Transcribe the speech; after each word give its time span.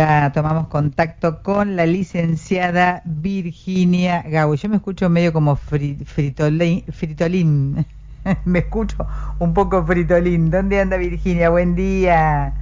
Ya 0.00 0.32
tomamos 0.32 0.68
contacto 0.68 1.42
con 1.42 1.76
la 1.76 1.84
licenciada 1.84 3.02
Virginia 3.04 4.22
Gau. 4.22 4.54
Yo 4.54 4.70
me 4.70 4.76
escucho 4.76 5.10
medio 5.10 5.30
como 5.30 5.56
fritolín, 5.56 6.84
fritolín. 6.90 7.84
me 8.46 8.60
escucho 8.60 9.06
un 9.38 9.52
poco 9.52 9.84
fritolín. 9.84 10.50
¿Dónde 10.50 10.80
anda 10.80 10.96
Virginia? 10.96 11.50
Buen 11.50 11.74
día. 11.74 12.54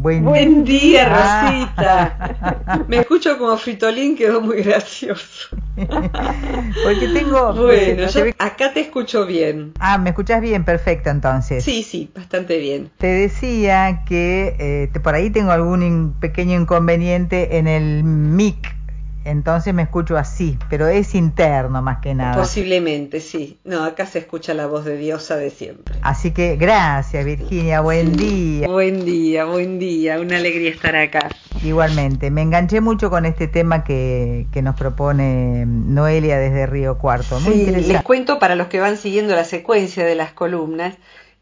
Buen, 0.00 0.64
día, 0.64 1.08
ah. 1.10 1.50
Rosita. 1.50 2.84
Me 2.88 3.00
escucho 3.00 3.36
como 3.36 3.54
fritolín, 3.58 4.16
quedó 4.16 4.40
muy 4.40 4.62
gracioso. 4.62 5.48
Porque 5.76 7.08
tengo... 7.08 7.50
Bueno, 7.70 8.08
yo 8.08 8.24
acá 8.38 8.72
te 8.72 8.80
escucho 8.80 9.26
bien. 9.26 9.72
Ah, 9.78 9.98
¿me 9.98 10.10
escuchas 10.10 10.40
bien? 10.40 10.64
Perfecto, 10.64 11.10
entonces. 11.10 11.62
Sí, 11.62 11.82
sí, 11.82 12.10
bastante 12.14 12.58
bien. 12.58 12.90
Te 12.96 13.08
decía 13.08 14.02
que 14.06 14.56
eh, 14.58 15.00
por 15.00 15.14
ahí 15.14 15.30
tengo 15.30 15.50
algún 15.50 16.14
pequeño 16.18 16.58
inconveniente 16.58 17.58
en 17.58 17.68
el 17.68 18.02
mic 18.02 18.79
entonces 19.24 19.74
me 19.74 19.82
escucho 19.82 20.16
así, 20.16 20.58
pero 20.68 20.86
es 20.88 21.14
interno 21.14 21.82
más 21.82 21.98
que 21.98 22.14
nada. 22.14 22.36
Posiblemente, 22.36 23.20
sí. 23.20 23.58
No, 23.64 23.84
acá 23.84 24.06
se 24.06 24.20
escucha 24.20 24.54
la 24.54 24.66
voz 24.66 24.84
de 24.84 24.96
Diosa 24.96 25.36
de 25.36 25.50
siempre. 25.50 25.96
Así 26.02 26.30
que 26.30 26.56
gracias, 26.56 27.24
Virginia, 27.24 27.80
buen 27.80 28.16
día. 28.16 28.68
Buen 28.68 29.04
día, 29.04 29.44
buen 29.44 29.78
día, 29.78 30.20
una 30.20 30.36
alegría 30.36 30.70
estar 30.70 30.96
acá. 30.96 31.28
Igualmente, 31.62 32.30
me 32.30 32.42
enganché 32.42 32.80
mucho 32.80 33.10
con 33.10 33.26
este 33.26 33.46
tema 33.46 33.84
que, 33.84 34.46
que 34.52 34.62
nos 34.62 34.76
propone 34.76 35.66
Noelia 35.66 36.38
desde 36.38 36.66
Río 36.66 36.96
Cuarto. 36.98 37.38
Muy 37.40 37.52
sí, 37.52 37.66
les 37.66 38.02
cuento 38.02 38.38
para 38.38 38.54
los 38.54 38.68
que 38.68 38.80
van 38.80 38.96
siguiendo 38.96 39.34
la 39.34 39.44
secuencia 39.44 40.04
de 40.04 40.14
las 40.14 40.32
columnas 40.32 40.96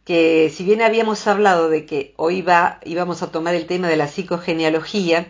que 0.09 0.51
si 0.57 0.65
bien 0.65 0.81
habíamos 0.81 1.27
hablado 1.27 1.69
de 1.69 1.85
que 1.85 2.15
hoy 2.17 2.41
va, 2.41 2.81
íbamos 2.87 3.23
a 3.23 3.27
tomar 3.27 3.55
el 3.55 3.67
tema 3.67 3.89
de 3.89 3.97
la 3.99 4.09
psicogenealogía, 4.09 5.27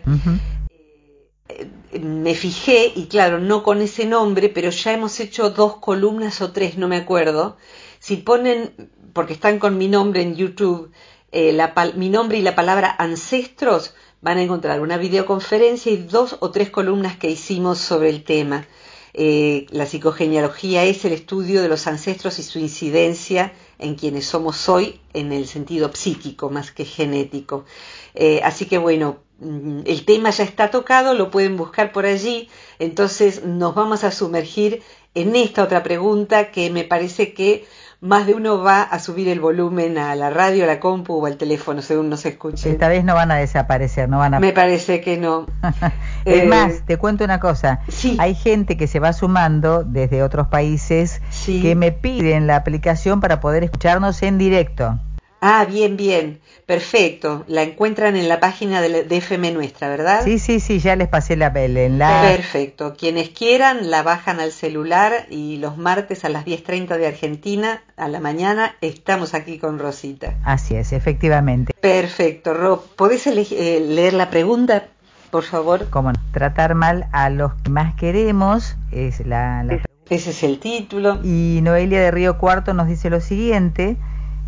me 1.93 2.35
fijé, 2.35 2.91
y 2.95 3.07
claro, 3.07 3.39
no 3.39 3.63
con 3.63 3.81
ese 3.81 4.05
nombre, 4.05 4.49
pero 4.49 4.69
ya 4.69 4.93
hemos 4.93 5.19
hecho 5.19 5.49
dos 5.49 5.77
columnas 5.77 6.41
o 6.41 6.51
tres, 6.51 6.77
no 6.77 6.87
me 6.87 6.97
acuerdo. 6.97 7.57
Si 7.99 8.17
ponen, 8.17 8.71
porque 9.13 9.33
están 9.33 9.59
con 9.59 9.77
mi 9.77 9.87
nombre 9.87 10.21
en 10.21 10.35
YouTube, 10.35 10.91
eh, 11.31 11.57
mi 11.95 12.09
nombre 12.09 12.37
y 12.37 12.41
la 12.41 12.55
palabra 12.55 12.95
ancestros, 12.97 13.93
van 14.21 14.37
a 14.37 14.43
encontrar 14.43 14.81
una 14.81 14.97
videoconferencia 14.97 15.91
y 15.91 15.97
dos 15.97 16.37
o 16.39 16.51
tres 16.51 16.69
columnas 16.69 17.17
que 17.17 17.29
hicimos 17.29 17.77
sobre 17.79 18.09
el 18.09 18.23
tema. 18.23 18.67
Eh, 19.13 19.65
la 19.71 19.85
psicogenealogía 19.85 20.83
es 20.83 21.03
el 21.05 21.13
estudio 21.13 21.61
de 21.61 21.69
los 21.69 21.87
ancestros 21.87 22.37
y 22.39 22.43
su 22.43 22.59
incidencia 22.59 23.53
en 23.79 23.95
quienes 23.95 24.25
somos 24.25 24.69
hoy 24.69 24.99
en 25.13 25.31
el 25.31 25.47
sentido 25.47 25.91
psíquico 25.93 26.49
más 26.49 26.71
que 26.71 26.85
genético. 26.85 27.65
Eh, 28.13 28.41
así 28.43 28.65
que 28.65 28.77
bueno, 28.77 29.19
el 29.41 30.05
tema 30.05 30.29
ya 30.31 30.43
está 30.43 30.69
tocado, 30.69 31.13
lo 31.13 31.31
pueden 31.31 31.57
buscar 31.57 31.91
por 31.91 32.05
allí, 32.05 32.49
entonces 32.77 33.45
nos 33.45 33.75
vamos 33.75 34.03
a 34.03 34.11
sumergir 34.11 34.81
en 35.15 35.35
esta 35.35 35.63
otra 35.63 35.83
pregunta 35.83 36.51
que 36.51 36.69
me 36.69 36.83
parece 36.83 37.33
que 37.33 37.65
más 38.01 38.25
de 38.25 38.33
uno 38.33 38.63
va 38.63 38.81
a 38.81 38.99
subir 38.99 39.27
el 39.27 39.41
volumen 39.41 39.97
a 39.97 40.15
la 40.15 40.29
radio, 40.29 40.63
a 40.63 40.67
la 40.67 40.79
compu 40.79 41.15
o 41.15 41.25
al 41.25 41.35
teléfono, 41.35 41.81
según 41.81 42.09
nos 42.09 42.25
escuche. 42.25 42.69
Esta 42.69 42.87
vez 42.87 43.03
no 43.03 43.13
van 43.13 43.29
a 43.31 43.35
desaparecer, 43.35 44.07
no 44.07 44.19
van 44.19 44.35
a... 44.35 44.39
Me 44.39 44.53
parece 44.53 45.01
que 45.01 45.17
no. 45.17 45.47
es 46.25 46.43
eh, 46.43 46.45
más, 46.45 46.85
te 46.85 46.97
cuento 46.97 47.25
una 47.25 47.41
cosa. 47.41 47.81
Sí. 47.89 48.15
Hay 48.19 48.35
gente 48.35 48.77
que 48.77 48.87
se 48.87 48.99
va 48.99 49.11
sumando 49.11 49.83
desde 49.83 50.23
otros 50.23 50.47
países 50.47 51.21
que 51.45 51.75
me 51.75 51.91
piden 51.91 52.47
la 52.47 52.55
aplicación 52.55 53.19
para 53.19 53.41
poder 53.41 53.65
escucharnos 53.65 54.23
en 54.23 54.37
directo. 54.37 54.97
Ah, 55.41 55.65
bien, 55.65 55.95
bien. 55.95 56.39
Perfecto. 56.65 57.45
La 57.47 57.63
encuentran 57.63 58.15
en 58.15 58.27
la 58.27 58.39
página 58.39 58.81
de, 58.81 59.05
FM 59.09 59.51
Nuestra, 59.51 59.89
¿verdad? 59.89 60.21
Sí, 60.23 60.37
sí, 60.37 60.59
sí, 60.59 60.79
ya 60.79 60.95
les 60.95 61.07
pasé 61.07 61.35
la, 61.35 61.47
el 61.47 61.77
enlace. 61.77 62.35
Perfecto. 62.35 62.93
Quienes 62.97 63.29
quieran 63.29 63.89
la 63.89 64.03
bajan 64.03 64.39
al 64.39 64.51
celular 64.51 65.25
y 65.29 65.57
los 65.57 65.77
martes 65.77 66.25
a 66.25 66.29
las 66.29 66.45
10.30 66.45 66.97
de 66.97 67.07
Argentina, 67.07 67.81
a 67.97 68.07
la 68.07 68.19
mañana, 68.19 68.75
estamos 68.81 69.33
aquí 69.33 69.57
con 69.57 69.79
Rosita. 69.79 70.35
Así 70.43 70.75
es, 70.75 70.91
efectivamente. 70.91 71.73
Perfecto. 71.79 72.53
Rob, 72.53 72.83
¿podés 72.95 73.25
eh, 73.27 73.83
leer 73.87 74.13
la 74.13 74.29
pregunta, 74.29 74.87
por 75.31 75.43
favor? 75.43 75.89
Cómo 75.89 76.11
no. 76.11 76.19
Tratar 76.33 76.75
mal 76.75 77.07
a 77.11 77.29
los 77.29 77.53
que 77.55 77.69
más 77.69 77.95
queremos 77.95 78.75
es 78.91 79.25
la, 79.25 79.63
la... 79.63 79.81
Ese 80.09 80.31
es 80.31 80.43
el 80.43 80.59
título. 80.59 81.19
Y 81.23 81.61
Noelia 81.63 82.01
de 82.01 82.11
Río 82.11 82.37
Cuarto 82.37 82.73
nos 82.73 82.87
dice 82.87 83.09
lo 83.09 83.21
siguiente 83.21 83.97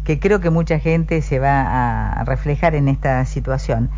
que 0.03 0.19
creo 0.19 0.39
que 0.39 0.49
mucha 0.49 0.79
gente 0.79 1.21
se 1.21 1.39
va 1.39 1.61
a 2.11 2.23
reflejar 2.23 2.75
en 2.75 2.87
esta 2.87 3.23
situación. 3.25 3.89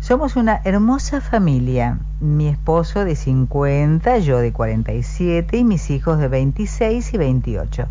Somos 0.00 0.34
una 0.34 0.60
hermosa 0.64 1.20
familia, 1.20 2.00
mi 2.20 2.48
esposo 2.48 3.04
de 3.04 3.14
50, 3.14 4.18
yo 4.18 4.38
de 4.38 4.52
47 4.52 5.56
y 5.56 5.64
mis 5.64 5.90
hijos 5.90 6.18
de 6.18 6.26
26 6.26 7.14
y 7.14 7.18
28. 7.18 7.86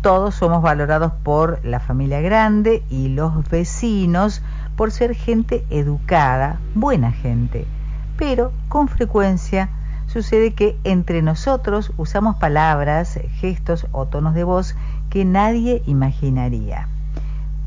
Todos 0.00 0.34
somos 0.34 0.62
valorados 0.62 1.12
por 1.22 1.64
la 1.64 1.78
familia 1.78 2.20
grande 2.20 2.82
y 2.90 3.08
los 3.08 3.48
vecinos 3.48 4.42
por 4.76 4.90
ser 4.90 5.14
gente 5.14 5.64
educada, 5.70 6.58
buena 6.74 7.12
gente. 7.12 7.66
Pero 8.18 8.50
con 8.68 8.88
frecuencia 8.88 9.68
sucede 10.06 10.54
que 10.54 10.76
entre 10.82 11.22
nosotros 11.22 11.92
usamos 11.96 12.34
palabras, 12.36 13.20
gestos 13.36 13.86
o 13.92 14.06
tonos 14.06 14.34
de 14.34 14.42
voz 14.42 14.74
que 15.08 15.24
nadie 15.24 15.82
imaginaría 15.86 16.88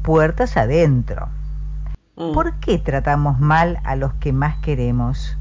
puertas 0.07 0.55
adentro. 0.55 1.27
Mm. 2.15 2.31
¿Por 2.31 2.61
qué 2.61 2.77
tratamos 2.77 3.41
mal 3.41 3.81
a 3.83 3.97
los 3.97 4.13
que 4.13 4.31
más 4.31 4.55
queremos? 4.63 5.35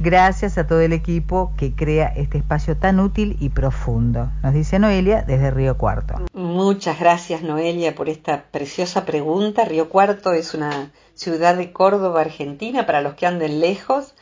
Gracias 0.00 0.56
a 0.56 0.66
todo 0.66 0.80
el 0.80 0.94
equipo 0.94 1.52
que 1.58 1.74
crea 1.74 2.06
este 2.16 2.38
espacio 2.38 2.78
tan 2.78 2.98
útil 2.98 3.36
y 3.40 3.50
profundo, 3.50 4.30
nos 4.42 4.54
dice 4.54 4.78
Noelia 4.78 5.20
desde 5.20 5.50
Río 5.50 5.76
Cuarto. 5.76 6.14
Muchas 6.32 6.98
gracias 6.98 7.42
Noelia 7.42 7.94
por 7.94 8.08
esta 8.08 8.44
preciosa 8.50 9.04
pregunta. 9.04 9.66
Río 9.66 9.90
Cuarto 9.90 10.32
es 10.32 10.54
una 10.54 10.92
ciudad 11.12 11.56
de 11.56 11.70
Córdoba, 11.70 12.22
Argentina, 12.22 12.86
para 12.86 13.02
los 13.02 13.12
que 13.16 13.26
anden 13.26 13.60
lejos. 13.60 14.14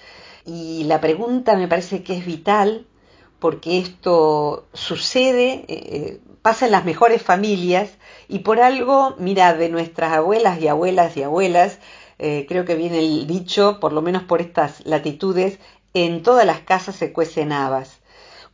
Y 0.44 0.82
la 0.88 1.00
pregunta 1.00 1.54
me 1.54 1.68
parece 1.68 2.02
que 2.02 2.18
es 2.18 2.26
vital 2.26 2.84
porque 3.38 3.78
esto 3.78 4.66
sucede, 4.72 5.52
eh, 5.52 5.64
eh, 5.68 6.20
pasa 6.42 6.66
en 6.66 6.72
las 6.72 6.84
mejores 6.84 7.22
familias 7.22 7.90
y 8.28 8.40
por 8.40 8.60
algo, 8.60 9.14
mira, 9.18 9.54
de 9.54 9.70
nuestras 9.70 10.12
abuelas 10.12 10.60
y 10.60 10.68
abuelas 10.68 11.16
y 11.16 11.22
abuelas, 11.22 11.78
eh, 12.18 12.46
creo 12.48 12.64
que 12.64 12.74
viene 12.74 12.98
el 12.98 13.26
dicho, 13.26 13.80
por 13.80 13.92
lo 13.92 14.02
menos 14.02 14.24
por 14.24 14.40
estas 14.40 14.84
latitudes, 14.86 15.58
en 15.94 16.22
todas 16.22 16.44
las 16.46 16.60
casas 16.60 16.96
se 16.96 17.12
cuecen 17.12 17.52
habas. 17.52 18.00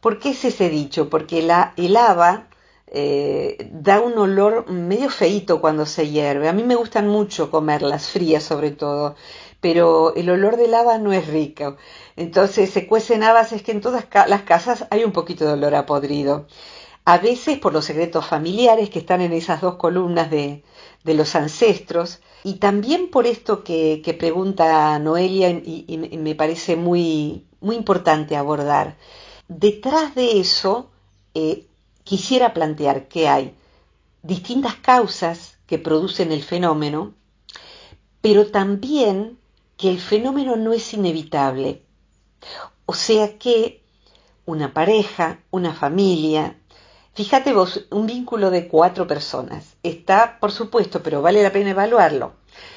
¿Por 0.00 0.18
qué 0.18 0.30
es 0.30 0.44
ese 0.44 0.68
dicho? 0.68 1.10
Porque 1.10 1.42
la, 1.42 1.72
el 1.76 1.96
haba 1.96 2.48
eh, 2.86 3.68
da 3.72 4.00
un 4.00 4.16
olor 4.18 4.70
medio 4.70 5.10
feito 5.10 5.60
cuando 5.60 5.86
se 5.86 6.08
hierve. 6.08 6.48
A 6.48 6.52
mí 6.52 6.62
me 6.62 6.76
gustan 6.76 7.08
mucho 7.08 7.50
comerlas, 7.50 8.08
frías 8.10 8.44
sobre 8.44 8.70
todo, 8.70 9.16
pero 9.60 10.14
el 10.14 10.30
olor 10.30 10.56
del 10.56 10.74
haba 10.74 10.98
no 10.98 11.12
es 11.12 11.26
rico. 11.26 11.76
Entonces 12.16 12.70
se 12.70 12.86
cuecen 12.86 13.24
habas, 13.24 13.52
es 13.52 13.62
que 13.62 13.72
en 13.72 13.80
todas 13.80 14.06
las 14.28 14.42
casas 14.42 14.86
hay 14.90 15.04
un 15.04 15.12
poquito 15.12 15.46
de 15.46 15.54
olor 15.54 15.74
a 15.74 15.86
podrido 15.86 16.46
a 17.04 17.18
veces 17.18 17.58
por 17.58 17.72
los 17.72 17.84
secretos 17.84 18.26
familiares 18.26 18.88
que 18.88 18.98
están 18.98 19.20
en 19.20 19.32
esas 19.32 19.60
dos 19.60 19.76
columnas 19.76 20.30
de, 20.30 20.64
los 21.04 21.34
ancestros, 21.34 22.20
y 22.44 22.54
también 22.54 23.10
por 23.10 23.26
esto 23.26 23.62
que, 23.62 24.16
pregunta 24.18 24.98
Noelia 24.98 25.50
y, 25.50 26.18
me 26.18 26.34
parece 26.34 26.76
muy, 26.76 27.46
muy 27.60 27.76
importante 27.76 28.36
abordar. 28.36 28.96
Detrás 29.48 30.14
de 30.14 30.40
eso, 30.40 30.90
eh, 31.34 31.66
quisiera 32.04 32.54
plantear 32.54 33.08
que 33.08 33.28
hay 33.28 33.54
distintas 34.22 34.76
causas 34.76 35.58
que 35.66 35.78
producen 35.78 36.32
el 36.32 36.42
fenómeno, 36.42 37.14
pero 38.22 38.50
también 38.50 39.38
que 39.76 39.90
el 39.90 40.00
fenómeno 40.00 40.56
no 40.56 40.72
es 40.72 40.94
inevitable. 40.94 41.82
O 42.86 42.94
sea 42.94 43.38
que 43.38 43.82
una 44.46 44.72
pareja, 44.72 45.40
una 45.50 45.74
familia, 45.74 46.58
Fíjate 47.14 47.52
vos, 47.52 47.86
un 47.90 48.06
vínculo 48.06 48.50
de 48.50 48.66
cuatro 48.66 49.06
personas. 49.06 49.76
Está, 49.84 50.40
por 50.40 50.50
supuesto, 50.50 51.00
pero 51.00 51.22
vale 51.22 51.44
la 51.44 51.52
pena 51.52 51.70
evaluarlo. 51.70 52.32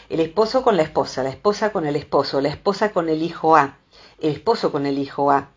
El 0.10 0.20
esposo 0.20 0.62
con 0.62 0.78
la 0.78 0.84
esposa, 0.84 1.24
la 1.24 1.30
esposa 1.30 1.72
con 1.72 1.88
el 1.88 1.96
esposo, 1.96 2.40
la 2.40 2.50
esposa 2.50 2.92
con 2.92 3.10
el 3.10 3.24
hijo 3.24 3.56
A, 3.56 3.80
el 4.20 4.34
esposo 4.34 4.72
con 4.72 4.86
el 4.86 5.00
hijo 5.00 5.32
A, 5.32 5.50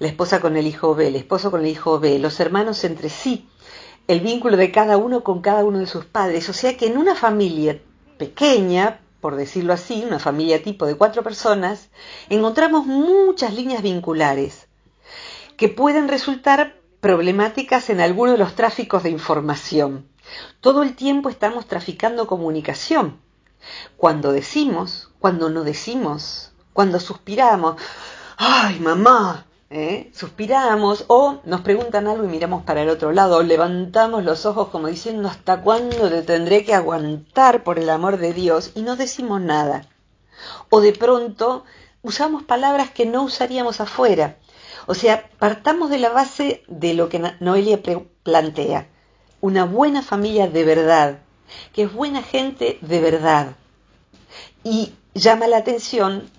la 0.00 0.08
esposa 0.08 0.40
con 0.40 0.56
el 0.56 0.66
hijo 0.66 0.96
B, 0.96 1.06
el 1.06 1.14
esposo 1.14 1.52
con 1.52 1.60
el 1.60 1.68
hijo 1.68 2.00
B, 2.00 2.18
los 2.18 2.40
hermanos 2.40 2.82
entre 2.82 3.08
sí, 3.08 3.48
el 4.08 4.18
vínculo 4.18 4.56
de 4.56 4.72
cada 4.72 4.96
uno 4.96 5.22
con 5.22 5.40
cada 5.40 5.62
uno 5.62 5.78
de 5.78 5.86
sus 5.86 6.04
padres. 6.04 6.48
O 6.48 6.52
sea 6.52 6.76
que 6.76 6.88
en 6.88 6.98
una 6.98 7.14
familia 7.14 7.80
pequeña, 8.18 9.00
por 9.20 9.36
decirlo 9.36 9.72
así, 9.72 10.02
una 10.04 10.18
familia 10.18 10.60
tipo 10.60 10.86
de 10.86 10.96
cuatro 10.96 11.22
personas, 11.22 11.88
encontramos 12.28 12.84
muchas 12.84 13.54
líneas 13.54 13.82
vinculares 13.82 14.66
que 15.56 15.68
pueden 15.68 16.08
resultar 16.08 16.82
problemáticas 17.04 17.90
en 17.90 18.00
alguno 18.00 18.32
de 18.32 18.38
los 18.38 18.54
tráficos 18.54 19.02
de 19.02 19.10
información. 19.10 20.08
Todo 20.62 20.82
el 20.82 20.96
tiempo 20.96 21.28
estamos 21.28 21.66
traficando 21.66 22.26
comunicación. 22.26 23.20
Cuando 23.98 24.32
decimos, 24.32 25.10
cuando 25.18 25.50
no 25.50 25.64
decimos, 25.64 26.54
cuando 26.72 26.98
suspiramos, 27.00 27.76
ay 28.38 28.80
mamá, 28.80 29.44
¿eh? 29.68 30.10
suspiramos 30.14 31.04
o 31.08 31.42
nos 31.44 31.60
preguntan 31.60 32.06
algo 32.06 32.24
y 32.24 32.28
miramos 32.28 32.64
para 32.64 32.80
el 32.80 32.88
otro 32.88 33.12
lado, 33.12 33.36
o 33.36 33.42
levantamos 33.42 34.24
los 34.24 34.46
ojos 34.46 34.68
como 34.68 34.88
diciendo 34.88 35.28
hasta 35.28 35.60
cuándo 35.60 36.08
te 36.08 36.22
tendré 36.22 36.64
que 36.64 36.72
aguantar 36.72 37.64
por 37.64 37.78
el 37.78 37.90
amor 37.90 38.16
de 38.16 38.32
Dios 38.32 38.72
y 38.74 38.80
no 38.80 38.96
decimos 38.96 39.42
nada. 39.42 39.86
O 40.70 40.80
de 40.80 40.94
pronto 40.94 41.64
usamos 42.00 42.44
palabras 42.44 42.92
que 42.92 43.04
no 43.04 43.24
usaríamos 43.24 43.82
afuera. 43.82 44.38
O 44.86 44.94
sea, 44.94 45.30
partamos 45.38 45.90
de 45.90 45.98
la 45.98 46.10
base 46.10 46.62
de 46.68 46.94
lo 46.94 47.08
que 47.08 47.18
Noelia 47.40 47.80
plantea. 48.22 48.88
Una 49.40 49.64
buena 49.64 50.02
familia 50.02 50.48
de 50.48 50.64
verdad, 50.64 51.18
que 51.72 51.84
es 51.84 51.92
buena 51.92 52.22
gente 52.22 52.78
de 52.80 53.00
verdad. 53.00 53.56
Y 54.62 54.92
llama 55.14 55.46
la 55.46 55.58
atención 55.58 56.30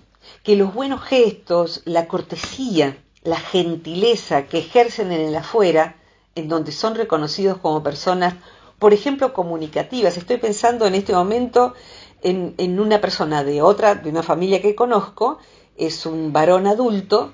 que 0.42 0.56
los 0.56 0.74
buenos 0.74 1.02
gestos, 1.02 1.82
la 1.84 2.06
cortesía, 2.06 2.96
la 3.22 3.36
gentileza 3.36 4.46
que 4.46 4.58
ejercen 4.58 5.12
en 5.12 5.20
el 5.20 5.36
afuera, 5.36 5.96
en 6.34 6.48
donde 6.48 6.72
son 6.72 6.94
reconocidos 6.94 7.58
como 7.58 7.82
personas, 7.82 8.34
por 8.78 8.92
ejemplo, 8.92 9.32
comunicativas. 9.32 10.16
Estoy 10.16 10.36
pensando 10.36 10.86
en 10.86 10.94
este 10.94 11.12
momento 11.12 11.74
en, 12.22 12.54
en 12.58 12.78
una 12.78 13.00
persona 13.00 13.42
de 13.42 13.62
otra, 13.62 13.94
de 13.94 14.10
una 14.10 14.22
familia 14.22 14.62
que 14.62 14.74
conozco, 14.74 15.38
es 15.76 16.06
un 16.06 16.32
varón 16.32 16.66
adulto, 16.66 17.32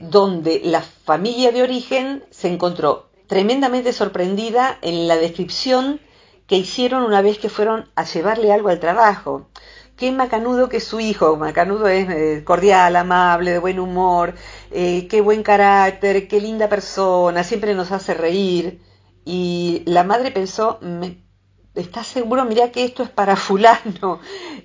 donde 0.00 0.60
la 0.64 0.82
familia 0.82 1.52
de 1.52 1.62
origen 1.62 2.24
se 2.30 2.48
encontró 2.48 3.08
tremendamente 3.26 3.92
sorprendida 3.92 4.78
en 4.82 5.08
la 5.08 5.16
descripción 5.16 6.00
que 6.46 6.56
hicieron 6.56 7.02
una 7.04 7.22
vez 7.22 7.38
que 7.38 7.48
fueron 7.48 7.88
a 7.94 8.04
llevarle 8.04 8.52
algo 8.52 8.68
al 8.68 8.80
trabajo. 8.80 9.48
Qué 9.96 10.10
macanudo 10.12 10.68
que 10.68 10.80
su 10.80 11.00
hijo, 11.00 11.36
macanudo 11.36 11.86
es 11.88 12.08
eh, 12.10 12.42
cordial, 12.44 12.96
amable, 12.96 13.52
de 13.52 13.58
buen 13.60 13.78
humor, 13.78 14.34
eh, 14.72 15.06
qué 15.08 15.20
buen 15.20 15.42
carácter, 15.42 16.26
qué 16.28 16.40
linda 16.40 16.68
persona, 16.68 17.44
siempre 17.44 17.74
nos 17.74 17.92
hace 17.92 18.12
reír. 18.14 18.80
Y 19.24 19.82
la 19.86 20.04
madre 20.04 20.32
pensó, 20.32 20.80
¿estás 21.74 22.06
seguro? 22.06 22.44
Mira 22.44 22.70
que 22.70 22.84
esto 22.84 23.02
es 23.02 23.10
para 23.10 23.36
fulano. 23.46 24.20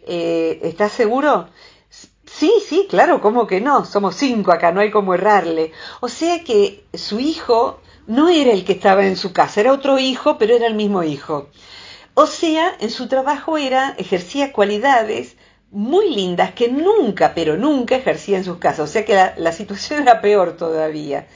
Eh, 0.08 0.60
¿Estás 0.64 0.92
seguro? 0.92 1.50
Sí, 2.40 2.54
sí, 2.66 2.88
claro, 2.90 3.20
¿cómo 3.22 3.46
que 3.48 3.60
no? 3.60 3.84
Somos 3.84 4.16
cinco 4.16 4.52
acá, 4.54 4.72
no 4.72 4.80
hay 4.80 4.92
cómo 4.92 5.14
errarle. 5.14 5.74
O 6.00 6.08
sea 6.08 6.42
que 6.44 6.86
su 6.94 7.20
hijo 7.20 7.82
no 8.08 8.30
era 8.30 8.52
el 8.54 8.64
que 8.64 8.72
estaba 8.74 9.06
en 9.06 9.18
su 9.18 9.34
casa, 9.34 9.60
era 9.60 9.74
otro 9.74 10.00
hijo, 10.00 10.38
pero 10.38 10.56
era 10.56 10.66
el 10.68 10.76
mismo 10.76 11.04
hijo. 11.04 11.50
O 12.14 12.28
sea, 12.28 12.76
en 12.80 12.92
su 12.92 13.08
trabajo 13.10 13.58
era, 13.58 13.94
ejercía 13.98 14.54
cualidades 14.54 15.36
muy 15.72 16.16
lindas 16.16 16.54
que 16.54 16.70
nunca, 16.70 17.34
pero 17.36 17.58
nunca 17.58 17.98
ejercía 17.98 18.38
en 18.38 18.46
sus 18.46 18.58
casas. 18.58 18.90
O 18.90 18.92
sea 18.92 19.04
que 19.06 19.16
la, 19.16 19.34
la 19.38 19.52
situación 19.52 20.02
era 20.04 20.22
peor 20.22 20.56
todavía 20.58 21.28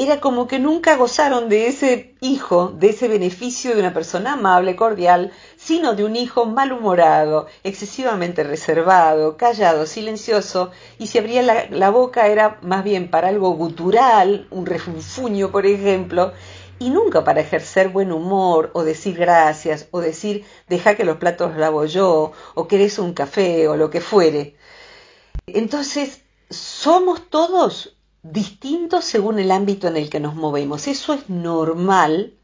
era 0.00 0.20
como 0.20 0.46
que 0.46 0.60
nunca 0.60 0.96
gozaron 0.96 1.48
de 1.48 1.66
ese 1.66 2.14
hijo, 2.20 2.68
de 2.68 2.90
ese 2.90 3.08
beneficio 3.08 3.74
de 3.74 3.80
una 3.80 3.92
persona 3.92 4.34
amable, 4.34 4.76
cordial, 4.76 5.32
sino 5.56 5.96
de 5.96 6.04
un 6.04 6.14
hijo 6.14 6.46
malhumorado, 6.46 7.48
excesivamente 7.64 8.44
reservado, 8.44 9.36
callado, 9.36 9.86
silencioso, 9.86 10.70
y 11.00 11.08
si 11.08 11.18
abría 11.18 11.42
la, 11.42 11.90
boca 11.90 12.28
era 12.28 12.60
más 12.62 12.84
bien 12.84 13.10
para 13.10 13.26
algo 13.28 13.50
gutural, 13.54 14.46
un 14.50 14.66
refunfuño, 14.66 15.50
por 15.50 15.66
ejemplo, 15.66 16.32
y 16.78 16.90
nunca 16.90 17.24
para 17.24 17.40
ejercer 17.40 17.88
buen 17.88 18.12
humor, 18.12 18.70
o 18.74 18.84
decir 18.84 19.16
gracias, 19.16 19.88
o 19.90 20.00
decir 20.00 20.44
deja 20.68 20.94
que 20.94 21.02
los 21.04 21.16
platos 21.16 21.56
lavo 21.56 21.86
yo, 21.86 22.30
o 22.54 22.68
querés 22.68 23.00
un 23.00 23.14
café, 23.14 23.66
o 23.66 23.76
lo 23.76 23.90
que 23.90 24.00
fuere. 24.00 24.54
Entonces, 25.48 26.22
somos 26.50 27.28
todos 27.30 27.97
distintos 28.32 29.04
según 29.04 29.38
el 29.38 29.50
ámbito 29.50 29.88
en 29.88 29.96
el 29.96 30.10
que 30.10 30.20
nos 30.20 30.34
movemos. 30.34 30.86
Eso 30.88 31.14
es 31.14 31.28
normal, 31.28 32.34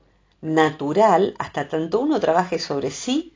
natural, 0.41 1.35
hasta 1.39 1.69
tanto 1.69 2.01
uno 2.01 2.21
trabaje 2.21 2.59
sobre 2.59 2.91
sí. 2.91 3.33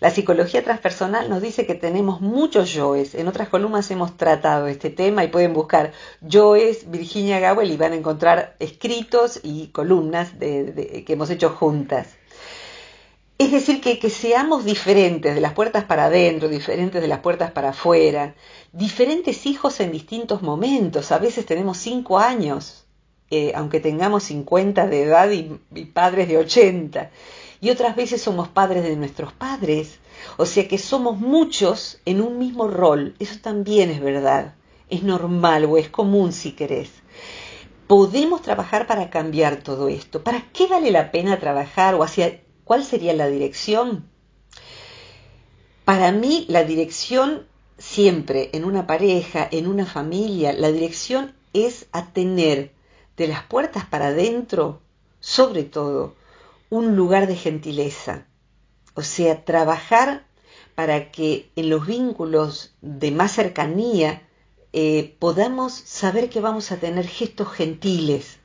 La 0.00 0.10
psicología 0.10 0.62
transpersonal 0.62 1.28
nos 1.28 1.42
dice 1.42 1.66
que 1.66 1.74
tenemos 1.74 2.20
muchos 2.20 2.72
yoes. 2.72 3.14
En 3.14 3.26
otras 3.26 3.48
columnas 3.48 3.90
hemos 3.90 4.16
tratado 4.16 4.68
este 4.68 4.90
tema 4.90 5.24
y 5.24 5.28
pueden 5.28 5.52
buscar 5.52 5.92
yoes 6.20 6.90
Virginia 6.90 7.40
Gawel 7.40 7.70
y 7.70 7.76
van 7.76 7.92
a 7.92 7.96
encontrar 7.96 8.54
escritos 8.60 9.40
y 9.42 9.68
columnas 9.68 10.30
que 10.38 11.04
hemos 11.08 11.30
hecho 11.30 11.50
juntas. 11.50 12.08
Es 13.36 13.50
decir, 13.50 13.80
que, 13.80 13.98
que 13.98 14.10
seamos 14.10 14.64
diferentes 14.64 15.34
de 15.34 15.40
las 15.40 15.54
puertas 15.54 15.82
para 15.84 16.04
adentro, 16.04 16.48
diferentes 16.48 17.02
de 17.02 17.08
las 17.08 17.18
puertas 17.18 17.50
para 17.50 17.70
afuera, 17.70 18.36
diferentes 18.74 19.46
hijos 19.46 19.80
en 19.80 19.92
distintos 19.92 20.42
momentos. 20.42 21.12
A 21.12 21.18
veces 21.18 21.46
tenemos 21.46 21.78
cinco 21.78 22.18
años, 22.18 22.84
eh, 23.30 23.52
aunque 23.54 23.80
tengamos 23.80 24.24
50 24.24 24.86
de 24.86 25.02
edad 25.02 25.30
y, 25.30 25.58
y 25.74 25.84
padres 25.86 26.28
de 26.28 26.38
80. 26.38 27.10
Y 27.60 27.70
otras 27.70 27.96
veces 27.96 28.20
somos 28.20 28.48
padres 28.48 28.82
de 28.82 28.96
nuestros 28.96 29.32
padres. 29.32 29.98
O 30.36 30.46
sea 30.46 30.68
que 30.68 30.78
somos 30.78 31.18
muchos 31.18 32.00
en 32.04 32.20
un 32.20 32.38
mismo 32.38 32.68
rol. 32.68 33.14
Eso 33.18 33.36
también 33.40 33.90
es 33.90 34.00
verdad. 34.00 34.54
Es 34.90 35.02
normal 35.02 35.64
o 35.64 35.78
es 35.78 35.88
común 35.88 36.32
si 36.32 36.52
querés 36.52 36.90
podemos 37.86 38.40
trabajar 38.40 38.86
para 38.86 39.10
cambiar 39.10 39.56
todo 39.56 39.88
esto. 39.88 40.24
¿Para 40.24 40.50
qué 40.52 40.66
vale 40.66 40.90
la 40.90 41.10
pena 41.10 41.38
trabajar 41.38 41.94
o 41.94 42.02
hacia 42.02 42.40
¿Cuál 42.64 42.82
sería 42.82 43.12
la 43.12 43.28
dirección? 43.28 44.08
Para 45.84 46.12
mí 46.12 46.46
la 46.48 46.64
dirección 46.64 47.46
siempre 47.84 48.50
en 48.54 48.64
una 48.64 48.86
pareja, 48.86 49.46
en 49.50 49.66
una 49.66 49.84
familia, 49.84 50.52
la 50.52 50.72
dirección 50.72 51.34
es 51.52 51.86
a 51.92 52.06
tener 52.12 52.72
de 53.16 53.28
las 53.28 53.44
puertas 53.44 53.84
para 53.84 54.08
adentro, 54.08 54.80
sobre 55.20 55.64
todo, 55.64 56.14
un 56.70 56.96
lugar 56.96 57.26
de 57.26 57.36
gentileza. 57.36 58.26
O 58.94 59.02
sea, 59.02 59.44
trabajar 59.44 60.26
para 60.74 61.12
que 61.12 61.50
en 61.56 61.68
los 61.68 61.86
vínculos 61.86 62.74
de 62.80 63.10
más 63.10 63.32
cercanía 63.32 64.22
eh, 64.72 65.14
podamos 65.18 65.74
saber 65.74 66.30
que 66.30 66.40
vamos 66.40 66.72
a 66.72 66.78
tener 66.78 67.06
gestos 67.06 67.52
gentiles, 67.52 68.38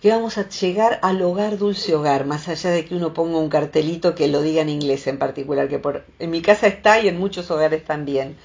que 0.00 0.10
vamos 0.10 0.38
a 0.38 0.48
llegar 0.48 0.98
al 1.02 1.22
hogar 1.22 1.58
dulce 1.58 1.94
hogar, 1.94 2.26
más 2.26 2.48
allá 2.48 2.70
de 2.70 2.84
que 2.84 2.94
uno 2.94 3.14
ponga 3.14 3.38
un 3.38 3.48
cartelito 3.48 4.14
que 4.14 4.28
lo 4.28 4.42
diga 4.42 4.62
en 4.62 4.68
inglés 4.68 5.06
en 5.06 5.18
particular, 5.18 5.68
que 5.68 5.78
por, 5.78 6.04
en 6.18 6.30
mi 6.30 6.42
casa 6.42 6.66
está 6.66 7.00
y 7.00 7.08
en 7.08 7.18
muchos 7.18 7.50
hogares 7.50 7.84
también. 7.84 8.36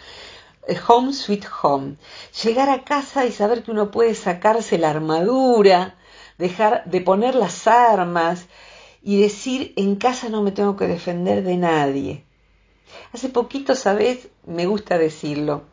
Eh, 0.68 0.78
home 0.88 1.14
Sweet 1.14 1.46
Home. 1.62 1.96
Llegar 2.44 2.70
a 2.70 2.84
casa 2.84 3.26
y 3.26 3.32
saber 3.32 3.64
que 3.64 3.72
uno 3.72 3.90
puede 3.92 4.14
sacarse 4.16 4.78
la 4.78 4.90
armadura, 4.90 5.96
dejar 6.38 6.84
de 6.86 7.02
poner 7.02 7.36
las 7.36 7.68
armas 7.68 8.46
y 9.02 9.22
decir 9.22 9.74
en 9.78 9.96
casa 9.96 10.30
no 10.30 10.42
me 10.42 10.52
tengo 10.52 10.76
que 10.76 10.88
defender 10.88 11.44
de 11.44 11.58
nadie. 11.58 12.24
Hace 13.14 13.30
poquito, 13.30 13.76
sabes, 13.76 14.30
me 14.46 14.66
gusta 14.66 14.98
decirlo, 14.98 15.64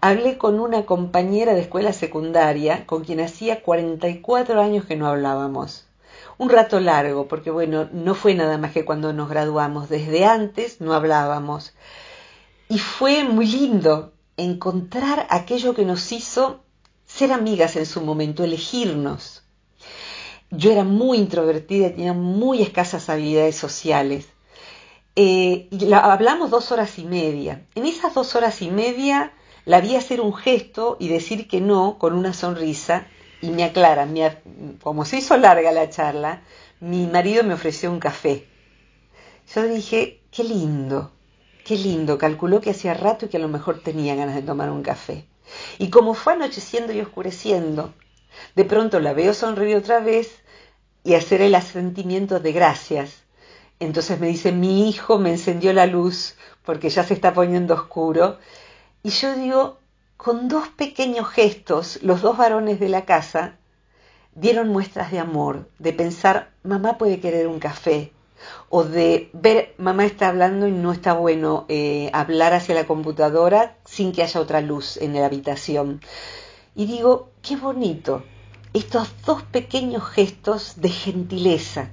hablé 0.00 0.38
con 0.38 0.60
una 0.60 0.86
compañera 0.86 1.54
de 1.54 1.60
escuela 1.60 1.92
secundaria 1.92 2.86
con 2.86 3.04
quien 3.04 3.20
hacía 3.20 3.62
44 3.62 4.60
años 4.60 4.84
que 4.84 4.96
no 4.96 5.06
hablábamos. 5.06 5.86
Un 6.38 6.48
rato 6.48 6.80
largo, 6.80 7.28
porque 7.28 7.50
bueno, 7.50 7.88
no 7.92 8.14
fue 8.14 8.34
nada 8.34 8.56
más 8.56 8.72
que 8.72 8.84
cuando 8.84 9.12
nos 9.12 9.28
graduamos, 9.28 9.88
desde 9.88 10.24
antes 10.24 10.80
no 10.80 10.94
hablábamos. 10.94 11.74
Y 12.68 12.78
fue 12.78 13.24
muy 13.24 13.46
lindo 13.46 14.12
encontrar 14.36 15.26
aquello 15.28 15.74
que 15.74 15.84
nos 15.84 16.12
hizo 16.12 16.60
ser 17.04 17.32
amigas 17.32 17.76
en 17.76 17.84
su 17.84 18.00
momento, 18.00 18.42
elegirnos. 18.42 19.42
Yo 20.50 20.72
era 20.72 20.82
muy 20.82 21.18
introvertida 21.18 21.90
tenía 21.90 22.12
muy 22.12 22.62
escasas 22.62 23.08
habilidades 23.10 23.56
sociales. 23.56 24.26
Eh, 25.14 25.68
y 25.70 25.92
hablamos 25.92 26.50
dos 26.50 26.72
horas 26.72 26.98
y 26.98 27.04
media. 27.04 27.66
En 27.74 27.84
esas 27.84 28.14
dos 28.14 28.34
horas 28.34 28.62
y 28.62 28.70
media 28.70 29.32
la 29.64 29.80
vi 29.80 29.96
hacer 29.96 30.20
un 30.20 30.34
gesto 30.34 30.96
y 30.98 31.08
decir 31.08 31.48
que 31.48 31.60
no 31.60 31.98
con 31.98 32.14
una 32.14 32.32
sonrisa 32.32 33.06
y 33.40 33.50
me 33.50 33.64
aclara, 33.64 34.08
como 34.82 35.04
se 35.04 35.18
hizo 35.18 35.36
larga 35.36 35.72
la 35.72 35.88
charla, 35.88 36.42
mi 36.80 37.06
marido 37.06 37.44
me 37.44 37.54
ofreció 37.54 37.90
un 37.90 38.00
café. 38.00 38.46
Yo 39.54 39.62
dije, 39.64 40.20
qué 40.30 40.44
lindo, 40.44 41.12
qué 41.64 41.76
lindo, 41.76 42.18
calculó 42.18 42.60
que 42.60 42.70
hacía 42.70 42.94
rato 42.94 43.26
y 43.26 43.28
que 43.28 43.36
a 43.38 43.40
lo 43.40 43.48
mejor 43.48 43.80
tenía 43.82 44.14
ganas 44.14 44.34
de 44.34 44.42
tomar 44.42 44.70
un 44.70 44.82
café. 44.82 45.26
Y 45.78 45.90
como 45.90 46.14
fue 46.14 46.34
anocheciendo 46.34 46.92
y 46.92 47.00
oscureciendo, 47.00 47.92
de 48.54 48.64
pronto 48.64 49.00
la 49.00 49.12
veo 49.12 49.34
sonreír 49.34 49.76
otra 49.76 50.00
vez 50.00 50.42
y 51.02 51.14
hacer 51.14 51.42
el 51.42 51.54
asentimiento 51.54 52.40
de 52.40 52.52
gracias. 52.52 53.24
Entonces 53.80 54.20
me 54.20 54.28
dice, 54.28 54.52
mi 54.52 54.88
hijo 54.88 55.18
me 55.18 55.30
encendió 55.30 55.72
la 55.72 55.86
luz 55.86 56.36
porque 56.64 56.90
ya 56.90 57.02
se 57.02 57.14
está 57.14 57.32
poniendo 57.32 57.74
oscuro. 57.74 58.38
Y 59.02 59.10
yo 59.10 59.34
digo, 59.34 59.78
con 60.16 60.48
dos 60.48 60.68
pequeños 60.68 61.28
gestos, 61.28 61.98
los 62.02 62.20
dos 62.20 62.36
varones 62.36 62.78
de 62.78 62.90
la 62.90 63.06
casa 63.06 63.56
dieron 64.34 64.68
muestras 64.68 65.10
de 65.10 65.18
amor, 65.18 65.68
de 65.78 65.92
pensar, 65.92 66.50
mamá 66.62 66.98
puede 66.98 67.18
querer 67.20 67.46
un 67.46 67.58
café, 67.58 68.12
o 68.68 68.84
de 68.84 69.30
ver, 69.32 69.74
mamá 69.78 70.04
está 70.04 70.28
hablando 70.28 70.66
y 70.66 70.72
no 70.72 70.92
está 70.92 71.14
bueno 71.14 71.64
eh, 71.68 72.10
hablar 72.12 72.52
hacia 72.52 72.74
la 72.74 72.86
computadora 72.86 73.76
sin 73.84 74.12
que 74.12 74.22
haya 74.22 74.40
otra 74.40 74.60
luz 74.60 74.96
en 74.98 75.14
la 75.14 75.26
habitación. 75.26 76.00
Y 76.74 76.86
digo, 76.86 77.30
qué 77.42 77.56
bonito, 77.56 78.22
estos 78.74 79.08
dos 79.24 79.42
pequeños 79.42 80.04
gestos 80.04 80.74
de 80.76 80.90
gentileza, 80.90 81.90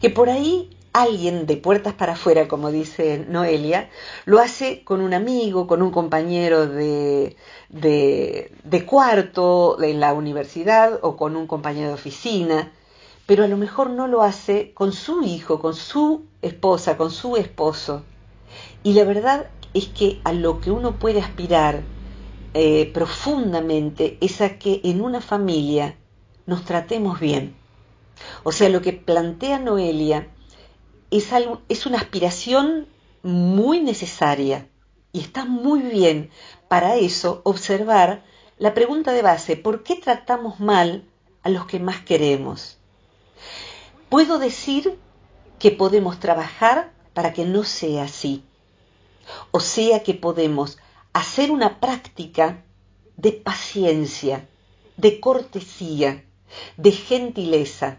que 0.00 0.10
por 0.10 0.28
ahí 0.28 0.75
alguien 1.02 1.46
de 1.46 1.56
puertas 1.56 1.94
para 1.94 2.14
afuera, 2.14 2.48
como 2.48 2.70
dice 2.70 3.24
Noelia, 3.28 3.90
lo 4.24 4.38
hace 4.38 4.82
con 4.84 5.00
un 5.00 5.14
amigo, 5.14 5.66
con 5.66 5.82
un 5.82 5.90
compañero 5.90 6.66
de, 6.66 7.36
de, 7.68 8.52
de 8.64 8.86
cuarto 8.86 9.82
en 9.82 10.00
la 10.00 10.12
universidad 10.14 10.98
o 11.02 11.16
con 11.16 11.36
un 11.36 11.46
compañero 11.46 11.88
de 11.88 11.94
oficina, 11.94 12.72
pero 13.26 13.44
a 13.44 13.48
lo 13.48 13.56
mejor 13.56 13.90
no 13.90 14.06
lo 14.06 14.22
hace 14.22 14.72
con 14.72 14.92
su 14.92 15.22
hijo, 15.22 15.60
con 15.60 15.74
su 15.74 16.24
esposa, 16.42 16.96
con 16.96 17.10
su 17.10 17.36
esposo. 17.36 18.02
Y 18.82 18.94
la 18.94 19.04
verdad 19.04 19.48
es 19.74 19.88
que 19.88 20.20
a 20.24 20.32
lo 20.32 20.60
que 20.60 20.70
uno 20.70 20.98
puede 20.98 21.20
aspirar 21.20 21.82
eh, 22.54 22.90
profundamente 22.94 24.16
es 24.20 24.40
a 24.40 24.58
que 24.58 24.80
en 24.84 25.02
una 25.02 25.20
familia 25.20 25.96
nos 26.46 26.64
tratemos 26.64 27.20
bien. 27.20 27.54
O 28.44 28.52
sea, 28.52 28.70
lo 28.70 28.80
que 28.80 28.94
plantea 28.94 29.58
Noelia 29.58 30.28
es, 31.10 31.32
algo, 31.32 31.62
es 31.68 31.86
una 31.86 31.98
aspiración 31.98 32.86
muy 33.22 33.80
necesaria 33.80 34.68
y 35.12 35.20
está 35.20 35.44
muy 35.44 35.80
bien 35.80 36.30
para 36.68 36.96
eso 36.96 37.40
observar 37.44 38.22
la 38.58 38.74
pregunta 38.74 39.12
de 39.12 39.22
base, 39.22 39.56
¿por 39.56 39.82
qué 39.82 39.96
tratamos 39.96 40.60
mal 40.60 41.04
a 41.42 41.50
los 41.50 41.66
que 41.66 41.78
más 41.78 42.00
queremos? 42.00 42.78
Puedo 44.08 44.38
decir 44.38 44.98
que 45.58 45.70
podemos 45.70 46.20
trabajar 46.20 46.92
para 47.12 47.32
que 47.32 47.44
no 47.44 47.64
sea 47.64 48.04
así. 48.04 48.44
O 49.50 49.60
sea 49.60 50.02
que 50.02 50.14
podemos 50.14 50.78
hacer 51.12 51.50
una 51.50 51.80
práctica 51.80 52.62
de 53.16 53.32
paciencia, 53.32 54.48
de 54.96 55.20
cortesía, 55.20 56.24
de 56.76 56.92
gentileza. 56.92 57.98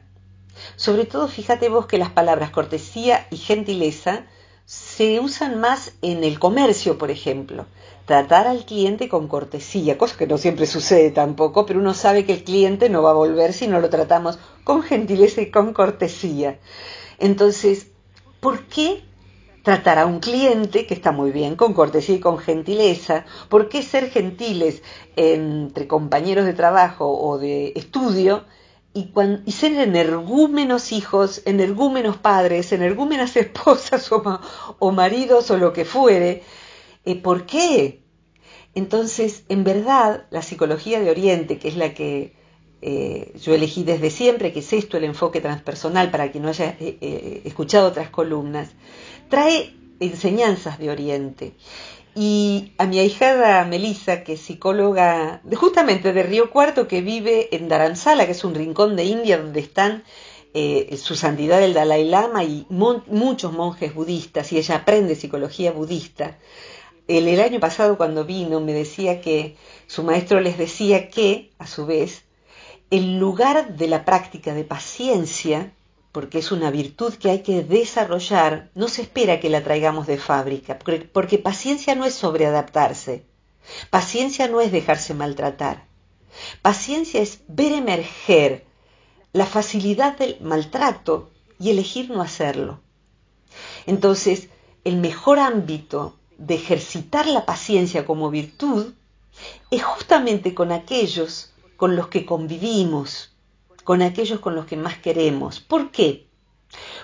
Sobre 0.76 1.06
todo, 1.06 1.28
fíjate 1.28 1.70
vos 1.70 1.86
que 1.86 1.98
las 1.98 2.12
palabras 2.12 2.52
cortesía 2.52 3.28
y 3.32 3.38
gentileza 3.38 4.26
se 4.66 5.20
usan 5.20 5.60
más 5.60 5.94
en 6.02 6.24
el 6.24 6.40
comercio, 6.40 6.98
por 6.98 7.10
ejemplo. 7.12 7.66
Tratar 8.06 8.48
al 8.48 8.66
cliente 8.66 9.10
con 9.10 9.28
cortesía, 9.28 9.98
cosa 9.98 10.18
que 10.18 10.28
no 10.28 10.38
siempre 10.38 10.66
sucede 10.66 11.12
tampoco, 11.12 11.66
pero 11.66 11.80
uno 11.80 11.94
sabe 11.94 12.26
que 12.26 12.34
el 12.34 12.44
cliente 12.44 12.90
no 12.90 13.02
va 13.02 13.12
a 13.12 13.14
volver 13.14 13.54
si 13.54 13.68
no 13.68 13.80
lo 13.80 13.90
tratamos 13.90 14.40
con 14.64 14.84
gentileza 14.84 15.42
y 15.42 15.52
con 15.52 15.74
cortesía. 15.74 16.60
Entonces, 17.20 17.88
¿por 18.40 18.66
qué 18.66 19.04
tratar 19.68 20.00
a 20.00 20.06
un 20.06 20.22
cliente, 20.22 20.86
que 20.86 20.94
está 20.94 21.12
muy 21.12 21.32
bien, 21.32 21.58
con 21.58 21.74
cortesía 21.74 22.16
y 22.16 22.20
con 22.22 22.38
gentileza. 22.38 23.26
¿Por 23.50 23.68
qué 23.68 23.82
ser 23.84 24.10
gentiles 24.10 24.82
entre 25.18 25.90
compañeros 25.90 26.46
de 26.46 26.54
trabajo 26.54 27.12
o 27.12 27.38
de 27.38 27.74
estudio 27.76 28.46
y, 28.98 29.52
ser 29.52 29.74
energúmenos 29.74 30.92
hijos, 30.92 31.42
energúmenos 31.46 32.18
padres, 32.18 32.72
energúmenas 32.72 33.36
esposas 33.38 34.10
o, 34.12 34.92
maridos 34.92 35.52
o 35.52 35.58
lo 35.58 35.74
que 35.74 35.86
fuere? 35.86 36.44
Eh, 37.06 37.16
¿Por 37.16 37.46
qué? 37.46 38.02
Entonces, 38.74 39.44
en 39.50 39.64
verdad, 39.64 40.26
la 40.30 40.42
psicología 40.42 41.00
de 41.00 41.10
Oriente, 41.10 41.58
que 41.60 41.68
es 41.68 41.78
la 41.78 41.94
que 41.94 42.34
eh, 42.82 43.34
yo 43.42 43.54
elegí 43.54 43.84
desde 43.84 44.10
siempre, 44.10 44.52
que 44.54 44.60
es 44.60 44.74
esto 44.74 44.98
el 44.98 45.04
enfoque 45.04 45.42
transpersonal, 45.42 46.12
para 46.12 46.32
quien 46.32 46.44
no 46.44 46.50
haya 46.50 46.76
eh, 46.80 47.42
escuchado 47.46 47.88
otras 47.88 48.10
columnas, 48.10 48.70
trae 49.30 49.74
enseñanzas 50.00 50.80
de 50.80 50.90
Oriente. 50.90 51.54
Y 52.20 52.72
a 52.80 52.88
mi 52.88 52.98
ahijada 52.98 53.64
Melissa, 53.66 54.24
que 54.24 54.34
es 54.34 54.42
psicóloga 54.42 55.40
justamente 55.56 56.14
de 56.14 56.24
Río 56.24 56.50
Cuarto, 56.50 56.88
que 56.88 57.02
vive 57.02 57.56
en 57.56 57.70
Dharamsala, 57.70 58.26
que 58.26 58.32
es 58.32 58.44
un 58.44 58.56
rincón 58.56 58.96
de 58.96 59.04
India 59.04 59.38
donde 59.38 59.60
están 59.60 60.04
eh, 60.56 60.98
su 60.98 61.16
santidad 61.16 61.62
el 61.62 61.76
Dalai 61.76 62.06
Lama 62.06 62.44
y 62.44 62.66
muchos 62.72 63.54
monjes 63.54 63.94
budistas, 63.94 64.52
y 64.52 64.58
ella 64.58 64.78
aprende 64.78 65.14
psicología 65.14 65.72
budista. 65.72 66.40
El, 67.08 67.28
el 67.28 67.40
año 67.40 67.60
pasado 67.60 67.98
cuando 67.98 68.26
vino 68.26 68.62
me 68.62 68.74
decía 68.74 69.22
que 69.22 69.56
su 69.86 70.02
maestro 70.02 70.40
les 70.40 70.58
decía 70.58 71.12
que, 71.12 71.52
a 71.60 71.68
su 71.68 71.86
vez, 71.86 72.24
el 72.90 73.20
lugar 73.20 73.78
de 73.78 73.88
la 73.90 74.06
práctica 74.06 74.56
de 74.56 74.64
paciencia 74.64 75.72
porque 76.18 76.40
es 76.40 76.52
una 76.52 76.72
virtud 76.72 77.14
que 77.14 77.30
hay 77.30 77.44
que 77.44 77.62
desarrollar, 77.62 78.72
no 78.74 78.88
se 78.88 79.04
espera 79.04 79.40
que 79.40 79.52
la 79.52 79.64
traigamos 79.64 80.08
de 80.08 80.18
fábrica, 80.18 80.80
porque, 80.80 81.38
paciencia 81.38 81.94
no 81.94 82.06
es 82.06 82.16
sobreadaptarse, 82.16 83.24
paciencia 83.92 84.48
no 84.48 84.60
es 84.60 84.72
dejarse 84.72 85.14
maltratar, 85.14 85.86
paciencia 86.64 87.22
es 87.22 87.42
ver 87.48 87.72
emerger 87.72 88.66
la 89.32 89.46
facilidad 89.46 90.18
del 90.18 90.40
maltrato 90.42 91.30
y 91.60 91.70
elegir 91.70 92.10
no 92.10 92.24
hacerlo. 92.24 92.80
Entonces, 93.86 94.50
el 94.86 94.98
mejor 94.98 95.38
ámbito 95.38 96.18
de 96.40 96.56
ejercitar 96.56 97.28
la 97.28 97.46
paciencia 97.46 98.08
como 98.08 98.32
virtud 98.32 98.96
es 99.70 99.84
justamente 99.84 100.56
con 100.56 100.72
aquellos 100.72 101.54
con 101.76 101.96
los 101.96 102.08
que 102.08 102.26
convivimos, 102.26 103.37
con 103.88 104.02
aquellos 104.02 104.42
con 104.42 104.54
los 104.54 104.66
que 104.66 104.76
más 104.76 104.98
queremos. 104.98 105.62
¿Por 105.62 105.92
qué? 105.92 106.28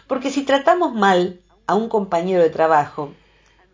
Porque 0.05 0.29
si 0.29 0.43
tratamos 0.43 0.93
mal 0.93 1.39
a 1.65 1.75
un 1.75 1.87
compañero 1.87 2.41
de 2.41 2.49
trabajo, 2.49 3.13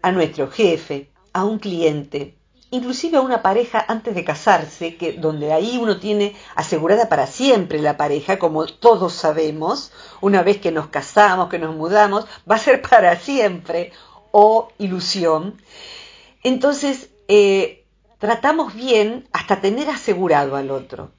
a 0.03 0.11
nuestro 0.11 0.51
jefe, 0.51 1.09
a 1.33 1.43
un 1.43 1.57
cliente, 1.57 2.35
inclusive 2.69 3.17
a 3.17 3.21
una 3.21 3.41
pareja 3.41 3.83
antes 3.87 4.13
de 4.13 4.23
casarse, 4.23 4.95
que 4.95 5.13
donde 5.13 5.51
ahí 5.51 5.79
uno 5.81 5.99
tiene 5.99 6.35
asegurada 6.53 7.09
para 7.09 7.25
siempre 7.25 7.81
la 7.81 7.97
pareja, 7.97 8.37
como 8.37 8.67
todos 8.67 9.13
sabemos, 9.13 9.91
una 10.21 10.43
vez 10.43 10.61
que 10.61 10.71
nos 10.71 10.89
casamos, 10.89 11.49
que 11.49 11.57
nos 11.57 11.75
mudamos, 11.75 12.27
va 12.47 12.57
a 12.57 12.59
ser 12.59 12.79
para 12.87 13.15
siempre 13.15 13.91
o 14.29 14.67
ilusión. 14.77 15.59
Entonces, 16.43 17.09
eh, 17.27 17.85
tratamos 18.19 18.75
bien 18.75 19.27
hasta 19.31 19.61
tener 19.61 19.89
asegurado 19.89 20.55
al 20.55 20.69
otro. 20.69 21.09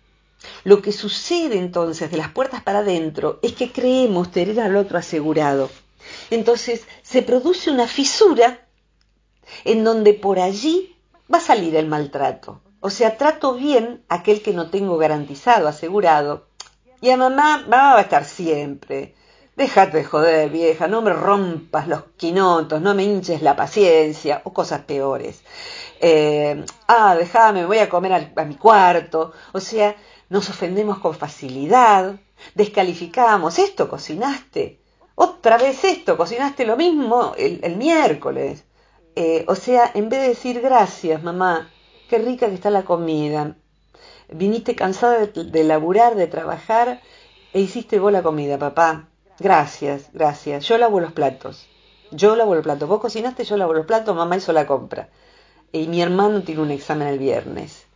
Lo 0.64 0.82
que 0.82 0.92
sucede 0.92 1.58
entonces 1.58 2.10
de 2.10 2.16
las 2.16 2.30
puertas 2.30 2.62
para 2.62 2.80
adentro 2.80 3.38
es 3.42 3.52
que 3.52 3.72
creemos 3.72 4.30
tener 4.30 4.60
al 4.60 4.76
otro 4.76 4.98
asegurado. 4.98 5.70
Entonces 6.30 6.86
se 7.02 7.22
produce 7.22 7.70
una 7.70 7.86
fisura 7.86 8.66
en 9.64 9.84
donde 9.84 10.14
por 10.14 10.38
allí 10.38 10.96
va 11.32 11.38
a 11.38 11.42
salir 11.42 11.76
el 11.76 11.86
maltrato. 11.86 12.60
O 12.80 12.90
sea, 12.90 13.18
trato 13.18 13.54
bien 13.54 14.02
a 14.08 14.16
aquel 14.16 14.42
que 14.42 14.54
no 14.54 14.70
tengo 14.70 14.96
garantizado, 14.96 15.68
asegurado. 15.68 16.46
Y 17.00 17.10
a 17.10 17.16
mamá, 17.16 17.58
mamá 17.58 17.94
va 17.94 17.98
a 17.98 18.02
estar 18.02 18.24
siempre. 18.24 19.14
Déjate 19.56 19.98
de 19.98 20.04
joder, 20.04 20.48
vieja, 20.48 20.88
no 20.88 21.02
me 21.02 21.12
rompas 21.12 21.86
los 21.86 22.04
quinotos, 22.16 22.80
no 22.80 22.94
me 22.94 23.04
hinches 23.04 23.42
la 23.42 23.56
paciencia, 23.56 24.40
o 24.44 24.52
cosas 24.54 24.82
peores. 24.82 25.42
Eh, 26.00 26.64
ah, 26.88 27.14
déjame, 27.14 27.60
me 27.60 27.66
voy 27.66 27.78
a 27.78 27.90
comer 27.90 28.32
a 28.34 28.44
mi 28.44 28.54
cuarto. 28.54 29.32
O 29.52 29.60
sea, 29.60 29.94
nos 30.30 30.48
ofendemos 30.48 30.98
con 30.98 31.14
facilidad, 31.14 32.18
descalificamos, 32.54 33.58
esto 33.58 33.88
cocinaste, 33.88 34.80
otra 35.16 35.58
vez 35.58 35.84
esto, 35.84 36.16
cocinaste 36.16 36.64
lo 36.64 36.76
mismo 36.76 37.34
el, 37.36 37.76
miércoles. 37.76 38.64
Eh, 39.16 39.44
o 39.48 39.54
sea, 39.54 39.90
en 39.92 40.08
vez 40.08 40.22
de 40.22 40.28
decir 40.28 40.60
gracias, 40.62 41.22
mamá, 41.22 41.70
qué 42.08 42.18
rica 42.18 42.48
que 42.48 42.54
está 42.54 42.70
la 42.70 42.84
comida, 42.84 43.56
viniste 44.30 44.74
cansada 44.74 45.26
de, 45.26 45.44
de 45.44 45.64
laburar, 45.64 46.14
de 46.14 46.28
trabajar, 46.28 47.02
e 47.52 47.60
hiciste 47.60 47.98
vos 47.98 48.12
la 48.12 48.22
comida, 48.22 48.58
papá. 48.58 49.08
Gracias, 49.40 50.10
gracias. 50.12 50.64
Yo 50.68 50.78
lavo 50.78 51.00
los 51.00 51.12
platos. 51.12 51.66
Yo 52.12 52.36
lavo 52.36 52.54
los 52.54 52.62
platos. 52.62 52.88
Vos 52.88 53.00
cocinaste, 53.00 53.44
yo 53.44 53.56
lavo 53.56 53.74
los 53.74 53.86
platos, 53.86 54.14
mamá 54.14 54.36
hizo 54.36 54.52
la 54.52 54.66
compra. 54.66 55.08
Y 55.72 55.88
mi 55.88 56.02
hermano 56.02 56.42
tiene 56.42 56.62
un 56.62 56.70
examen 56.70 57.08
el 57.08 57.18
viernes. 57.18 57.86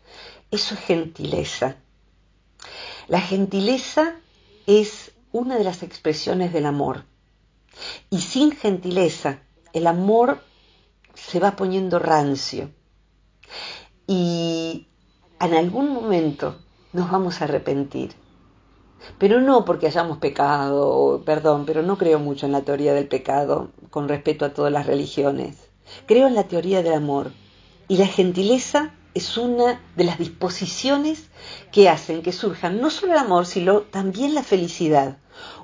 Eso 0.50 0.74
es 0.74 0.80
gentileza. 0.80 1.76
La 3.08 3.20
gentileza 3.20 4.16
es 4.66 5.12
una 5.32 5.58
de 5.58 5.64
las 5.64 5.82
expresiones 5.82 6.52
del 6.52 6.66
amor. 6.66 7.04
Y 8.08 8.20
sin 8.20 8.52
gentileza, 8.52 9.40
el 9.72 9.86
amor 9.86 10.40
se 11.14 11.40
va 11.40 11.56
poniendo 11.56 11.98
rancio. 11.98 12.70
Y 14.06 14.86
en 15.40 15.54
algún 15.54 15.92
momento 15.92 16.56
nos 16.92 17.10
vamos 17.10 17.40
a 17.40 17.44
arrepentir. 17.44 18.12
Pero 19.18 19.40
no 19.40 19.64
porque 19.64 19.86
hayamos 19.86 20.18
pecado, 20.18 21.22
perdón, 21.26 21.66
pero 21.66 21.82
no 21.82 21.98
creo 21.98 22.18
mucho 22.18 22.46
en 22.46 22.52
la 22.52 22.62
teoría 22.62 22.94
del 22.94 23.08
pecado 23.08 23.70
con 23.90 24.08
respecto 24.08 24.44
a 24.46 24.54
todas 24.54 24.72
las 24.72 24.86
religiones. 24.86 25.68
Creo 26.06 26.26
en 26.26 26.34
la 26.34 26.44
teoría 26.44 26.82
del 26.82 26.94
amor. 26.94 27.32
Y 27.86 27.98
la 27.98 28.06
gentileza 28.06 28.94
es 29.14 29.38
una 29.38 29.80
de 29.96 30.04
las 30.04 30.18
disposiciones 30.18 31.24
que 31.70 31.88
hacen 31.88 32.22
que 32.22 32.32
surjan 32.32 32.80
no 32.80 32.90
solo 32.90 33.12
el 33.12 33.18
amor, 33.18 33.46
sino 33.46 33.82
también 33.82 34.34
la 34.34 34.42
felicidad. 34.42 35.18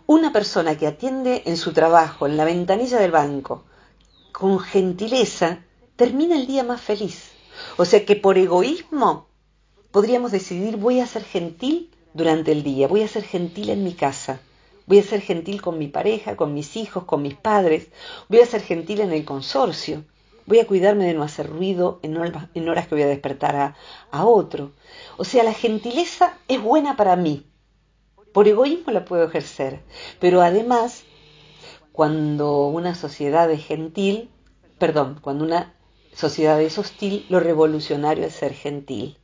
Una 0.07 0.33
persona 0.33 0.79
que 0.79 0.87
atiende 0.87 1.43
en 1.47 1.57
su 1.57 1.73
trabajo, 1.73 2.27
en 2.27 2.37
la 2.37 2.45
ventanilla 2.45 2.99
del 2.99 3.11
banco, 3.11 3.65
con 4.33 4.61
gentileza, 4.61 5.65
termina 5.97 6.37
el 6.37 6.47
día 6.47 6.63
más 6.63 6.81
feliz. 6.81 7.31
O 7.77 7.85
sea 7.85 8.07
que 8.07 8.17
por 8.17 8.39
egoísmo 8.39 9.27
podríamos 9.91 10.31
decidir 10.31 10.77
voy 10.77 11.01
a 11.01 11.07
ser 11.07 11.25
gentil 11.25 11.91
durante 12.15 12.53
el 12.53 12.63
día, 12.63 12.89
voy 12.89 13.03
a 13.03 13.09
ser 13.09 13.25
gentil 13.25 13.71
en 13.71 13.85
mi 13.85 13.95
casa, 13.95 14.41
voy 14.87 15.01
a 15.01 15.03
ser 15.03 15.21
gentil 15.21 15.61
con 15.61 15.79
mi 15.79 15.89
pareja, 15.89 16.37
con 16.37 16.55
mis 16.55 16.77
hijos, 16.77 17.05
con 17.05 17.23
mis 17.23 17.35
padres, 17.35 17.89
voy 18.29 18.41
a 18.41 18.47
ser 18.47 18.63
gentil 18.63 19.01
en 19.01 19.13
el 19.13 19.25
consorcio, 19.25 20.05
voy 20.51 20.59
a 20.59 20.67
cuidarme 20.67 21.05
de 21.05 21.15
no 21.15 21.23
hacer 21.23 21.49
ruido 21.49 22.01
en 22.03 22.17
horas, 22.17 22.89
que 22.89 22.95
voy 22.97 23.03
a 23.03 23.07
despertar 23.07 23.77
a, 24.11 24.25
otro. 24.27 24.73
O 25.17 25.25
sea, 25.25 25.45
la 25.45 25.53
gentileza 25.53 26.37
es 26.49 26.61
buena 26.61 26.97
para 26.97 27.15
mí. 27.15 27.47
Por 28.33 28.49
egoísmo 28.49 28.91
la 28.91 29.05
puedo 29.05 29.23
ejercer, 29.23 29.81
pero 30.19 30.43
además, 30.43 31.05
cuando 31.93 32.67
una 32.67 32.97
sociedad 32.97 33.49
es 33.49 33.65
gentil, 33.65 34.29
perdón, 34.77 35.21
cuando 35.21 35.45
una 35.45 35.73
sociedad 36.15 36.61
es 36.61 36.79
hostil, 36.79 37.27
lo 37.29 37.39
revolucionario 37.39 38.27
es 38.27 38.35
ser 38.35 38.53
gentil. 38.53 39.19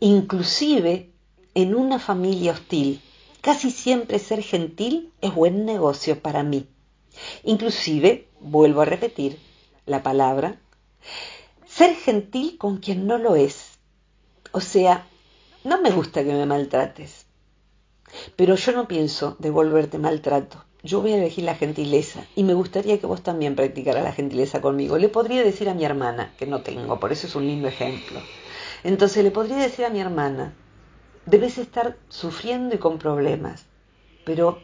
Inclusive 0.00 1.10
en 1.54 1.74
una 1.74 1.98
familia 1.98 2.52
hostil, 2.52 3.02
casi 3.42 3.70
siempre 3.70 4.18
ser 4.18 4.42
gentil 4.42 5.12
es 5.20 5.34
buen 5.34 5.66
negocio 5.66 6.18
para 6.20 6.42
mí. 6.42 6.66
Inclusive, 7.44 8.26
vuelvo 8.40 8.80
a 8.80 8.86
repetir 8.86 9.38
la 9.84 10.02
palabra, 10.02 10.61
ser 11.66 11.94
gentil 11.94 12.58
con 12.58 12.78
quien 12.78 13.06
no 13.06 13.18
lo 13.18 13.36
es. 13.36 13.78
O 14.52 14.60
sea, 14.60 15.06
no 15.64 15.80
me 15.80 15.90
gusta 15.90 16.24
que 16.24 16.32
me 16.32 16.46
maltrates, 16.46 17.26
pero 18.36 18.56
yo 18.56 18.72
no 18.72 18.88
pienso 18.88 19.36
devolverte 19.38 19.98
maltrato. 19.98 20.64
Yo 20.82 21.00
voy 21.00 21.12
a 21.12 21.16
elegir 21.16 21.44
la 21.44 21.54
gentileza 21.54 22.26
y 22.34 22.42
me 22.42 22.54
gustaría 22.54 22.98
que 22.98 23.06
vos 23.06 23.22
también 23.22 23.54
practicaras 23.54 24.02
la 24.02 24.12
gentileza 24.12 24.60
conmigo. 24.60 24.98
Le 24.98 25.08
podría 25.08 25.44
decir 25.44 25.68
a 25.68 25.74
mi 25.74 25.84
hermana, 25.84 26.34
que 26.36 26.46
no 26.46 26.62
tengo, 26.62 26.98
por 26.98 27.12
eso 27.12 27.28
es 27.28 27.36
un 27.36 27.46
lindo 27.46 27.68
ejemplo. 27.68 28.20
Entonces 28.82 29.22
le 29.22 29.30
podría 29.30 29.58
decir 29.58 29.84
a 29.84 29.90
mi 29.90 30.00
hermana, 30.00 30.54
debes 31.24 31.58
estar 31.58 31.96
sufriendo 32.08 32.74
y 32.74 32.78
con 32.78 32.98
problemas, 32.98 33.66
pero 34.24 34.60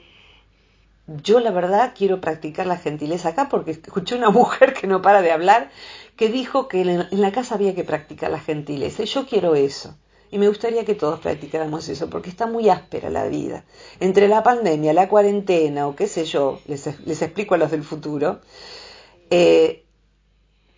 yo 1.09 1.41
la 1.41 1.51
verdad 1.51 1.95
quiero 1.97 2.21
practicar 2.21 2.67
la 2.67 2.77
gentileza 2.77 3.31
acá 3.31 3.49
porque 3.49 3.73
escuché 3.73 4.15
una 4.15 4.31
mujer 4.41 4.75
que 4.75 4.87
no 4.87 5.03
para 5.03 5.23
de 5.23 5.33
hablar 5.33 5.71
que 6.17 6.29
dijo 6.29 6.69
que 6.69 6.83
en 6.83 7.21
la 7.21 7.33
casa 7.33 7.55
había 7.55 7.75
que 7.75 7.85
practicar 7.85 8.31
la 8.31 8.41
gentileza 8.41 9.03
y 9.03 9.07
yo 9.07 9.27
quiero 9.27 9.55
eso. 9.55 9.97
Y 10.31 10.39
me 10.39 10.49
gustaría 10.49 10.85
que 10.85 10.95
todos 10.95 11.21
practicáramos 11.21 11.89
eso, 11.89 12.11
porque 12.11 12.29
está 12.29 12.47
muy 12.47 12.69
áspera 12.69 13.09
la 13.09 13.27
vida. 13.27 13.65
Entre 13.99 14.29
la 14.29 14.43
pandemia, 14.43 14.93
la 14.93 15.09
cuarentena 15.09 15.87
o 15.87 15.97
qué 15.97 16.07
sé 16.07 16.27
yo, 16.27 16.61
les, 16.67 16.87
explico 16.87 17.55
a 17.55 17.59
los 17.59 17.71
del 17.71 17.83
futuro, 17.83 18.41
eh, 19.31 19.87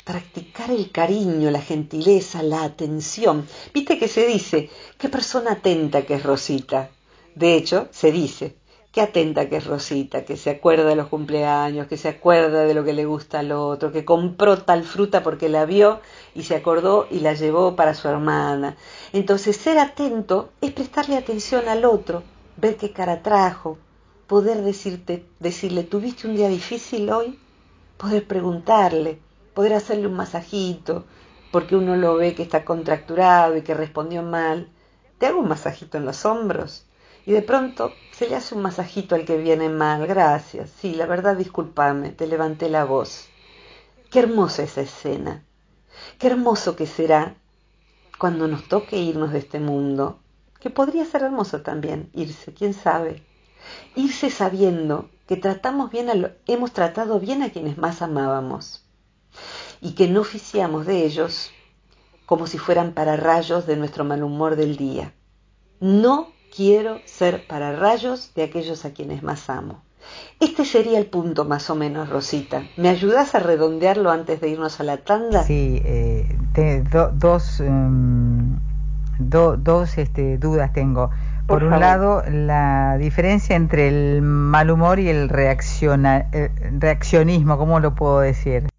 practicar 0.04 0.70
el 0.70 0.92
cariño, 0.92 1.50
la 1.50 1.60
gentileza, 1.60 2.42
la 2.42 2.62
atención. 2.62 3.46
Viste 3.74 3.98
que 3.98 4.06
se 4.06 4.26
dice, 4.26 4.70
qué 4.98 5.08
persona 5.08 5.52
atenta 5.52 6.02
que 6.02 6.14
es 6.14 6.22
Rosita. 6.22 6.90
De 7.34 7.56
hecho, 7.56 7.88
se 7.90 8.12
dice, 8.12 8.56
qué 8.92 9.02
atenta 9.02 9.48
que 9.48 9.56
es 9.56 9.66
Rosita, 9.66 10.24
que 10.24 10.36
se 10.36 10.50
acuerda 10.50 10.84
de 10.84 10.96
los 10.96 11.08
cumpleaños, 11.08 11.86
que 11.86 11.96
se 11.96 12.08
acuerda 12.08 12.64
de 12.64 12.74
lo 12.74 12.84
que 12.84 12.92
le 12.92 13.04
gusta 13.04 13.38
al 13.38 13.52
otro, 13.52 13.92
que 13.92 14.04
compró 14.04 14.58
tal 14.62 14.82
fruta 14.82 15.22
porque 15.22 15.48
la 15.48 15.64
vio 15.64 16.00
y 16.34 16.42
se 16.42 16.56
acordó 16.56 17.06
y 17.10 17.20
la 17.20 17.34
llevó 17.34 17.76
para 17.76 17.94
su 17.94 18.08
hermana. 18.08 18.76
Entonces, 19.12 19.56
ser 19.56 19.78
atento 19.78 20.50
es 20.60 20.72
prestarle 20.72 21.16
atención 21.16 21.68
al 21.68 21.84
otro, 21.84 22.22
ver 22.56 22.76
qué 22.76 22.92
cara 22.92 23.22
trajo, 23.22 23.78
poder 24.26 24.62
decirte, 24.62 25.24
decirle, 25.38 25.84
¿tuviste 25.84 26.26
un 26.26 26.36
día 26.36 26.48
difícil 26.48 27.10
hoy? 27.10 27.38
Poder 27.96 28.26
preguntarle, 28.26 29.20
poder 29.54 29.74
hacerle 29.74 30.08
un 30.08 30.14
masajito, 30.14 31.04
porque 31.52 31.76
uno 31.76 31.96
lo 31.96 32.16
ve 32.16 32.34
que 32.34 32.42
está 32.42 32.64
contracturado 32.64 33.56
y 33.56 33.62
que 33.62 33.74
respondió 33.74 34.22
mal. 34.22 34.68
¿Te 35.18 35.26
hago 35.26 35.40
un 35.40 35.48
masajito 35.48 35.98
en 35.98 36.06
los 36.06 36.24
hombros? 36.24 36.86
Y 37.26 37.32
de 37.32 37.42
pronto 37.42 37.92
se 38.20 38.28
le 38.28 38.36
hace 38.36 38.54
un 38.54 38.60
masajito 38.60 39.14
al 39.14 39.24
que 39.24 39.38
viene 39.38 39.70
mal. 39.70 40.06
Gracias. 40.06 40.68
Sí, 40.78 40.94
la 40.94 41.06
verdad, 41.06 41.38
discúlpame, 41.38 42.10
te 42.10 42.26
levanté 42.26 42.68
la 42.68 42.84
voz. 42.84 43.28
Qué 44.10 44.18
hermosa 44.18 44.62
esa 44.62 44.82
escena. 44.82 45.42
Qué 46.18 46.26
hermoso 46.26 46.76
que 46.76 46.86
será 46.86 47.36
cuando 48.18 48.46
nos 48.46 48.68
toque 48.68 48.98
irnos 48.98 49.32
de 49.32 49.38
este 49.38 49.58
mundo, 49.58 50.20
que 50.60 50.68
podría 50.68 51.06
ser 51.06 51.22
hermoso 51.22 51.62
también 51.62 52.10
irse, 52.12 52.52
quién 52.52 52.74
sabe. 52.74 53.24
Irse 53.96 54.28
sabiendo 54.28 55.08
que 55.26 55.38
tratamos 55.38 55.90
bien 55.90 56.10
a 56.10 56.34
hemos 56.46 56.74
tratado 56.74 57.20
bien 57.20 57.42
a 57.42 57.48
quienes 57.48 57.78
más 57.78 58.02
amábamos 58.02 58.84
y 59.80 59.92
que 59.92 60.08
no 60.08 60.20
oficiamos 60.20 60.84
de 60.84 61.06
ellos 61.06 61.52
como 62.26 62.46
si 62.46 62.58
fueran 62.58 62.92
para 62.92 63.16
rayos 63.16 63.66
de 63.66 63.76
nuestro 63.76 64.04
mal 64.04 64.22
humor 64.22 64.56
del 64.56 64.76
día. 64.76 65.14
No 65.80 66.38
quiero 66.54 67.00
ser 67.04 67.46
para 67.46 67.76
rayos 67.76 68.32
de 68.34 68.44
aquellos 68.44 68.84
a 68.84 68.92
quienes 68.92 69.22
más 69.22 69.48
amo. 69.50 69.82
Este 70.40 70.64
sería 70.64 70.98
el 70.98 71.06
punto 71.06 71.44
más 71.44 71.68
o 71.70 71.74
menos, 71.74 72.08
Rosita. 72.08 72.62
¿Me 72.76 72.88
ayudas 72.88 73.34
a 73.34 73.38
redondearlo 73.38 74.10
antes 74.10 74.40
de 74.40 74.48
irnos 74.48 74.80
a 74.80 74.84
la 74.84 74.98
tanda? 74.98 75.42
Sí, 75.44 75.82
eh, 75.84 76.26
dos, 77.14 77.60
em, 77.60 78.58
dos 79.18 79.98
este, 79.98 80.38
dudas 80.38 80.72
tengo. 80.72 81.10
Por, 81.46 81.64
un 81.64 81.80
lado, 81.80 82.22
la 82.30 82.96
diferencia 82.96 83.56
entre 83.56 83.88
el 83.88 84.22
mal 84.22 84.70
humor 84.70 85.00
y 85.00 85.08
el 85.08 85.28
reacciona, 85.28 86.28
eh, 86.32 86.50
reaccionismo, 86.78 87.58
¿cómo 87.58 87.80
lo 87.80 87.94
puedo 87.96 88.20
decir? 88.20 88.69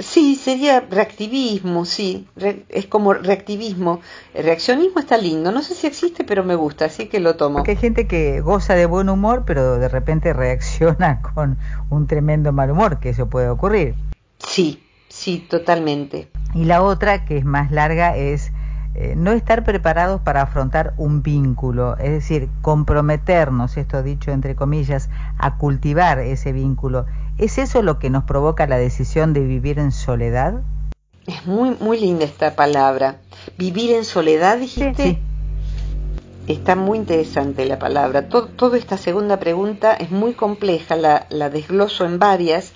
Sí, 0.00 0.36
sería 0.36 0.80
reactivismo, 0.80 1.84
sí, 1.84 2.26
es 2.68 2.86
como 2.86 3.12
reactivismo. 3.12 4.00
El 4.32 4.44
reaccionismo 4.44 5.00
está 5.00 5.16
lindo, 5.18 5.52
no 5.52 5.62
sé 5.62 5.74
si 5.74 5.86
existe, 5.86 6.24
pero 6.24 6.42
me 6.42 6.54
gusta, 6.54 6.86
así 6.86 7.06
que 7.06 7.20
lo 7.20 7.36
tomo. 7.36 7.58
Porque 7.58 7.72
hay 7.72 7.76
gente 7.76 8.06
que 8.06 8.40
goza 8.40 8.74
de 8.74 8.86
buen 8.86 9.08
humor, 9.08 9.44
pero 9.46 9.78
de 9.78 9.88
repente 9.88 10.32
reacciona 10.32 11.20
con 11.34 11.58
un 11.90 12.06
tremendo 12.06 12.52
mal 12.52 12.70
humor, 12.70 12.98
que 12.98 13.10
eso 13.10 13.28
puede 13.28 13.48
ocurrir. 13.48 13.94
Sí, 14.38 14.82
sí, 15.08 15.46
totalmente. 15.48 16.28
Y 16.54 16.64
la 16.64 16.82
otra, 16.82 17.26
que 17.26 17.36
es 17.36 17.44
más 17.44 17.70
larga, 17.70 18.16
es 18.16 18.52
eh, 18.94 19.14
no 19.16 19.30
estar 19.30 19.62
preparados 19.64 20.20
para 20.22 20.42
afrontar 20.42 20.94
un 20.96 21.22
vínculo, 21.22 21.96
es 21.98 22.10
decir, 22.10 22.48
comprometernos, 22.62 23.76
esto 23.76 24.02
dicho 24.02 24.32
entre 24.32 24.56
comillas, 24.56 25.08
a 25.38 25.56
cultivar 25.56 26.18
ese 26.18 26.52
vínculo. 26.52 27.06
¿Es 27.38 27.58
eso 27.58 27.82
lo 27.82 28.00
que 28.00 28.10
nos 28.10 28.24
provoca 28.24 28.66
la 28.66 28.78
decisión 28.78 29.32
de 29.32 29.40
vivir 29.40 29.78
en 29.78 29.92
soledad? 29.92 30.62
Es 31.26 31.46
muy, 31.46 31.76
muy 31.78 32.00
linda 32.00 32.24
esta 32.24 32.56
palabra. 32.56 33.20
Vivir 33.56 33.92
en 33.92 34.04
soledad, 34.04 34.58
dijiste. 34.58 35.02
Sí. 35.02 35.18
Está 36.48 36.74
muy 36.74 36.98
interesante 36.98 37.64
la 37.66 37.78
palabra. 37.78 38.28
toda 38.28 38.76
esta 38.76 38.96
segunda 38.96 39.38
pregunta 39.38 39.92
es 39.92 40.10
muy 40.10 40.32
compleja, 40.32 40.96
la, 40.96 41.50
desgloso 41.50 42.06
en 42.06 42.18
varias 42.18 42.72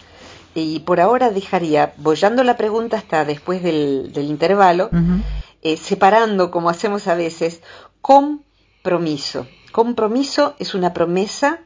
y 0.54 0.80
por 0.80 1.00
ahora 1.00 1.30
dejaría, 1.30 1.94
bollando 1.96 2.44
la 2.44 2.58
pregunta 2.58 2.98
hasta 2.98 3.24
después 3.24 3.62
del, 3.62 4.12
intervalo, 4.14 4.90
eh, 5.62 5.78
separando, 5.78 6.50
como 6.50 6.68
hacemos 6.68 7.08
a 7.08 7.14
veces, 7.14 7.62
compromiso. 8.02 9.46
Compromiso 9.72 10.54
es 10.58 10.74
una 10.74 10.92
promesa 10.92 11.60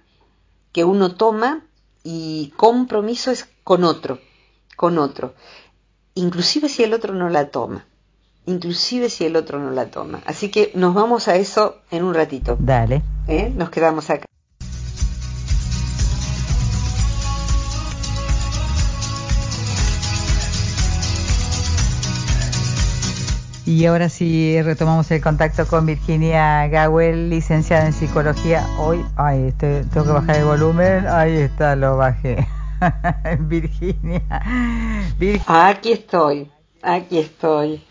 que 0.70 0.84
uno 0.84 1.16
toma 1.16 1.65
y 2.08 2.52
compromiso 2.56 3.32
es 3.32 3.48
con 3.64 3.82
otro, 3.82 4.20
con 4.76 4.96
otro, 4.96 5.34
inclusive 6.14 6.68
si 6.68 6.84
el 6.84 6.94
otro 6.94 7.12
no 7.12 7.28
la 7.28 7.50
toma, 7.50 7.84
inclusive 8.46 9.10
si 9.10 9.24
el 9.24 9.34
otro 9.34 9.58
no 9.58 9.72
la 9.72 9.90
toma. 9.90 10.22
Así 10.24 10.48
que 10.52 10.70
nos 10.76 10.94
vamos 10.94 11.26
a 11.26 11.34
eso 11.34 11.80
en 11.90 12.04
un 12.04 12.14
ratito. 12.14 12.56
Dale. 12.60 13.02
¿Eh? 13.26 13.52
Nos 13.52 13.70
quedamos 13.70 14.08
acá. 14.08 14.24
Y 23.66 23.84
ahora 23.86 24.08
sí 24.08 24.62
retomamos 24.62 25.10
el 25.10 25.20
contacto 25.20 25.66
con 25.66 25.86
Virginia 25.86 26.68
Gawel, 26.68 27.28
licenciada 27.30 27.86
en 27.86 27.92
psicología. 27.92 28.64
Hoy, 28.78 29.04
ay, 29.16 29.52
tengo 29.58 30.04
que 30.04 30.12
bajar 30.12 30.36
el 30.36 30.44
volumen. 30.44 31.04
Ahí 31.08 31.32
está, 31.32 31.74
lo 31.74 31.96
bajé. 31.96 32.46
Virginia. 33.40 34.22
Aquí 35.48 35.90
estoy, 35.90 36.48
aquí 36.80 37.18
estoy. 37.18 37.82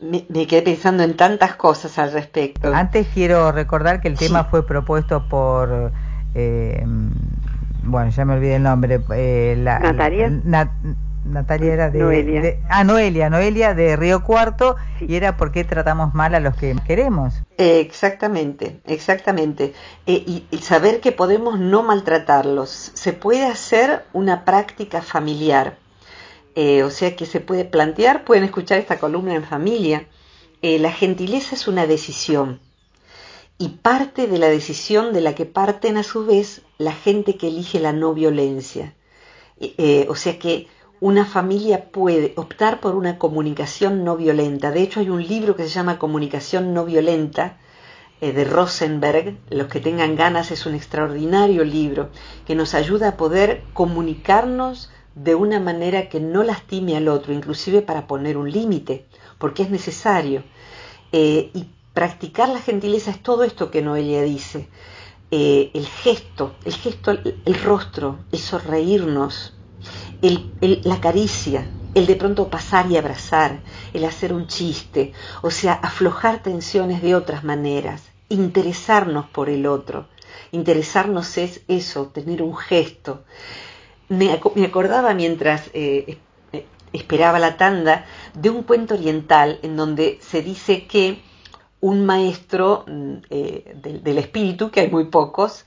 Me, 0.00 0.46
quedé 0.46 0.62
pensando 0.62 1.02
en 1.02 1.16
tantas 1.16 1.56
cosas 1.56 1.98
al 1.98 2.12
respecto. 2.12 2.72
Antes 2.72 3.08
quiero 3.12 3.50
recordar 3.50 4.00
que 4.00 4.06
el 4.06 4.16
tema 4.16 4.44
fue 4.44 4.64
propuesto 4.64 5.28
por, 5.28 5.90
eh, 6.36 6.84
bueno, 7.82 8.10
ya 8.10 8.24
me 8.24 8.34
olvidé 8.34 8.56
el 8.56 8.62
nombre. 8.62 9.00
Eh, 9.10 9.56
la, 9.58 9.80
Natalia. 9.80 10.30
Natalia 11.28 11.72
era 11.72 11.90
de 11.90 11.98
Noelia. 11.98 12.58
ah, 12.68 12.84
Noelia, 12.84 13.28
Noelia 13.30 13.74
de 13.74 13.96
Río 13.96 14.22
Cuarto, 14.22 14.76
y 15.00 15.16
era 15.16 15.36
porque 15.36 15.64
tratamos 15.64 16.14
mal 16.14 16.34
a 16.34 16.40
los 16.40 16.56
que 16.56 16.74
queremos. 16.86 17.34
exactamente, 17.58 18.80
exactamente. 18.86 19.74
Eh, 20.06 20.42
y, 20.50 20.58
saber 20.58 21.00
que 21.00 21.12
podemos 21.12 21.58
no 21.58 21.82
maltratarlos. 21.82 22.92
Se 22.94 23.12
puede 23.12 23.44
hacer 23.44 24.04
una 24.12 24.44
práctica 24.44 25.02
familiar. 25.02 25.78
Eh, 26.54 26.82
o 26.82 26.90
sea 26.90 27.16
que 27.16 27.26
se 27.26 27.40
puede 27.40 27.64
plantear, 27.64 28.24
pueden 28.24 28.44
escuchar 28.44 28.78
esta 28.78 28.98
columna 28.98 29.34
en 29.34 29.44
familia. 29.44 30.06
Eh, 30.62 30.78
la 30.78 30.92
gentileza 30.92 31.54
es 31.54 31.68
una 31.68 31.86
decisión. 31.86 32.60
Y 33.58 33.68
parte 33.68 34.26
de 34.26 34.38
la 34.38 34.48
decisión 34.48 35.12
de 35.12 35.20
la 35.20 35.34
que 35.34 35.46
parten 35.46 35.96
a 35.96 36.02
su 36.02 36.26
vez 36.26 36.62
la 36.78 36.92
gente 36.92 37.36
que 37.36 37.48
elige 37.48 37.80
la 37.80 37.92
no 37.92 38.14
violencia. 38.14 38.94
o 40.08 40.14
sea 40.14 40.38
que 40.38 40.68
una 41.00 41.26
familia 41.26 41.90
puede 41.90 42.32
optar 42.36 42.80
por 42.80 42.94
una 42.94 43.18
comunicación 43.18 44.04
no 44.04 44.16
violenta. 44.16 44.70
De 44.70 44.82
hecho, 44.82 45.00
hay 45.00 45.10
un 45.10 45.26
libro 45.26 45.54
que 45.54 45.64
se 45.64 45.68
llama 45.68 45.98
Comunicación 45.98 46.72
no 46.72 46.84
violenta 46.84 47.58
eh, 48.20 48.32
de 48.32 48.44
Rosenberg. 48.44 49.36
Los 49.50 49.68
que 49.68 49.80
tengan 49.80 50.16
ganas 50.16 50.50
es 50.50 50.64
un 50.64 50.74
extraordinario 50.74 51.64
libro 51.64 52.10
que 52.46 52.54
nos 52.54 52.74
ayuda 52.74 53.08
a 53.08 53.16
poder 53.16 53.62
comunicarnos 53.74 54.90
de 55.14 55.34
una 55.34 55.60
manera 55.60 56.08
que 56.08 56.20
no 56.20 56.42
lastime 56.42 56.96
al 56.96 57.08
otro, 57.08 57.32
inclusive 57.32 57.82
para 57.82 58.06
poner 58.06 58.36
un 58.36 58.50
límite, 58.50 59.06
porque 59.38 59.62
es 59.62 59.70
necesario. 59.70 60.44
Eh, 61.12 61.50
y 61.54 61.66
practicar 61.92 62.48
la 62.48 62.60
gentileza 62.60 63.10
es 63.10 63.22
todo 63.22 63.44
esto 63.44 63.70
que 63.70 63.82
Noelia 63.82 64.22
dice. 64.22 64.68
Eh, 65.30 65.70
el 65.74 65.86
gesto, 65.86 66.54
el 66.64 66.74
gesto, 66.74 67.10
el 67.10 67.62
rostro, 67.62 68.18
el 68.32 68.38
sonreírnos, 68.38 69.54
la 70.20 71.00
caricia, 71.00 71.66
el 71.94 72.06
de 72.06 72.16
pronto 72.16 72.48
pasar 72.48 72.90
y 72.90 72.96
abrazar, 72.96 73.60
el 73.92 74.04
hacer 74.04 74.32
un 74.32 74.46
chiste, 74.46 75.12
o 75.42 75.50
sea, 75.50 75.72
aflojar 75.72 76.42
tensiones 76.42 77.02
de 77.02 77.14
otras 77.14 77.44
maneras, 77.44 78.02
interesarnos 78.28 79.26
por 79.26 79.48
el 79.48 79.66
otro. 79.66 80.06
Interesarnos 80.52 81.38
es 81.38 81.62
eso, 81.68 82.08
tener 82.08 82.42
un 82.42 82.56
gesto. 82.56 83.24
Me, 84.08 84.30
acordaba 84.32 85.14
mientras 85.14 85.70
eh, 85.72 86.18
esperaba 86.92 87.38
la 87.38 87.56
tanda 87.56 88.04
de 88.34 88.50
un 88.50 88.62
cuento 88.62 88.94
oriental 88.94 89.58
en 89.62 89.76
donde 89.76 90.18
se 90.20 90.42
dice 90.42 90.86
que 90.86 91.22
un 91.80 92.06
maestro 92.06 92.84
mm, 92.86 93.14
eh, 93.30 93.74
del 94.02 94.18
espíritu, 94.18 94.70
que 94.70 94.80
hay 94.80 94.90
muy 94.90 95.04
pocos, 95.06 95.64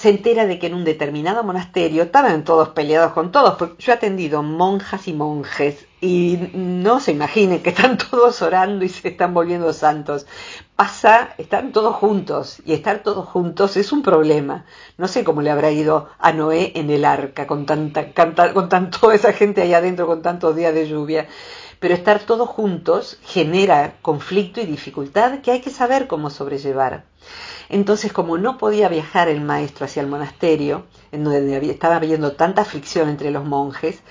se 0.00 0.08
entera 0.08 0.46
de 0.46 0.58
que 0.58 0.68
en 0.68 0.72
un 0.72 0.84
determinado 0.84 1.44
monasterio 1.44 2.04
estaban 2.04 2.42
todos 2.42 2.70
peleados 2.70 3.12
con 3.12 3.30
todos, 3.32 3.56
porque 3.58 3.82
yo 3.82 3.92
he 3.92 3.96
atendido 3.96 4.42
monjas 4.42 5.06
y 5.08 5.12
monjes 5.12 5.89
y 6.00 6.38
no 6.54 6.98
se 6.98 7.12
imaginen 7.12 7.62
que 7.62 7.70
están 7.70 7.98
todos 7.98 8.40
orando 8.40 8.84
y 8.84 8.88
se 8.88 9.08
están 9.08 9.34
volviendo 9.34 9.72
santos. 9.72 10.26
Pasa, 10.74 11.34
están 11.36 11.72
todos 11.72 11.94
juntos 11.96 12.62
y 12.64 12.72
estar 12.72 13.02
todos 13.02 13.28
juntos 13.28 13.76
es 13.76 13.92
un 13.92 14.02
problema. 14.02 14.64
No 14.96 15.08
sé 15.08 15.24
cómo 15.24 15.42
le 15.42 15.50
habrá 15.50 15.70
ido 15.70 16.08
a 16.18 16.32
Noé 16.32 16.72
en 16.74 16.88
el 16.90 17.04
arca 17.04 17.46
con 17.46 17.66
tanta, 17.66 18.12
con 18.14 18.90
toda 18.90 19.14
esa 19.14 19.32
gente 19.34 19.60
ahí 19.60 19.74
adentro 19.74 20.06
con 20.06 20.22
tantos 20.22 20.56
días 20.56 20.74
de 20.74 20.88
lluvia. 20.88 21.28
Pero 21.80 21.94
estar 21.94 22.20
todos 22.20 22.48
juntos 22.48 23.18
genera 23.22 23.94
conflicto 24.02 24.60
y 24.60 24.66
dificultad 24.66 25.40
que 25.40 25.50
hay 25.50 25.60
que 25.60 25.70
saber 25.70 26.06
cómo 26.06 26.28
sobrellevar. 26.28 27.04
Entonces, 27.70 28.12
como 28.12 28.36
no 28.36 28.58
podía 28.58 28.88
viajar 28.88 29.28
el 29.28 29.40
maestro 29.40 29.86
hacia 29.86 30.02
el 30.02 30.08
monasterio, 30.08 30.86
en 31.12 31.24
donde 31.24 31.70
estaba 31.70 31.96
habiendo 31.96 32.32
tanta 32.32 32.64
fricción 32.64 33.08
entre 33.08 33.30
los 33.30 33.44
monjes, 33.44 34.02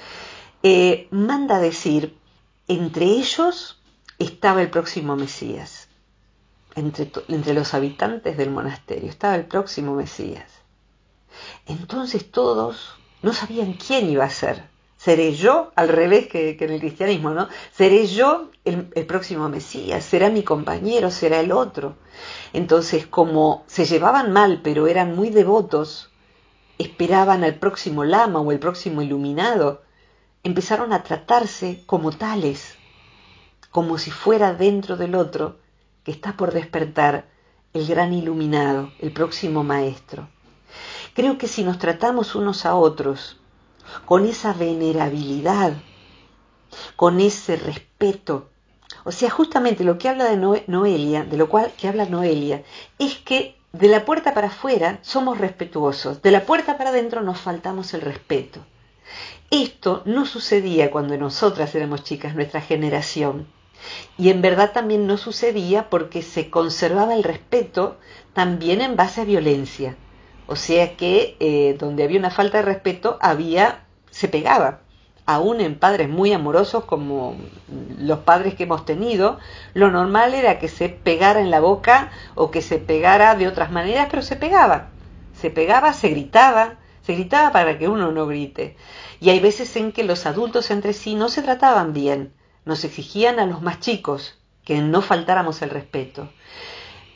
eh, 0.64 1.08
manda 1.12 1.60
decir, 1.60 2.18
entre 2.68 3.06
ellos 3.06 3.82
estaba 4.18 4.62
el 4.62 4.70
próximo 4.70 5.16
Mesías, 5.16 5.88
entre, 6.76 7.12
entre 7.28 7.54
los 7.54 7.74
habitantes 7.74 8.38
del 8.38 8.52
monasterio, 8.52 9.10
estaba 9.10 9.36
el 9.36 9.46
próximo 9.46 9.96
Mesías. 9.96 10.52
Entonces 11.66 12.30
todos 12.32 12.96
no 13.22 13.34
sabían 13.34 13.74
quién 13.74 14.10
iba 14.10 14.26
a 14.26 14.30
ser. 14.30 14.64
¿Seré 15.00 15.34
yo, 15.34 15.72
al 15.78 15.88
revés 15.88 16.28
que, 16.28 16.58
en 16.60 16.72
el 16.72 16.82
cristianismo, 16.82 17.30
¿no? 17.30 17.48
¿Seré 17.72 18.06
yo 18.06 18.50
el, 18.66 18.86
próximo 19.06 19.48
Mesías? 19.48 20.04
¿Será 20.04 20.30
mi 20.30 20.44
compañero? 20.44 21.10
¿Será 21.10 21.40
el 21.40 21.54
otro? 21.54 21.96
Entonces, 22.52 23.08
como 23.08 23.64
se 23.66 23.86
llevaban 23.86 24.34
mal, 24.34 24.60
pero 24.62 24.88
eran 24.88 25.16
muy 25.16 25.30
devotos, 25.30 26.10
esperaban 26.78 27.46
al 27.46 27.56
próximo 27.56 28.04
lama 28.04 28.42
o 28.42 28.52
el 28.52 28.60
próximo 28.60 29.02
iluminado, 29.02 29.84
empezaron 30.44 30.94
a 30.94 31.04
tratarse 31.04 31.84
como 31.86 32.12
tales, 32.12 32.76
como 33.72 33.98
si 33.98 34.12
fuera 34.12 34.54
dentro 34.54 34.98
del 34.98 35.16
otro 35.16 35.58
que 36.04 36.12
está 36.12 36.38
por 36.38 36.54
despertar 36.54 37.28
el 37.74 37.86
gran 37.86 38.14
iluminado, 38.14 38.92
el 39.00 39.12
próximo 39.12 39.64
maestro. 39.64 40.28
Creo 41.14 41.38
que 41.38 41.48
si 41.48 41.64
nos 41.64 41.78
tratamos 41.78 42.36
unos 42.36 42.66
a 42.66 42.76
otros 42.76 43.38
con 44.06 44.26
esa 44.26 44.54
venerabilidad, 44.54 45.74
con 46.96 47.20
ese 47.20 47.56
respeto. 47.56 48.50
O 49.04 49.12
sea, 49.12 49.30
justamente 49.30 49.84
lo 49.84 49.98
que 49.98 50.10
habla 50.10 50.26
de 50.26 50.64
Noelia, 50.68 51.24
de 51.24 51.38
lo 51.38 51.50
cual 51.50 51.72
que 51.78 51.88
habla 51.88 52.06
Noelia, 52.06 52.64
es 52.98 53.18
que 53.18 53.58
de 53.72 53.88
la 53.88 54.06
puerta 54.06 54.34
para 54.34 54.48
afuera 54.48 55.00
somos 55.02 55.38
respetuosos, 55.38 56.22
de 56.22 56.32
la 56.32 56.46
puerta 56.46 56.78
para 56.78 56.90
adentro 56.90 57.22
nos 57.22 57.40
faltamos 57.40 57.94
el 57.94 58.02
respeto. 58.02 58.60
Esto 59.52 60.04
no 60.06 60.26
sucedía 60.26 60.92
cuando 60.92 61.18
nosotras 61.18 61.74
éramos 61.74 62.04
chicas, 62.04 62.36
nuestra 62.36 62.62
generación. 62.62 63.48
Y 64.18 64.30
en 64.30 64.42
verdad 64.42 64.72
también 64.74 65.08
no 65.08 65.18
sucedía 65.18 65.90
porque 65.90 66.22
se 66.22 66.50
conservaba 66.50 67.14
el 67.16 67.24
respeto 67.24 67.98
también 68.34 68.82
en 68.82 68.96
base 68.96 69.22
a 69.22 69.26
violencia. 69.26 69.96
O 70.48 70.56
sea 70.56 70.98
que 70.98 71.38
eh, 71.40 71.76
donde 71.80 72.04
había 72.04 72.20
una 72.20 72.32
falta 72.32 72.58
de 72.58 72.64
respeto 72.64 73.18
había, 73.22 73.86
se 74.10 74.28
pegaba. 74.28 74.82
Aún 75.26 75.62
en 75.62 75.78
padres 75.78 76.10
muy 76.10 76.34
amorosos 76.34 76.86
como 76.86 77.36
los 78.00 78.20
padres 78.20 78.56
que 78.56 78.64
hemos 78.64 78.84
tenido, 78.84 79.38
lo 79.76 79.92
normal 79.92 80.34
era 80.34 80.58
que 80.58 80.68
se 80.68 80.90
pegara 80.90 81.40
en 81.40 81.52
la 81.52 81.60
boca 81.60 82.10
o 82.34 82.50
que 82.50 82.64
se 82.64 82.80
pegara 82.80 83.36
de 83.36 83.48
otras 83.48 83.72
maneras, 83.72 84.08
pero 84.10 84.24
se 84.24 84.36
pegaba. 84.36 84.90
Se 85.34 85.52
pegaba, 85.52 85.94
se 85.94 86.10
gritaba, 86.10 86.79
gritaba 87.16 87.52
para 87.52 87.78
que 87.78 87.88
uno 87.88 88.12
no 88.12 88.28
grite. 88.28 88.76
Y 89.20 89.30
hay 89.30 89.40
veces 89.40 89.76
en 89.76 89.92
que 89.92 90.04
los 90.04 90.26
adultos 90.26 90.72
entre 90.72 90.94
sí 90.94 91.16
no 91.16 91.30
se 91.30 91.42
trataban 91.42 91.94
bien, 91.94 92.34
nos 92.66 92.84
exigían 92.84 93.40
a 93.40 93.46
los 93.46 93.62
más 93.62 93.80
chicos 93.80 94.38
que 94.64 94.82
no 94.82 95.02
faltáramos 95.02 95.62
el 95.62 95.70
respeto. 95.70 96.30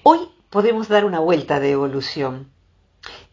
Hoy 0.04 0.20
podemos 0.50 0.88
dar 0.88 1.06
una 1.06 1.20
vuelta 1.20 1.60
de 1.60 1.72
evolución 1.72 2.52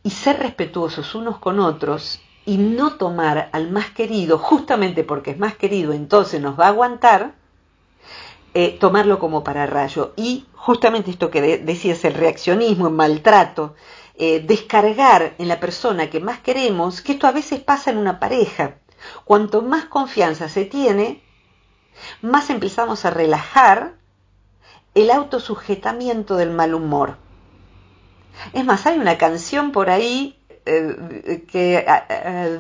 y 0.02 0.10
ser 0.10 0.38
respetuosos 0.38 1.14
unos 1.14 1.38
con 1.38 1.60
otros 1.60 2.20
y 2.46 2.56
no 2.56 2.96
tomar 2.96 3.50
al 3.52 3.70
más 3.70 3.90
querido, 3.90 4.38
justamente 4.38 5.04
porque 5.04 5.32
es 5.32 5.38
más 5.38 5.54
querido, 5.56 5.92
entonces 5.92 6.40
nos 6.40 6.58
va 6.58 6.66
a 6.66 6.68
aguantar, 6.68 7.34
eh, 8.54 8.76
tomarlo 8.80 9.18
como 9.18 9.44
para 9.44 9.66
rayo. 9.66 10.12
Y 10.16 10.46
justamente 10.54 11.10
esto 11.10 11.30
que 11.30 11.58
decías, 11.58 12.04
el 12.04 12.14
reaccionismo, 12.14 12.88
el 12.88 12.94
maltrato, 12.94 13.74
eh, 14.22 14.40
descargar 14.40 15.34
en 15.38 15.48
la 15.48 15.60
persona 15.60 16.10
que 16.10 16.20
más 16.20 16.40
queremos, 16.40 17.00
que 17.00 17.12
esto 17.12 17.26
a 17.26 17.32
veces 17.32 17.58
pasa 17.60 17.90
en 17.90 17.96
una 17.96 18.20
pareja. 18.20 18.74
Cuanto 19.24 19.62
más 19.62 19.86
confianza 19.86 20.50
se 20.50 20.66
tiene, 20.66 21.22
más 22.20 22.50
empezamos 22.50 23.06
a 23.06 23.10
relajar 23.10 23.94
el 24.94 25.10
autosujetamiento 25.10 26.36
del 26.36 26.50
mal 26.50 26.74
humor. 26.74 27.16
Es 28.52 28.66
más, 28.66 28.84
hay 28.84 28.98
una 28.98 29.16
canción 29.16 29.72
por 29.72 29.88
ahí 29.88 30.38
eh, 30.66 31.46
que 31.50 31.86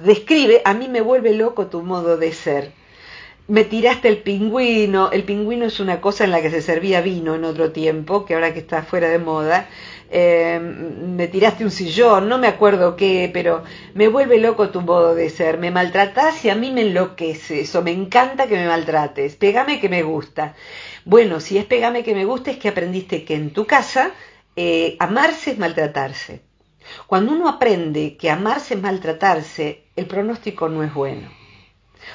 describe, 0.02 0.62
a 0.64 0.72
mí 0.72 0.88
me 0.88 1.02
vuelve 1.02 1.34
loco 1.34 1.66
tu 1.66 1.82
modo 1.82 2.16
de 2.16 2.32
ser. 2.32 2.72
Me 3.50 3.64
tiraste 3.64 4.06
el 4.06 4.18
pingüino, 4.18 5.10
el 5.10 5.24
pingüino 5.24 5.64
es 5.64 5.80
una 5.80 6.00
cosa 6.00 6.22
en 6.22 6.30
la 6.30 6.40
que 6.40 6.50
se 6.50 6.62
servía 6.62 7.00
vino 7.00 7.34
en 7.34 7.42
otro 7.42 7.72
tiempo, 7.72 8.24
que 8.24 8.34
ahora 8.34 8.54
que 8.54 8.60
está 8.60 8.84
fuera 8.84 9.08
de 9.08 9.18
moda, 9.18 9.66
eh, 10.08 10.60
me 10.60 11.26
tiraste 11.26 11.64
un 11.64 11.72
sillón, 11.72 12.28
no 12.28 12.38
me 12.38 12.46
acuerdo 12.46 12.94
qué, 12.94 13.28
pero 13.32 13.64
me 13.92 14.06
vuelve 14.06 14.38
loco 14.38 14.70
tu 14.70 14.82
modo 14.82 15.16
de 15.16 15.28
ser, 15.30 15.58
me 15.58 15.72
maltratás 15.72 16.44
y 16.44 16.48
a 16.48 16.54
mí 16.54 16.70
me 16.70 16.82
enloquece 16.82 17.62
eso, 17.62 17.82
me 17.82 17.90
encanta 17.90 18.46
que 18.46 18.54
me 18.54 18.68
maltrates, 18.68 19.34
pégame 19.34 19.80
que 19.80 19.88
me 19.88 20.04
gusta. 20.04 20.54
Bueno, 21.04 21.40
si 21.40 21.58
es 21.58 21.64
pégame 21.64 22.04
que 22.04 22.14
me 22.14 22.26
gusta 22.26 22.52
es 22.52 22.56
que 22.58 22.68
aprendiste 22.68 23.24
que 23.24 23.34
en 23.34 23.50
tu 23.52 23.66
casa 23.66 24.12
eh, 24.54 24.94
amarse 25.00 25.50
es 25.50 25.58
maltratarse. 25.58 26.42
Cuando 27.08 27.32
uno 27.32 27.48
aprende 27.48 28.16
que 28.16 28.30
amarse 28.30 28.74
es 28.74 28.80
maltratarse, 28.80 29.86
el 29.96 30.06
pronóstico 30.06 30.68
no 30.68 30.84
es 30.84 30.94
bueno. 30.94 31.39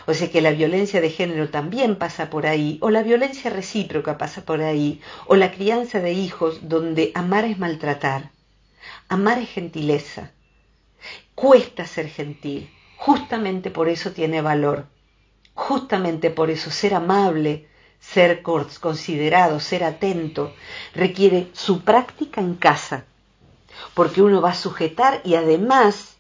O 0.07 0.13
sea 0.13 0.29
que 0.29 0.41
la 0.41 0.51
violencia 0.51 1.01
de 1.01 1.09
género 1.09 1.49
también 1.49 1.95
pasa 1.95 2.29
por 2.29 2.45
ahí, 2.45 2.77
o 2.81 2.89
la 2.89 3.03
violencia 3.03 3.49
recíproca 3.49 4.17
pasa 4.17 4.45
por 4.45 4.61
ahí, 4.61 5.01
o 5.27 5.35
la 5.35 5.51
crianza 5.51 5.99
de 5.99 6.13
hijos 6.13 6.67
donde 6.69 7.11
amar 7.15 7.45
es 7.45 7.57
maltratar. 7.57 8.31
Amar 9.07 9.39
es 9.39 9.49
gentileza. 9.49 10.31
Cuesta 11.33 11.85
ser 11.85 12.09
gentil. 12.09 12.69
Justamente 12.97 13.71
por 13.71 13.89
eso 13.89 14.11
tiene 14.11 14.41
valor. 14.41 14.87
Justamente 15.53 16.29
por 16.29 16.49
eso 16.49 16.71
ser 16.71 16.93
amable, 16.93 17.67
ser 17.99 18.41
considerado, 18.41 19.59
ser 19.59 19.83
atento, 19.83 20.53
requiere 20.93 21.47
su 21.53 21.81
práctica 21.81 22.41
en 22.41 22.55
casa. 22.55 23.05
Porque 23.93 24.21
uno 24.21 24.41
va 24.41 24.51
a 24.51 24.55
sujetar 24.55 25.21
y 25.23 25.35
además 25.35 26.14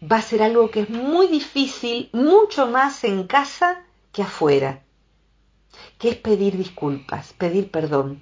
va 0.00 0.16
a 0.16 0.22
ser 0.22 0.42
algo 0.42 0.70
que 0.70 0.80
es 0.80 0.90
muy 0.90 1.26
difícil, 1.28 2.08
mucho 2.12 2.66
más 2.66 3.04
en 3.04 3.26
casa 3.26 3.84
que 4.12 4.22
afuera, 4.22 4.82
que 5.98 6.10
es 6.10 6.16
pedir 6.16 6.56
disculpas, 6.56 7.32
pedir 7.32 7.70
perdón. 7.70 8.20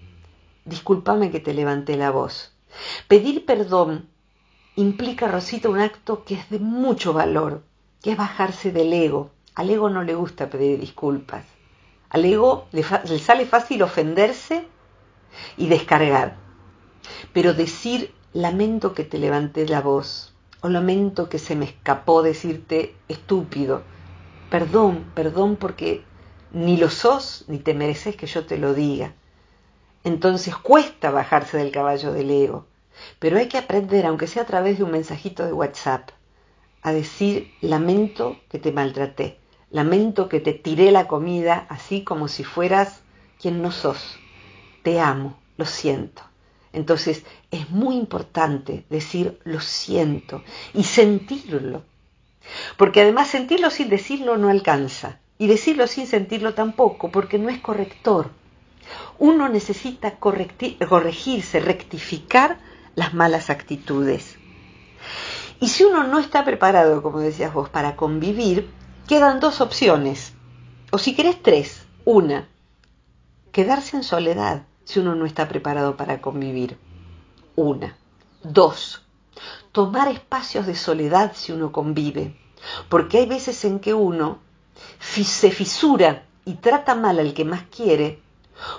Discúlpame 0.64 1.30
que 1.30 1.40
te 1.40 1.54
levanté 1.54 1.96
la 1.96 2.10
voz. 2.10 2.52
Pedir 3.08 3.44
perdón 3.44 4.08
implica, 4.74 5.28
Rosita, 5.28 5.68
un 5.68 5.78
acto 5.78 6.24
que 6.24 6.34
es 6.34 6.50
de 6.50 6.58
mucho 6.58 7.12
valor, 7.12 7.62
que 8.02 8.12
es 8.12 8.16
bajarse 8.16 8.72
del 8.72 8.92
ego. 8.92 9.30
Al 9.54 9.70
ego 9.70 9.88
no 9.88 10.02
le 10.02 10.14
gusta 10.14 10.50
pedir 10.50 10.80
disculpas. 10.80 11.44
Al 12.10 12.24
ego 12.24 12.66
le, 12.72 12.84
le 13.08 13.18
sale 13.18 13.46
fácil 13.46 13.82
ofenderse 13.82 14.66
y 15.56 15.68
descargar. 15.68 16.36
Pero 17.32 17.54
decir 17.54 18.12
lamento 18.32 18.92
que 18.92 19.04
te 19.04 19.18
levanté 19.18 19.66
la 19.66 19.80
voz, 19.80 20.35
lamento 20.68 21.28
que 21.28 21.38
se 21.38 21.56
me 21.56 21.66
escapó 21.66 22.22
decirte 22.22 22.94
estúpido. 23.08 23.82
Perdón, 24.50 25.04
perdón 25.14 25.56
porque 25.56 26.04
ni 26.52 26.76
lo 26.76 26.90
sos 26.90 27.44
ni 27.48 27.58
te 27.58 27.74
mereces 27.74 28.16
que 28.16 28.26
yo 28.26 28.46
te 28.46 28.58
lo 28.58 28.74
diga. 28.74 29.14
Entonces 30.04 30.56
cuesta 30.56 31.10
bajarse 31.10 31.58
del 31.58 31.72
caballo 31.72 32.12
del 32.12 32.30
ego, 32.30 32.66
pero 33.18 33.38
hay 33.38 33.48
que 33.48 33.58
aprender, 33.58 34.06
aunque 34.06 34.26
sea 34.26 34.42
a 34.42 34.46
través 34.46 34.78
de 34.78 34.84
un 34.84 34.92
mensajito 34.92 35.44
de 35.44 35.52
WhatsApp, 35.52 36.10
a 36.82 36.92
decir 36.92 37.52
lamento 37.60 38.36
que 38.48 38.58
te 38.58 38.70
maltraté, 38.70 39.40
lamento 39.70 40.28
que 40.28 40.38
te 40.38 40.52
tiré 40.52 40.92
la 40.92 41.08
comida 41.08 41.66
así 41.68 42.04
como 42.04 42.28
si 42.28 42.44
fueras 42.44 43.02
quien 43.40 43.62
no 43.62 43.72
sos. 43.72 44.18
Te 44.84 45.00
amo, 45.00 45.36
lo 45.56 45.64
siento. 45.64 46.22
Entonces 46.76 47.24
es 47.50 47.70
muy 47.70 47.96
importante 47.96 48.84
decir 48.90 49.40
lo 49.44 49.60
siento 49.60 50.42
y 50.74 50.84
sentirlo. 50.84 51.84
Porque 52.76 53.00
además 53.00 53.28
sentirlo 53.28 53.70
sin 53.70 53.88
decirlo 53.88 54.36
no 54.36 54.50
alcanza. 54.50 55.18
Y 55.38 55.46
decirlo 55.46 55.86
sin 55.86 56.06
sentirlo 56.06 56.52
tampoco, 56.52 57.10
porque 57.10 57.38
no 57.38 57.48
es 57.48 57.60
corrector. 57.60 58.30
Uno 59.18 59.48
necesita 59.48 60.16
corregirse, 60.16 61.60
rectificar 61.60 62.58
las 62.94 63.14
malas 63.14 63.48
actitudes. 63.48 64.36
Y 65.58 65.68
si 65.68 65.84
uno 65.84 66.04
no 66.04 66.18
está 66.18 66.44
preparado, 66.44 67.02
como 67.02 67.20
decías 67.20 67.54
vos, 67.54 67.70
para 67.70 67.96
convivir, 67.96 68.70
quedan 69.08 69.40
dos 69.40 69.62
opciones. 69.62 70.34
O 70.90 70.98
si 70.98 71.14
querés 71.14 71.42
tres. 71.42 71.86
Una, 72.04 72.48
quedarse 73.50 73.96
en 73.96 74.04
soledad 74.04 74.66
si 74.86 75.00
uno 75.00 75.16
no 75.16 75.26
está 75.26 75.48
preparado 75.48 75.96
para 75.96 76.22
convivir. 76.22 76.78
Una. 77.56 77.96
Dos. 78.42 79.02
Tomar 79.72 80.08
espacios 80.08 80.64
de 80.64 80.76
soledad 80.76 81.32
si 81.34 81.52
uno 81.52 81.72
convive. 81.72 82.36
Porque 82.88 83.18
hay 83.18 83.26
veces 83.26 83.64
en 83.64 83.80
que 83.80 83.94
uno 83.94 84.38
se 85.00 85.50
fisura 85.50 86.24
y 86.44 86.54
trata 86.54 86.94
mal 86.94 87.18
al 87.18 87.34
que 87.34 87.44
más 87.44 87.64
quiere 87.64 88.22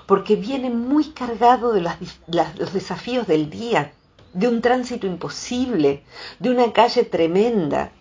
porque 0.06 0.34
viene 0.34 0.70
muy 0.70 1.10
cargado 1.10 1.72
de 1.72 1.82
los 1.82 2.72
desafíos 2.72 3.26
del 3.26 3.48
día, 3.50 3.92
de 4.32 4.48
un 4.48 4.60
tránsito 4.60 5.06
imposible, 5.06 6.02
de 6.40 6.50
una 6.50 6.72
calle 6.72 7.04
tremenda. 7.04 7.92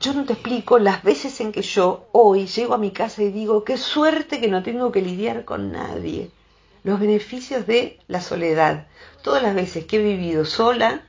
Yo 0.00 0.14
no 0.14 0.24
te 0.24 0.32
explico 0.32 0.78
las 0.78 1.04
veces 1.04 1.40
en 1.40 1.52
que 1.52 1.62
yo 1.62 2.08
hoy 2.12 2.46
llego 2.46 2.74
a 2.74 2.78
mi 2.78 2.90
casa 2.90 3.22
y 3.22 3.30
digo, 3.30 3.62
qué 3.62 3.76
suerte 3.76 4.40
que 4.40 4.48
no 4.48 4.62
tengo 4.64 4.90
que 4.90 5.02
lidiar 5.02 5.44
con 5.44 5.70
nadie 5.70 6.30
los 6.86 7.00
beneficios 7.00 7.66
de 7.66 7.98
la 8.06 8.20
soledad. 8.20 8.86
Todas 9.22 9.42
las 9.42 9.56
veces 9.56 9.86
que 9.86 9.96
he 9.96 10.02
vivido 10.04 10.44
sola, 10.44 11.00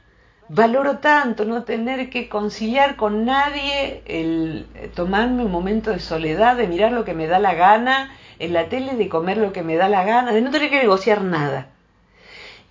valoro 0.50 0.98
tanto 0.98 1.46
no 1.46 1.66
tener 1.66 2.10
que 2.10 2.30
conciliar 2.30 2.96
con 2.96 3.26
nadie, 3.26 4.02
el 4.08 4.66
eh, 4.74 4.90
tomarme 4.96 5.46
un 5.46 5.52
momento 5.52 5.92
de 5.92 6.00
soledad, 6.00 6.58
de 6.58 6.68
mirar 6.68 6.94
lo 6.94 7.06
que 7.06 7.14
me 7.14 7.28
da 7.28 7.38
la 7.38 7.54
gana 7.54 8.10
en 8.40 8.54
la 8.54 8.70
tele, 8.70 8.96
de 8.96 9.08
comer 9.08 9.38
lo 9.38 9.54
que 9.54 9.62
me 9.62 9.76
da 9.76 9.88
la 9.88 10.04
gana, 10.04 10.32
de 10.32 10.42
no 10.42 10.50
tener 10.50 10.72
que 10.72 10.80
negociar 10.80 11.22
nada. 11.22 11.68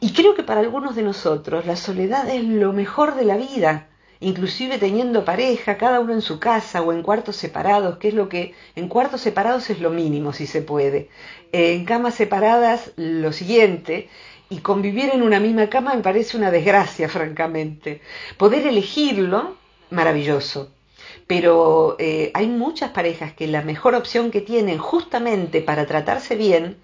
Y 0.01 0.13
creo 0.13 0.35
que 0.35 0.43
para 0.43 0.59
algunos 0.59 0.97
de 0.97 1.05
nosotros 1.05 1.65
la 1.65 1.77
soledad 1.77 2.29
es 2.29 2.43
lo 2.43 2.73
mejor 2.73 3.15
de 3.15 3.25
la 3.25 3.37
vida 3.37 3.87
inclusive 4.21 4.79
teniendo 4.79 5.25
pareja, 5.25 5.77
cada 5.77 6.01
uno 6.01 6.13
en 6.13 6.23
su 6.23 6.39
casa 6.39 6.83
o 6.83 6.93
en 6.93 7.03
cuartos 7.03 7.37
separados, 7.37 7.99
que 7.99 8.09
es 8.09 8.15
lo 8.15 8.29
que 8.29 8.55
en 8.75 8.89
cuartos 8.89 9.21
separados 9.21 9.71
es 9.71 9.81
lo 9.81 9.91
mínimo 9.91 10.33
si 10.33 10.47
se 10.47 10.63
puede. 10.63 11.09
En 11.53 11.85
camas 11.85 12.15
separadas 12.15 12.93
lo 12.97 13.33
siguiente, 13.33 14.09
y 14.49 14.59
convivir 14.59 15.11
en 15.13 15.23
una 15.23 15.41
misma 15.41 15.69
cama 15.69 15.95
me 15.95 16.03
parece 16.03 16.37
una 16.37 16.51
desgracia, 16.51 17.09
francamente. 17.19 18.01
Poder 18.37 18.67
elegirlo, 18.67 19.57
maravilloso. 19.91 20.73
Pero 21.27 21.97
eh, 21.99 22.31
hay 22.35 22.47
muchas 22.47 22.91
parejas 22.91 23.33
que 23.33 23.49
la 23.49 23.63
mejor 23.63 23.95
opción 23.95 24.31
que 24.31 24.41
tienen 24.41 24.79
justamente 24.79 25.61
para 25.61 25.87
tratarse 25.87 26.37
bien 26.37 26.77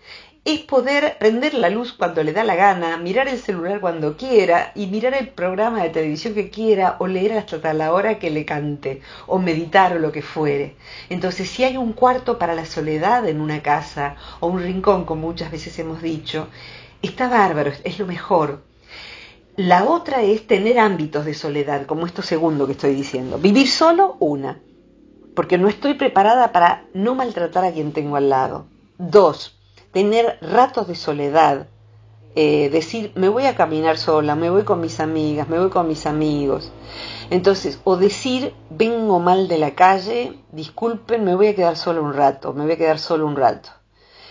es 0.44 0.58
poder 0.60 1.18
prender 1.18 1.54
la 1.54 1.70
luz 1.70 1.92
cuando 1.92 2.24
le 2.24 2.32
da 2.32 2.42
la 2.42 2.56
gana, 2.56 2.96
mirar 2.96 3.28
el 3.28 3.38
celular 3.38 3.80
cuando 3.80 4.16
quiera 4.16 4.72
y 4.74 4.88
mirar 4.88 5.14
el 5.14 5.28
programa 5.28 5.82
de 5.82 5.90
televisión 5.90 6.34
que 6.34 6.50
quiera 6.50 6.96
o 6.98 7.06
leer 7.06 7.34
hasta 7.34 7.72
la 7.72 7.92
hora 7.92 8.18
que 8.18 8.30
le 8.30 8.44
cante 8.44 9.02
o 9.28 9.38
meditar 9.38 9.92
o 9.92 10.00
lo 10.00 10.10
que 10.10 10.22
fuere. 10.22 10.74
Entonces, 11.08 11.48
si 11.48 11.62
hay 11.62 11.76
un 11.76 11.92
cuarto 11.92 12.38
para 12.38 12.56
la 12.56 12.64
soledad 12.64 13.28
en 13.28 13.40
una 13.40 13.62
casa 13.62 14.16
o 14.40 14.48
un 14.48 14.60
rincón, 14.60 15.04
como 15.04 15.28
muchas 15.28 15.52
veces 15.52 15.78
hemos 15.78 16.02
dicho, 16.02 16.48
está 17.02 17.28
bárbaro, 17.28 17.70
es 17.84 18.00
lo 18.00 18.06
mejor. 18.06 18.64
La 19.54 19.84
otra 19.84 20.22
es 20.22 20.48
tener 20.48 20.80
ámbitos 20.80 21.24
de 21.24 21.34
soledad, 21.34 21.86
como 21.86 22.06
esto 22.06 22.22
segundo 22.22 22.66
que 22.66 22.72
estoy 22.72 22.94
diciendo. 22.94 23.38
Vivir 23.38 23.68
solo, 23.68 24.16
una, 24.18 24.60
porque 25.36 25.56
no 25.56 25.68
estoy 25.68 25.94
preparada 25.94 26.50
para 26.50 26.86
no 26.94 27.14
maltratar 27.14 27.64
a 27.64 27.72
quien 27.72 27.92
tengo 27.92 28.16
al 28.16 28.28
lado. 28.28 28.66
Dos, 28.98 29.61
tener 29.92 30.38
ratos 30.40 30.88
de 30.88 30.94
soledad, 30.94 31.68
eh, 32.34 32.70
decir, 32.70 33.12
me 33.14 33.28
voy 33.28 33.44
a 33.44 33.54
caminar 33.54 33.98
sola, 33.98 34.34
me 34.34 34.48
voy 34.48 34.64
con 34.64 34.80
mis 34.80 35.00
amigas, 35.00 35.48
me 35.48 35.58
voy 35.58 35.68
con 35.68 35.86
mis 35.86 36.06
amigos. 36.06 36.72
Entonces, 37.28 37.78
o 37.84 37.96
decir, 37.96 38.54
vengo 38.70 39.20
mal 39.20 39.48
de 39.48 39.58
la 39.58 39.74
calle, 39.74 40.38
disculpen, 40.50 41.24
me 41.24 41.34
voy 41.34 41.48
a 41.48 41.54
quedar 41.54 41.76
solo 41.76 42.02
un 42.02 42.14
rato, 42.14 42.54
me 42.54 42.64
voy 42.64 42.72
a 42.72 42.78
quedar 42.78 42.98
solo 42.98 43.26
un 43.26 43.36
rato. 43.36 43.68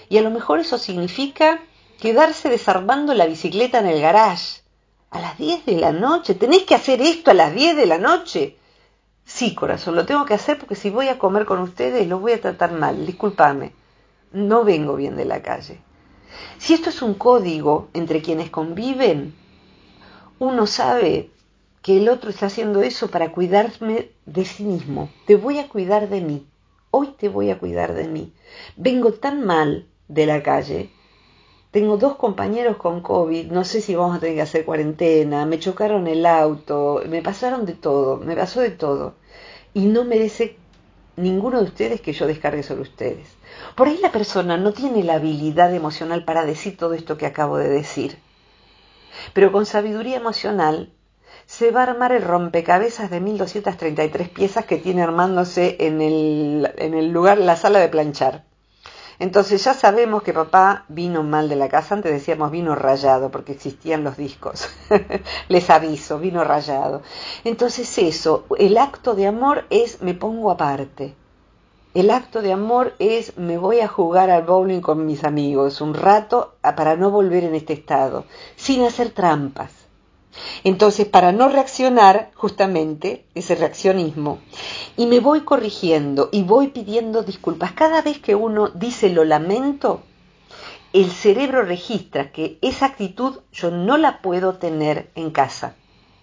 Y 0.09 0.17
a 0.17 0.21
lo 0.23 0.31
mejor 0.31 0.59
eso 0.59 0.79
significa 0.79 1.59
quedarse 1.99 2.49
desarmando 2.49 3.13
la 3.13 3.27
bicicleta 3.27 3.79
en 3.79 3.85
el 3.85 4.01
garage. 4.01 4.61
A 5.11 5.19
las 5.19 5.37
10 5.37 5.65
de 5.65 5.73
la 5.73 5.91
noche, 5.91 6.35
¿tenés 6.35 6.63
que 6.63 6.73
hacer 6.73 7.01
esto 7.01 7.31
a 7.31 7.33
las 7.35 7.53
10 7.53 7.75
de 7.75 7.85
la 7.85 7.97
noche? 7.97 8.57
Sí, 9.25 9.53
corazón, 9.53 9.95
lo 9.95 10.05
tengo 10.05 10.25
que 10.25 10.33
hacer 10.33 10.57
porque 10.57 10.75
si 10.75 10.89
voy 10.89 11.09
a 11.09 11.19
comer 11.19 11.45
con 11.45 11.59
ustedes 11.59 12.07
los 12.07 12.19
voy 12.19 12.31
a 12.31 12.41
tratar 12.41 12.71
mal, 12.71 13.05
discúlpame 13.05 13.73
no 14.33 14.63
vengo 14.63 14.95
bien 14.95 15.15
de 15.15 15.25
la 15.25 15.41
calle. 15.41 15.79
Si 16.57 16.73
esto 16.73 16.89
es 16.89 17.01
un 17.01 17.13
código 17.15 17.89
entre 17.93 18.21
quienes 18.21 18.49
conviven, 18.49 19.33
uno 20.39 20.65
sabe 20.67 21.29
que 21.81 21.97
el 21.97 22.09
otro 22.09 22.29
está 22.29 22.47
haciendo 22.47 22.81
eso 22.81 23.09
para 23.09 23.31
cuidarme 23.31 24.09
de 24.25 24.45
sí 24.45 24.63
mismo. 24.63 25.09
Te 25.25 25.35
voy 25.35 25.59
a 25.59 25.67
cuidar 25.67 26.09
de 26.09 26.21
mí. 26.21 26.47
Hoy 26.91 27.13
te 27.17 27.29
voy 27.29 27.49
a 27.49 27.57
cuidar 27.57 27.93
de 27.93 28.07
mí. 28.07 28.33
Vengo 28.75 29.13
tan 29.13 29.45
mal 29.45 29.87
de 30.07 30.25
la 30.25 30.43
calle. 30.43 30.89
Tengo 31.71 31.97
dos 31.97 32.15
compañeros 32.17 32.75
con 32.75 33.01
COVID, 33.01 33.49
no 33.49 33.63
sé 33.63 33.79
si 33.79 33.95
vamos 33.95 34.17
a 34.17 34.19
tener 34.19 34.35
que 34.35 34.41
hacer 34.41 34.65
cuarentena, 34.65 35.45
me 35.45 35.57
chocaron 35.57 36.05
el 36.07 36.25
auto, 36.25 37.01
me 37.07 37.21
pasaron 37.21 37.65
de 37.65 37.73
todo, 37.73 38.17
me 38.17 38.35
pasó 38.35 38.59
de 38.59 38.71
todo. 38.71 39.15
Y 39.73 39.85
no 39.85 40.03
merece 40.03 40.57
ninguno 41.15 41.59
de 41.59 41.65
ustedes 41.65 42.01
que 42.01 42.11
yo 42.11 42.27
descargue 42.27 42.61
sobre 42.61 42.81
ustedes. 42.81 43.37
Por 43.75 43.87
ahí 43.87 43.97
la 44.01 44.11
persona 44.11 44.57
no 44.57 44.73
tiene 44.73 45.03
la 45.03 45.15
habilidad 45.15 45.73
emocional 45.73 46.25
para 46.25 46.45
decir 46.45 46.77
todo 46.77 46.93
esto 46.93 47.17
que 47.17 47.25
acabo 47.25 47.57
de 47.57 47.69
decir. 47.69 48.17
Pero 49.33 49.51
con 49.51 49.65
sabiduría 49.65 50.17
emocional 50.17 50.93
se 51.45 51.71
va 51.71 51.81
a 51.81 51.83
armar 51.83 52.11
el 52.11 52.23
rompecabezas 52.23 53.09
de 53.09 53.19
1233 53.19 54.29
piezas 54.29 54.65
que 54.65 54.77
tiene 54.77 55.03
armándose 55.03 55.77
en 55.79 56.01
el, 56.01 56.71
en 56.77 56.93
el 56.93 57.11
lugar, 57.11 57.37
la 57.37 57.55
sala 57.55 57.79
de 57.79 57.89
planchar. 57.89 58.45
Entonces 59.19 59.63
ya 59.63 59.75
sabemos 59.75 60.23
que 60.23 60.33
papá 60.33 60.85
vino 60.87 61.21
mal 61.21 61.47
de 61.47 61.55
la 61.55 61.69
casa, 61.69 61.93
antes 61.93 62.11
decíamos 62.11 62.49
vino 62.49 62.73
rayado 62.73 63.29
porque 63.29 63.51
existían 63.51 64.03
los 64.03 64.17
discos. 64.17 64.67
Les 65.47 65.69
aviso, 65.69 66.17
vino 66.17 66.43
rayado. 66.43 67.03
Entonces 67.43 67.97
eso, 67.99 68.45
el 68.57 68.79
acto 68.79 69.13
de 69.13 69.27
amor 69.27 69.65
es 69.69 70.01
me 70.01 70.15
pongo 70.15 70.49
aparte. 70.49 71.15
El 71.93 72.09
acto 72.09 72.41
de 72.41 72.53
amor 72.53 72.93
es 72.99 73.37
me 73.37 73.57
voy 73.57 73.81
a 73.81 73.89
jugar 73.89 74.29
al 74.29 74.43
bowling 74.43 74.79
con 74.79 75.05
mis 75.05 75.25
amigos 75.25 75.81
un 75.81 75.93
rato 75.93 76.55
para 76.61 76.95
no 76.95 77.11
volver 77.11 77.43
en 77.43 77.53
este 77.53 77.73
estado, 77.73 78.23
sin 78.55 78.85
hacer 78.85 79.09
trampas. 79.09 79.73
Entonces, 80.63 81.05
para 81.05 81.33
no 81.33 81.49
reaccionar, 81.49 82.31
justamente, 82.33 83.25
ese 83.35 83.55
reaccionismo, 83.55 84.39
y 84.95 85.05
me 85.05 85.19
voy 85.19 85.41
corrigiendo 85.41 86.29
y 86.31 86.43
voy 86.43 86.69
pidiendo 86.69 87.23
disculpas. 87.23 87.73
Cada 87.73 88.01
vez 88.01 88.19
que 88.19 88.35
uno 88.35 88.69
dice 88.69 89.09
lo 89.09 89.25
lamento, 89.25 90.01
el 90.93 91.11
cerebro 91.11 91.63
registra 91.63 92.31
que 92.31 92.57
esa 92.61 92.85
actitud 92.85 93.39
yo 93.51 93.69
no 93.69 93.97
la 93.97 94.21
puedo 94.21 94.53
tener 94.53 95.11
en 95.15 95.29
casa, 95.31 95.75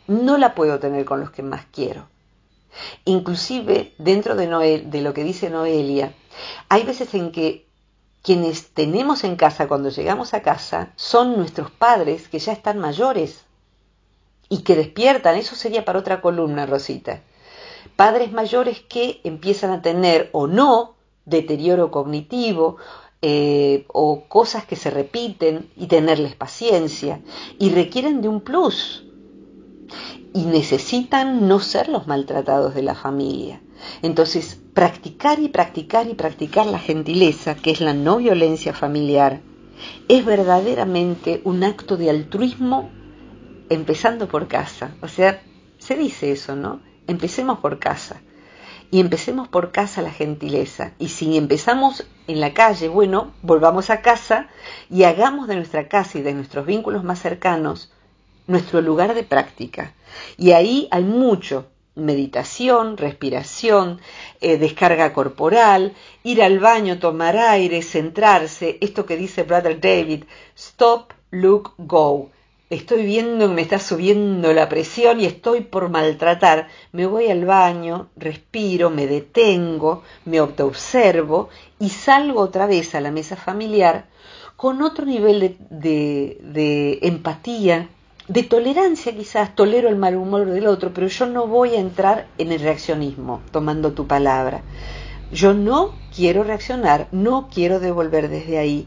no 0.07 0.39
la 0.39 0.55
puedo 0.55 0.79
tener 0.79 1.05
con 1.05 1.21
los 1.21 1.31
que 1.31 1.43
más 1.43 1.67
quiero. 1.71 2.09
Inclusive, 3.05 3.93
dentro 3.99 4.37
de, 4.37 4.47
Noel, 4.47 4.91
de 4.91 5.03
lo 5.03 5.15
que 5.15 5.25
dice 5.25 5.51
Noelia, 5.51 6.13
hay 6.69 6.85
veces 6.85 7.15
en 7.15 7.33
que 7.33 7.67
quienes 8.23 8.69
tenemos 8.75 9.25
en 9.25 9.37
casa 9.37 9.69
cuando 9.69 9.89
llegamos 9.89 10.35
a 10.35 10.43
casa 10.43 10.93
son 10.97 11.37
nuestros 11.37 11.71
padres 11.71 12.29
que 12.29 12.39
ya 12.39 12.53
están 12.53 12.79
mayores 12.79 13.45
y 14.49 14.59
que 14.59 14.77
despiertan, 14.77 15.37
eso 15.37 15.57
sería 15.57 15.85
para 15.85 15.99
otra 15.99 16.21
columna, 16.21 16.67
Rosita. 16.67 17.23
Padres 17.97 18.33
mayores 18.33 18.81
que 18.81 19.21
empiezan 19.25 19.71
a 19.71 19.83
tener 19.83 20.31
o 20.33 20.47
no 20.47 20.95
deterioro 21.25 21.91
cognitivo 21.91 22.77
eh, 23.21 23.85
o 23.89 24.25
cosas 24.29 24.65
que 24.65 24.77
se 24.77 24.91
repiten 24.91 25.71
y 25.77 25.87
tenerles 25.87 26.35
paciencia 26.35 27.21
y 27.59 27.71
requieren 27.71 28.23
de 28.23 28.29
un 28.29 28.41
plus 28.41 29.05
y 30.35 30.45
necesitan 30.45 31.49
no 31.49 31.61
ser 31.61 31.89
los 31.89 32.07
maltratados 32.07 32.75
de 32.75 32.83
la 32.83 32.95
familia. 32.95 33.61
Entonces, 34.03 34.61
practicar 34.75 35.39
y 35.39 35.49
practicar 35.49 36.09
y 36.09 36.15
practicar 36.15 36.67
la 36.67 36.79
gentileza, 36.79 37.55
que 37.55 37.71
es 37.71 37.81
la 37.81 37.95
no 37.95 38.19
violencia 38.19 38.73
familiar, 38.73 39.41
es 40.09 40.25
verdaderamente 40.25 41.41
un 41.45 41.65
acto 41.65 41.97
de 41.97 42.11
altruismo 42.11 42.91
empezando 43.69 44.29
por 44.29 44.49
casa. 44.49 44.95
O 45.03 45.09
sea, 45.09 45.43
se 45.79 45.95
dice 45.97 46.33
eso, 46.33 46.57
¿no? 46.57 46.81
Empecemos 47.07 47.61
por 47.61 47.79
casa. 47.79 48.21
Y 48.91 49.01
empecemos 49.01 49.49
por 49.49 49.71
casa 49.71 50.01
la 50.01 50.11
gentileza. 50.11 50.93
Y 50.99 51.09
si 51.09 51.37
empezamos 51.37 52.07
en 52.27 52.41
la 52.41 52.55
calle, 52.55 52.89
bueno, 52.89 53.33
volvamos 53.43 53.91
a 53.91 54.01
casa 54.01 54.49
y 54.91 55.05
hagamos 55.05 55.47
de 55.47 55.57
nuestra 55.57 55.89
casa 55.89 56.19
y 56.19 56.23
de 56.23 56.33
nuestros 56.33 56.65
vínculos 56.65 57.05
más 57.05 57.21
cercanos 57.21 57.93
nuestro 58.49 58.81
lugar 58.81 59.15
de 59.15 59.23
práctica. 59.23 59.95
Y 60.37 60.51
ahí 60.51 60.89
hay 60.91 61.05
mucho, 61.05 61.67
meditación, 61.95 62.97
respiración, 62.97 64.01
eh, 64.41 64.57
descarga 64.57 65.13
corporal, 65.13 65.95
ir 66.25 66.43
al 66.43 66.59
baño, 66.59 66.99
tomar 66.99 67.37
aire, 67.37 67.83
centrarse, 67.83 68.79
esto 68.81 69.05
que 69.07 69.17
dice 69.17 69.43
Brother 69.43 69.81
David, 69.81 70.25
stop, 70.57 71.13
look, 71.31 71.75
go. 71.77 72.31
Estoy 72.71 73.05
viendo 73.07 73.49
que 73.49 73.55
me 73.55 73.63
está 73.63 73.79
subiendo 73.79 74.53
la 74.53 74.69
presión 74.69 75.21
y 75.21 75.25
estoy 75.25 75.63
por 75.63 75.89
maltratar, 75.89 76.69
me 76.93 77.07
voy 77.07 77.31
al 77.31 77.47
baño, 77.47 78.09
respiro, 78.17 78.91
me 78.91 79.07
detengo, 79.07 80.03
me 80.27 80.39
autoobservo 80.39 81.49
y 81.79 81.89
salgo 81.89 82.41
otra 82.41 82.67
vez 82.67 82.95
a 82.95 83.01
la 83.01 83.11
mesa 83.11 83.37
familiar 83.37 84.07
con 84.57 84.83
otro 84.83 85.07
nivel 85.07 85.57
de, 85.71 86.39
de 86.43 86.99
empatía, 87.03 87.89
de 88.29 88.43
tolerancia 88.43 89.17
quizás, 89.17 89.55
tolero 89.55 89.89
el 89.89 89.97
mal 89.97 90.15
humor 90.15 90.47
del 90.47 90.67
otro, 90.67 90.93
pero 90.93 91.07
yo 91.07 91.27
no 91.27 91.47
voy 91.47 91.75
a 91.75 91.81
entrar 91.81 92.27
en 92.37 92.53
el 92.53 92.61
reaccionismo, 92.61 93.41
tomando 93.51 93.93
tu 93.93 94.07
palabra. 94.07 94.63
Yo 95.33 95.55
no 95.55 95.95
quiero 96.15 96.45
reaccionar, 96.45 97.09
no 97.11 97.49
quiero 97.53 97.81
devolver 97.81 98.29
desde 98.29 98.59
ahí 98.59 98.87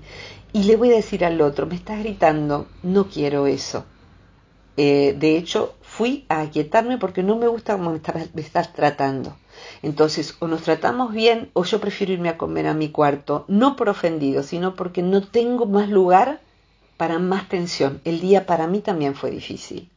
y 0.54 0.64
le 0.64 0.76
voy 0.76 0.92
a 0.92 0.96
decir 0.96 1.26
al 1.26 1.42
otro, 1.42 1.66
me 1.66 1.76
estás 1.76 2.00
gritando, 2.00 2.68
no 2.84 3.08
quiero 3.08 3.48
eso. 3.48 3.86
Eh, 4.78 5.16
de 5.20 5.38
hecho, 5.38 5.76
fui 5.82 6.26
a 6.30 6.42
aquietarme 6.42 6.98
porque 6.98 7.24
no 7.24 7.36
me 7.36 7.48
gusta 7.48 7.74
cómo 7.74 7.92
me 7.92 8.42
estás, 8.42 8.74
tratando. 8.74 9.36
Entonces, 9.82 10.36
o 10.40 10.48
nos 10.48 10.62
tratamos 10.62 11.14
bien 11.14 11.50
o 11.54 11.64
yo 11.64 11.80
prefiero 11.80 12.14
irme 12.14 12.30
a 12.30 12.38
comer 12.38 12.68
a 12.68 12.74
mi 12.74 12.90
cuarto, 12.90 13.46
no 13.48 13.76
por 13.76 13.90
ofendido, 13.90 14.44
sino 14.44 14.76
porque 14.76 15.02
no 15.02 15.22
tengo 15.22 15.66
más 15.66 15.90
lugar 15.90 16.42
para 17.02 17.18
más 17.18 17.50
tensión. 17.50 18.00
El 18.04 18.22
día 18.22 18.46
para 18.46 18.68
mí 18.68 18.80
también 18.80 19.16
fue 19.16 19.32
difícil. 19.32 19.90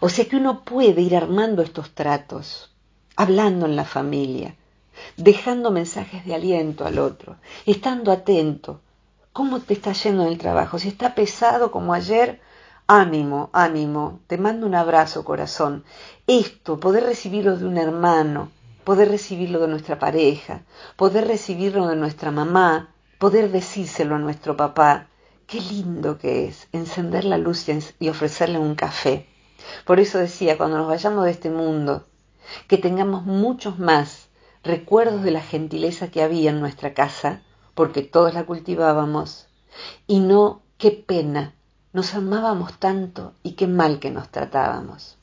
O 0.00 0.08
sea 0.08 0.24
que 0.24 0.34
uno 0.34 0.64
puede 0.64 1.02
ir 1.02 1.14
armando 1.14 1.62
estos 1.62 1.94
tratos, 1.94 2.74
hablando 3.14 3.64
en 3.64 3.76
la 3.76 3.84
familia, 3.84 4.56
dejando 5.16 5.70
mensajes 5.70 6.24
de 6.26 6.34
aliento 6.34 6.84
al 6.84 6.98
otro, 6.98 7.36
estando 7.64 8.10
atento, 8.10 8.80
¿Cómo 9.32 9.60
te 9.60 9.74
está 9.74 9.92
yendo 9.92 10.24
en 10.24 10.30
el 10.30 10.38
trabajo? 10.38 10.80
Si 10.80 10.88
está 10.88 11.14
pesado 11.14 11.70
como 11.70 11.94
ayer, 11.94 12.40
ánimo, 12.88 13.50
ánimo, 13.52 14.18
te 14.26 14.36
mando 14.36 14.66
un 14.66 14.74
abrazo, 14.74 15.24
corazón. 15.24 15.84
Esto, 16.26 16.80
poder 16.80 17.04
recibirlo 17.04 17.56
de 17.56 17.66
un 17.66 17.78
hermano, 17.78 18.50
poder 18.82 19.10
recibirlo 19.10 19.60
de 19.60 19.68
nuestra 19.68 20.00
pareja, 20.00 20.62
poder 20.96 21.28
recibirlo 21.28 21.86
de 21.86 21.94
nuestra 21.94 22.32
mamá, 22.32 22.88
poder 23.20 23.52
decírselo 23.52 24.16
a 24.16 24.18
nuestro 24.18 24.56
papá. 24.56 25.06
Qué 25.48 25.62
lindo 25.62 26.18
que 26.18 26.44
es 26.44 26.68
encender 26.72 27.24
la 27.24 27.38
luz 27.38 27.64
y 27.98 28.10
ofrecerle 28.10 28.58
un 28.58 28.74
café. 28.74 29.26
Por 29.86 29.98
eso 29.98 30.18
decía, 30.18 30.58
cuando 30.58 30.76
nos 30.76 30.88
vayamos 30.88 31.24
de 31.24 31.30
este 31.30 31.48
mundo, 31.48 32.06
que 32.66 32.76
tengamos 32.76 33.24
muchos 33.24 33.78
más 33.78 34.28
recuerdos 34.62 35.22
de 35.22 35.30
la 35.30 35.40
gentileza 35.40 36.10
que 36.10 36.22
había 36.22 36.50
en 36.50 36.60
nuestra 36.60 36.92
casa, 36.92 37.40
porque 37.74 38.02
todos 38.02 38.34
la 38.34 38.44
cultivábamos, 38.44 39.48
y 40.06 40.20
no 40.20 40.60
qué 40.76 40.90
pena, 40.90 41.54
nos 41.94 42.12
amábamos 42.12 42.78
tanto 42.78 43.32
y 43.42 43.52
qué 43.52 43.66
mal 43.66 44.00
que 44.00 44.10
nos 44.10 44.28
tratábamos. 44.28 45.16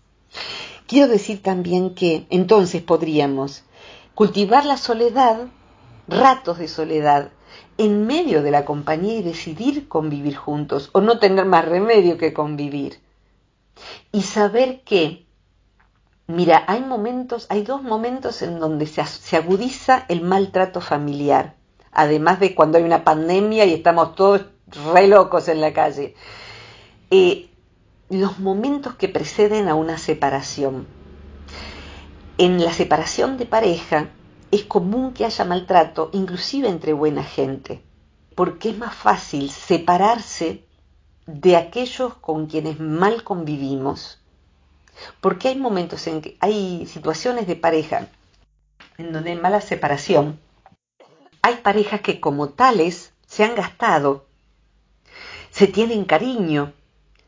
Quiero 0.87 1.07
decir 1.07 1.43
también 1.43 1.93
que 1.93 2.25
entonces 2.31 2.81
podríamos 2.81 3.61
cultivar 4.15 4.65
la 4.65 4.77
soledad, 4.77 5.45
ratos 6.07 6.57
de 6.57 6.67
soledad, 6.67 7.29
en 7.77 8.07
medio 8.07 8.41
de 8.41 8.51
la 8.51 8.65
compañía 8.65 9.17
y 9.17 9.23
decidir 9.23 9.87
convivir 9.87 10.35
juntos, 10.35 10.89
o 10.93 11.01
no 11.01 11.19
tener 11.19 11.45
más 11.45 11.65
remedio 11.65 12.17
que 12.17 12.33
convivir. 12.33 12.99
Y 14.11 14.21
saber 14.21 14.81
que, 14.81 15.25
mira, 16.27 16.63
hay 16.67 16.81
momentos, 16.81 17.47
hay 17.49 17.63
dos 17.63 17.83
momentos 17.83 18.41
en 18.41 18.59
donde 18.59 18.87
se, 18.87 19.35
agudiza 19.35 20.05
el 20.07 20.21
maltrato 20.21 20.81
familiar 20.81 21.55
además 21.95 22.39
de 22.39 22.53
cuando 22.53 22.77
hay 22.77 22.83
una 22.83 23.03
pandemia 23.03 23.65
y 23.65 23.73
estamos 23.73 24.15
todos 24.15 24.45
re 24.93 25.07
locos 25.07 25.47
en 25.47 25.61
la 25.61 25.73
calle. 25.73 26.13
Eh, 27.09 27.49
los 28.09 28.37
momentos 28.37 28.95
que 28.95 29.07
preceden 29.07 29.67
a 29.67 29.75
una 29.75 29.97
separación. 29.97 30.85
En 32.37 32.63
la 32.63 32.73
separación 32.73 33.37
de 33.37 33.45
pareja 33.45 34.09
es 34.55 34.63
común 34.63 35.13
que 35.13 35.25
haya 35.25 35.45
maltrato, 35.45 36.09
inclusive 36.13 36.67
entre 36.67 36.93
buena 36.93 37.23
gente, 37.23 37.81
porque 38.35 38.69
es 38.69 38.77
más 38.77 38.95
fácil 38.95 39.49
separarse 39.49 40.63
de 41.25 41.57
aquellos 41.57 42.15
con 42.15 42.47
quienes 42.47 42.79
mal 42.79 43.23
convivimos, 43.23 44.19
porque 45.21 45.49
hay 45.49 45.57
momentos 45.57 46.07
en 46.07 46.21
que 46.21 46.37
hay 46.39 46.85
situaciones 46.87 47.47
de 47.47 47.55
pareja 47.55 48.07
en 48.97 49.11
donde 49.11 49.31
hay 49.31 49.37
mala 49.37 49.61
separación 49.61 50.39
hay 51.45 51.57
parejas 51.57 52.01
que 52.01 52.19
como 52.19 52.49
tales 52.49 53.13
se 53.27 53.43
han 53.43 53.53
gastado, 53.53 54.25
se 55.51 55.67
tienen 55.67 56.03
cariño, 56.05 56.73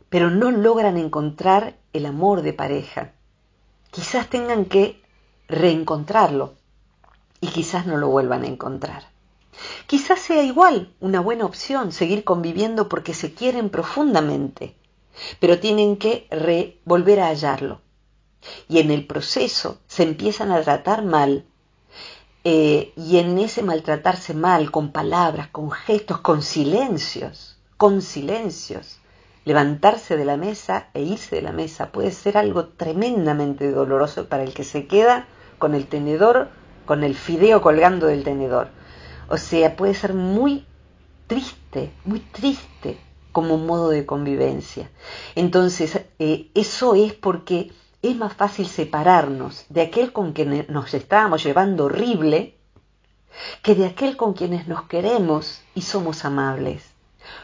pero 0.10 0.32
no 0.32 0.49
logran 0.49 0.97
encontrar 0.97 1.76
el 1.93 2.08
amor 2.08 2.41
de 2.41 2.52
pareja. 2.52 3.12
Quizás 3.91 4.28
tengan 4.28 4.66
que 4.66 5.04
reencontrarlo 5.47 6.56
y 7.42 7.48
quizás 7.48 7.86
no 7.86 7.98
lo 7.98 8.10
vuelvan 8.10 8.44
a 8.44 8.48
encontrar. 8.48 9.04
Quizás 9.88 10.20
sea 10.20 10.44
igual 10.44 10.94
una 11.00 11.20
buena 11.20 11.46
opción 11.46 11.92
seguir 11.92 12.24
conviviendo 12.24 12.90
porque 12.90 13.14
se 13.14 13.34
quieren 13.34 13.70
profundamente, 13.70 14.76
pero 15.40 15.60
tienen 15.60 15.98
que 15.98 16.28
volver 16.86 17.20
a 17.20 17.28
hallarlo. 17.28 17.82
Y 18.70 18.80
en 18.80 18.92
el 18.92 19.06
proceso 19.06 19.80
se 19.88 20.04
empiezan 20.04 20.52
a 20.52 20.62
tratar 20.62 21.04
mal 21.04 21.46
eh, 22.44 22.94
y 22.96 23.18
en 23.18 23.38
ese 23.40 23.62
maltratarse 23.62 24.34
mal, 24.34 24.72
con 24.72 24.92
palabras, 24.92 25.50
con 25.50 25.70
gestos, 25.70 26.20
con 26.20 26.42
silencios, 26.42 27.58
con 27.76 28.02
silencios, 28.02 29.00
levantarse 29.44 30.16
de 30.16 30.24
la 30.24 30.38
mesa 30.38 30.88
e 30.94 31.02
irse 31.02 31.36
de 31.36 31.42
la 31.42 31.52
mesa 31.52 31.92
puede 31.92 32.12
ser 32.12 32.38
algo 32.38 32.68
tremendamente 32.68 33.72
doloroso 33.72 34.30
para 34.30 34.44
el 34.44 34.54
que 34.54 34.64
se 34.64 34.88
queda 34.88 35.28
con 35.58 35.76
el 35.76 35.88
tenedor, 35.88 36.50
con 36.88 37.04
el 37.04 37.14
fideo 37.14 37.62
colgando 37.62 38.08
del 38.08 38.24
tenedor. 38.24 38.70
O 39.30 39.38
sea, 39.38 39.76
puede 39.76 39.94
ser 39.94 40.16
muy 40.16 40.66
triste, 41.28 41.92
muy 42.06 42.22
triste 42.22 42.98
como 43.32 43.60
modo 43.60 43.90
de 43.90 44.08
convivencia. 44.08 44.90
Entonces, 45.36 46.02
eh, 46.18 46.50
eso 46.56 46.96
es 46.96 47.14
porque 47.14 47.72
es 48.02 48.16
más 48.16 48.34
fácil 48.34 48.66
separarnos 48.66 49.66
de 49.70 49.82
aquel 49.82 50.12
con 50.12 50.34
quien 50.34 50.66
nos 50.70 50.94
estábamos 50.96 51.44
llevando 51.44 51.86
horrible 51.86 52.56
que 53.62 53.76
de 53.76 53.86
aquel 53.86 54.18
con 54.18 54.34
quienes 54.34 54.68
nos 54.68 54.84
queremos 54.84 55.62
y 55.76 55.82
somos 55.82 56.26
amables. 56.26 56.84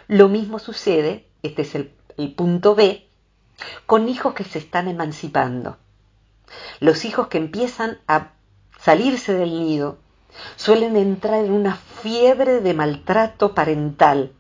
Lo 0.08 0.30
mismo 0.30 0.58
sucede, 0.58 1.28
este 1.44 1.62
es 1.64 1.76
el, 1.76 1.94
el 2.18 2.34
punto 2.34 2.74
B, 2.74 3.08
con 3.86 4.10
hijos 4.10 4.34
que 4.34 4.44
se 4.44 4.60
están 4.60 4.88
emancipando. 4.88 5.78
Los 6.80 7.06
hijos 7.06 7.28
que 7.28 7.38
empiezan 7.38 8.00
a 8.08 8.32
salirse 8.84 9.34
del 9.34 9.52
nido 9.52 9.98
suelen 10.58 10.98
entrar 10.98 11.46
en 11.46 11.54
una 11.54 11.76
fiebre 11.76 12.60
de 12.60 12.74
maltrato 12.74 13.56
parental, 13.56 14.34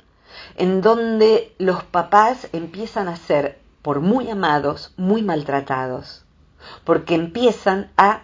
en 0.57 0.81
donde 0.81 1.53
los 1.59 1.83
papás 1.83 2.49
empiezan 2.51 3.07
a 3.07 3.15
ser, 3.15 3.61
por 3.81 4.01
muy 4.01 4.29
amados, 4.29 4.93
muy 4.97 5.21
maltratados, 5.21 6.25
porque 6.83 7.15
empiezan 7.15 7.91
a 7.95 8.23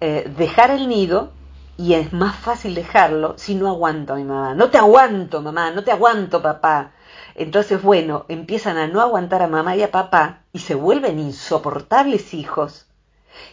eh, 0.00 0.30
dejar 0.36 0.70
el 0.70 0.88
nido 0.88 1.32
y 1.78 1.94
es 1.94 2.12
más 2.12 2.36
fácil 2.36 2.74
dejarlo 2.74 3.34
si 3.38 3.54
no 3.54 3.68
aguanto 3.68 4.12
a 4.12 4.16
mi 4.16 4.24
mamá. 4.24 4.54
No 4.54 4.68
te 4.68 4.76
aguanto, 4.76 5.40
mamá, 5.40 5.70
no 5.70 5.84
te 5.84 5.90
aguanto, 5.90 6.42
papá. 6.42 6.92
Entonces, 7.34 7.80
bueno, 7.82 8.26
empiezan 8.28 8.76
a 8.76 8.88
no 8.88 9.00
aguantar 9.00 9.42
a 9.42 9.46
mamá 9.46 9.74
y 9.76 9.82
a 9.82 9.90
papá 9.90 10.40
y 10.52 10.58
se 10.58 10.74
vuelven 10.74 11.18
insoportables 11.18 12.34
hijos. 12.34 12.86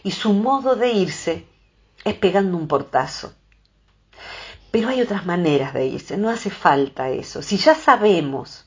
Y 0.02 0.10
su 0.10 0.32
modo 0.32 0.76
de 0.76 0.92
irse 0.92 1.53
es 2.04 2.14
pegando 2.14 2.56
un 2.56 2.68
portazo. 2.68 3.32
Pero 4.70 4.88
hay 4.88 5.00
otras 5.00 5.24
maneras 5.24 5.72
de 5.72 5.86
irse, 5.86 6.16
no 6.16 6.30
hace 6.30 6.50
falta 6.50 7.10
eso. 7.10 7.42
Si 7.42 7.56
ya 7.56 7.74
sabemos 7.74 8.66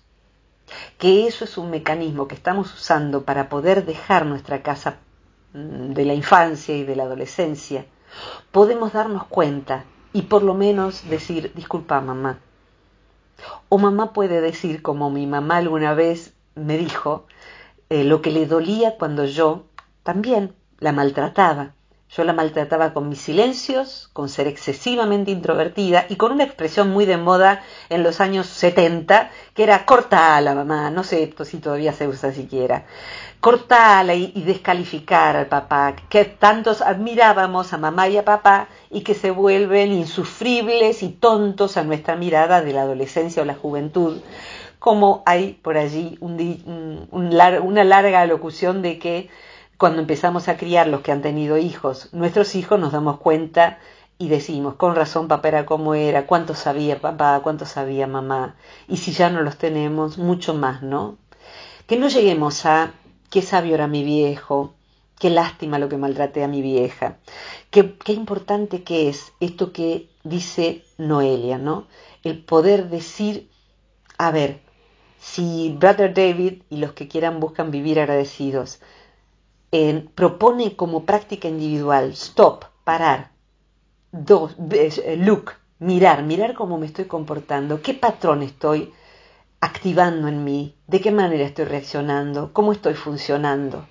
que 0.97 1.27
eso 1.27 1.45
es 1.45 1.57
un 1.57 1.69
mecanismo 1.69 2.27
que 2.27 2.35
estamos 2.35 2.73
usando 2.73 3.23
para 3.23 3.49
poder 3.49 3.85
dejar 3.85 4.25
nuestra 4.25 4.63
casa 4.63 4.97
mm, 5.53 5.93
de 5.93 6.05
la 6.05 6.13
infancia 6.13 6.75
y 6.75 6.83
de 6.83 6.95
la 6.95 7.03
adolescencia, 7.03 7.85
podemos 8.51 8.93
darnos 8.93 9.25
cuenta 9.27 9.85
y 10.13 10.23
por 10.23 10.43
lo 10.43 10.53
menos 10.53 11.07
decir, 11.09 11.51
disculpa 11.55 12.01
mamá. 12.01 12.39
O 13.69 13.77
mamá 13.77 14.13
puede 14.13 14.41
decir, 14.41 14.81
como 14.81 15.09
mi 15.09 15.27
mamá 15.27 15.57
alguna 15.57 15.93
vez 15.93 16.33
me 16.55 16.77
dijo, 16.77 17.27
eh, 17.89 18.03
lo 18.03 18.21
que 18.21 18.31
le 18.31 18.45
dolía 18.45 18.97
cuando 18.97 19.25
yo 19.25 19.65
también 20.03 20.55
la 20.79 20.91
maltrataba. 20.91 21.73
Yo 22.09 22.23
la 22.23 22.31
maltrataba 22.31 22.93
con 22.93 23.09
mis 23.09 23.19
silencios, 23.19 24.09
con 24.13 24.29
ser 24.29 24.47
excesivamente 24.47 25.29
introvertida 25.29 26.05
y 26.07 26.15
con 26.15 26.31
una 26.31 26.45
expresión 26.45 26.89
muy 26.89 27.05
de 27.05 27.17
moda 27.17 27.63
en 27.89 28.01
los 28.01 28.21
años 28.21 28.47
70, 28.47 29.29
que 29.53 29.63
era 29.63 29.85
cortala, 29.85 30.55
mamá, 30.55 30.89
no 30.89 31.03
sé 31.03 31.33
si 31.43 31.57
todavía 31.57 31.91
se 31.91 32.07
usa 32.07 32.31
siquiera. 32.31 32.85
Cortala 33.41 34.15
y, 34.15 34.31
y 34.35 34.43
descalificar 34.43 35.35
al 35.35 35.47
papá, 35.47 35.95
que 36.09 36.23
tantos 36.23 36.81
admirábamos 36.81 37.73
a 37.73 37.77
mamá 37.77 38.07
y 38.07 38.17
a 38.17 38.23
papá 38.23 38.69
y 38.89 39.01
que 39.01 39.13
se 39.13 39.31
vuelven 39.31 39.91
insufribles 39.91 41.03
y 41.03 41.09
tontos 41.09 41.75
a 41.75 41.83
nuestra 41.83 42.15
mirada 42.15 42.61
de 42.61 42.71
la 42.71 42.83
adolescencia 42.83 43.43
o 43.43 43.45
la 43.45 43.55
juventud 43.55 44.21
como 44.79 45.23
hay 45.25 45.53
por 45.53 45.75
allí 45.75 46.17
una 46.21 47.83
larga 47.83 48.25
locución 48.25 48.81
de 48.81 48.99
que 48.99 49.29
cuando 49.77 50.01
empezamos 50.01 50.47
a 50.47 50.57
criar 50.57 50.87
los 50.87 51.01
que 51.01 51.11
han 51.11 51.21
tenido 51.21 51.57
hijos, 51.57 52.09
nuestros 52.13 52.55
hijos 52.55 52.79
nos 52.79 52.91
damos 52.91 53.19
cuenta 53.19 53.79
y 54.17 54.29
decimos, 54.29 54.75
con 54.75 54.95
razón 54.95 55.27
papá 55.27 55.49
era 55.49 55.65
como 55.65 55.93
era, 55.93 56.25
cuánto 56.25 56.55
sabía 56.55 56.99
papá, 56.99 57.39
cuánto 57.43 57.65
sabía 57.65 58.07
mamá, 58.07 58.55
y 58.87 58.97
si 58.97 59.11
ya 59.11 59.29
no 59.29 59.41
los 59.41 59.57
tenemos, 59.57 60.17
mucho 60.17 60.55
más, 60.55 60.81
¿no? 60.81 61.17
Que 61.85 61.97
no 61.97 62.07
lleguemos 62.07 62.65
a 62.65 62.93
qué 63.29 63.43
sabio 63.43 63.75
era 63.75 63.87
mi 63.87 64.03
viejo, 64.03 64.73
qué 65.19 65.29
lástima 65.29 65.77
lo 65.77 65.89
que 65.89 65.97
maltraté 65.97 66.43
a 66.43 66.47
mi 66.47 66.63
vieja, 66.63 67.17
qué, 67.69 67.95
qué 67.97 68.13
importante 68.13 68.83
que 68.83 69.09
es 69.09 69.33
esto 69.39 69.71
que 69.71 70.09
dice 70.23 70.83
Noelia, 70.97 71.59
¿no? 71.59 71.85
El 72.23 72.43
poder 72.43 72.89
decir, 72.89 73.49
a 74.17 74.31
ver, 74.31 74.61
si 75.19 75.75
Brother 75.77 76.13
David 76.13 76.63
y 76.71 76.77
los 76.77 76.93
que 76.93 77.07
quieran 77.07 77.39
buscan 77.39 77.69
vivir 77.69 77.99
agradecidos, 77.99 78.79
propone 80.15 80.75
como 80.75 81.03
práctica 81.05 81.47
individual, 81.47 82.11
stop, 82.11 82.65
parar, 82.83 83.31
dos, 84.11 84.55
eh, 84.71 85.17
look, 85.17 85.51
mirar, 85.79 86.23
mirar 86.23 86.53
cómo 86.53 86.77
me 86.77 86.85
estoy 86.85 87.05
comportando, 87.05 87.81
qué 87.81 87.93
patrón 87.93 88.43
estoy 88.43 88.93
activando 89.59 90.27
en 90.27 90.43
mí, 90.43 90.75
de 90.87 91.01
qué 91.01 91.11
manera 91.11 91.43
estoy 91.45 91.65
reaccionando, 91.65 92.53
cómo 92.53 92.71
estoy 92.71 92.93
funcionando, 92.93 93.85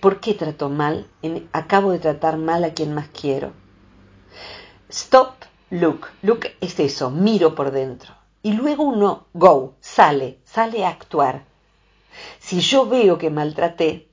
por 0.00 0.20
qué 0.20 0.34
trato 0.34 0.68
mal, 0.68 1.08
acabo 1.52 1.90
de 1.92 1.98
tratar 1.98 2.38
mal 2.38 2.64
a 2.64 2.72
quien 2.72 2.94
más 2.94 3.08
quiero. 3.08 3.52
Stop, 4.88 5.44
look, 5.70 6.06
look 6.22 6.46
es 6.60 6.80
eso, 6.80 7.10
miro 7.10 7.54
por 7.54 7.70
dentro. 7.70 8.14
Y 8.42 8.52
luego 8.52 8.84
uno, 8.84 9.26
go, 9.34 9.74
sale, 9.80 10.38
sale 10.44 10.86
a 10.86 10.90
actuar. 10.90 11.44
Si 12.38 12.60
yo 12.60 12.86
veo 12.86 13.18
que 13.18 13.30
maltraté, 13.30 14.07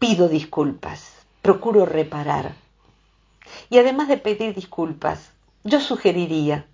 pido 0.00 0.30
disculpas, 0.30 1.12
procuro 1.42 1.84
reparar. 1.84 2.54
Y 3.68 3.76
además 3.76 4.08
de 4.08 4.16
pedir 4.16 4.54
disculpas, 4.54 5.30
yo 5.62 5.78
sugeriría 5.78 6.64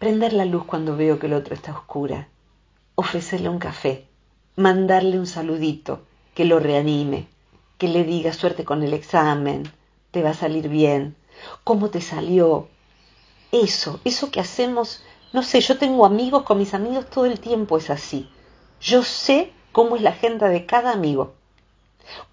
prender 0.00 0.32
la 0.32 0.44
luz 0.44 0.64
cuando 0.64 0.96
veo 0.96 1.20
que 1.20 1.28
el 1.28 1.34
otro 1.34 1.54
está 1.54 1.70
oscura, 1.70 2.26
ofrecerle 2.96 3.48
un 3.48 3.60
café, 3.60 4.08
mandarle 4.56 5.20
un 5.20 5.28
saludito 5.28 6.02
que 6.34 6.44
lo 6.44 6.58
reanime, 6.58 7.28
que 7.78 7.86
le 7.86 8.02
diga 8.02 8.32
suerte 8.32 8.64
con 8.64 8.82
el 8.82 8.94
examen, 8.94 9.70
te 10.10 10.24
va 10.24 10.30
a 10.30 10.34
salir 10.34 10.68
bien, 10.68 11.14
cómo 11.62 11.90
te 11.90 12.00
salió. 12.00 12.66
Eso, 13.52 14.00
eso 14.04 14.32
que 14.32 14.40
hacemos, 14.40 15.04
no 15.32 15.44
sé, 15.44 15.60
yo 15.60 15.78
tengo 15.78 16.04
amigos 16.04 16.42
con 16.42 16.58
mis 16.58 16.74
amigos 16.74 17.08
todo 17.10 17.26
el 17.26 17.38
tiempo 17.38 17.78
es 17.78 17.90
así. 17.90 18.28
Yo 18.80 19.04
sé 19.04 19.52
cómo 19.70 19.94
es 19.94 20.02
la 20.02 20.10
agenda 20.10 20.48
de 20.48 20.66
cada 20.66 20.90
amigo 20.90 21.34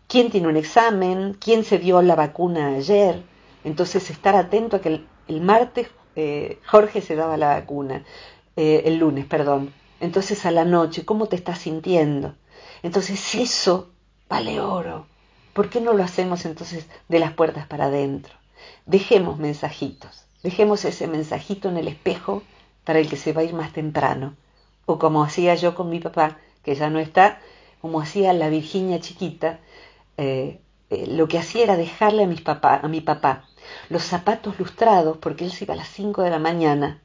quién 0.08 0.30
tiene 0.32 0.48
un 0.48 0.58
examen, 0.58 1.38
quién 1.40 1.64
se 1.64 1.78
dio 1.78 2.02
la 2.02 2.16
vacuna 2.16 2.76
ayer. 2.76 3.24
Entonces, 3.64 4.10
estar 4.10 4.36
atento 4.36 4.78
a 4.78 4.82
que 4.82 5.02
el, 5.28 5.42
martes 5.42 5.90
eh, 6.16 6.60
Jorge 6.66 7.02
se 7.02 7.16
daba 7.16 7.38
la 7.38 7.50
vacuna, 7.50 8.04
eh, 8.56 8.84
el 8.86 8.98
lunes, 8.98 9.26
perdón. 9.26 9.74
Entonces, 10.00 10.46
a 10.46 10.52
la 10.52 10.66
noche, 10.66 11.06
¿cómo 11.06 11.28
te 11.28 11.36
estás 11.36 11.60
sintiendo? 11.60 12.36
Entonces, 12.84 13.36
eso 13.36 13.90
vale 14.30 14.60
oro. 14.60 15.08
¿Por 15.54 15.70
qué 15.70 15.82
no 15.82 15.94
lo 15.94 16.04
hacemos 16.04 16.46
entonces 16.46 16.86
de 17.08 17.20
las 17.20 17.34
puertas 17.34 17.66
para 17.66 17.86
adentro? 17.86 18.36
Dejemos 18.86 19.40
mensajitos, 19.40 20.26
dejemos 20.44 20.86
ese 20.86 21.08
mensajito 21.08 21.70
en 21.70 21.78
el 21.78 21.88
espejo 21.88 22.44
para 22.84 23.00
el 23.00 23.10
que 23.10 23.18
se 23.18 23.34
va 23.34 23.42
a 23.42 23.44
ir 23.44 23.54
más 23.54 23.74
temprano. 23.74 24.36
O 24.86 25.00
como 25.00 25.24
hacía 25.24 25.56
yo 25.56 25.76
con 25.76 25.90
mi 25.90 26.00
papá, 26.00 26.38
que 26.64 26.76
ya 26.76 26.90
no 26.90 27.00
está, 27.00 27.40
como 27.82 28.02
hacía 28.02 28.34
la 28.34 28.50
Virginia 28.50 29.00
chiquita, 29.00 29.60
eh, 30.18 30.60
eh, 30.90 31.06
lo 31.08 31.28
que 31.28 31.38
hacía 31.38 31.64
era 31.64 31.78
dejarle 31.78 32.24
a, 32.24 32.28
mis 32.28 32.42
papá, 32.42 32.80
a 32.82 32.88
mi 32.88 33.02
papá 33.02 33.46
los 33.90 34.04
zapatos 34.04 34.60
lustrados, 34.60 35.18
porque 35.18 35.46
él 35.46 35.52
se 35.52 35.66
iba 35.66 35.74
a 35.74 35.78
las 35.78 35.90
5 35.90 36.24
de 36.24 36.30
la 36.30 36.40
mañana, 36.40 37.02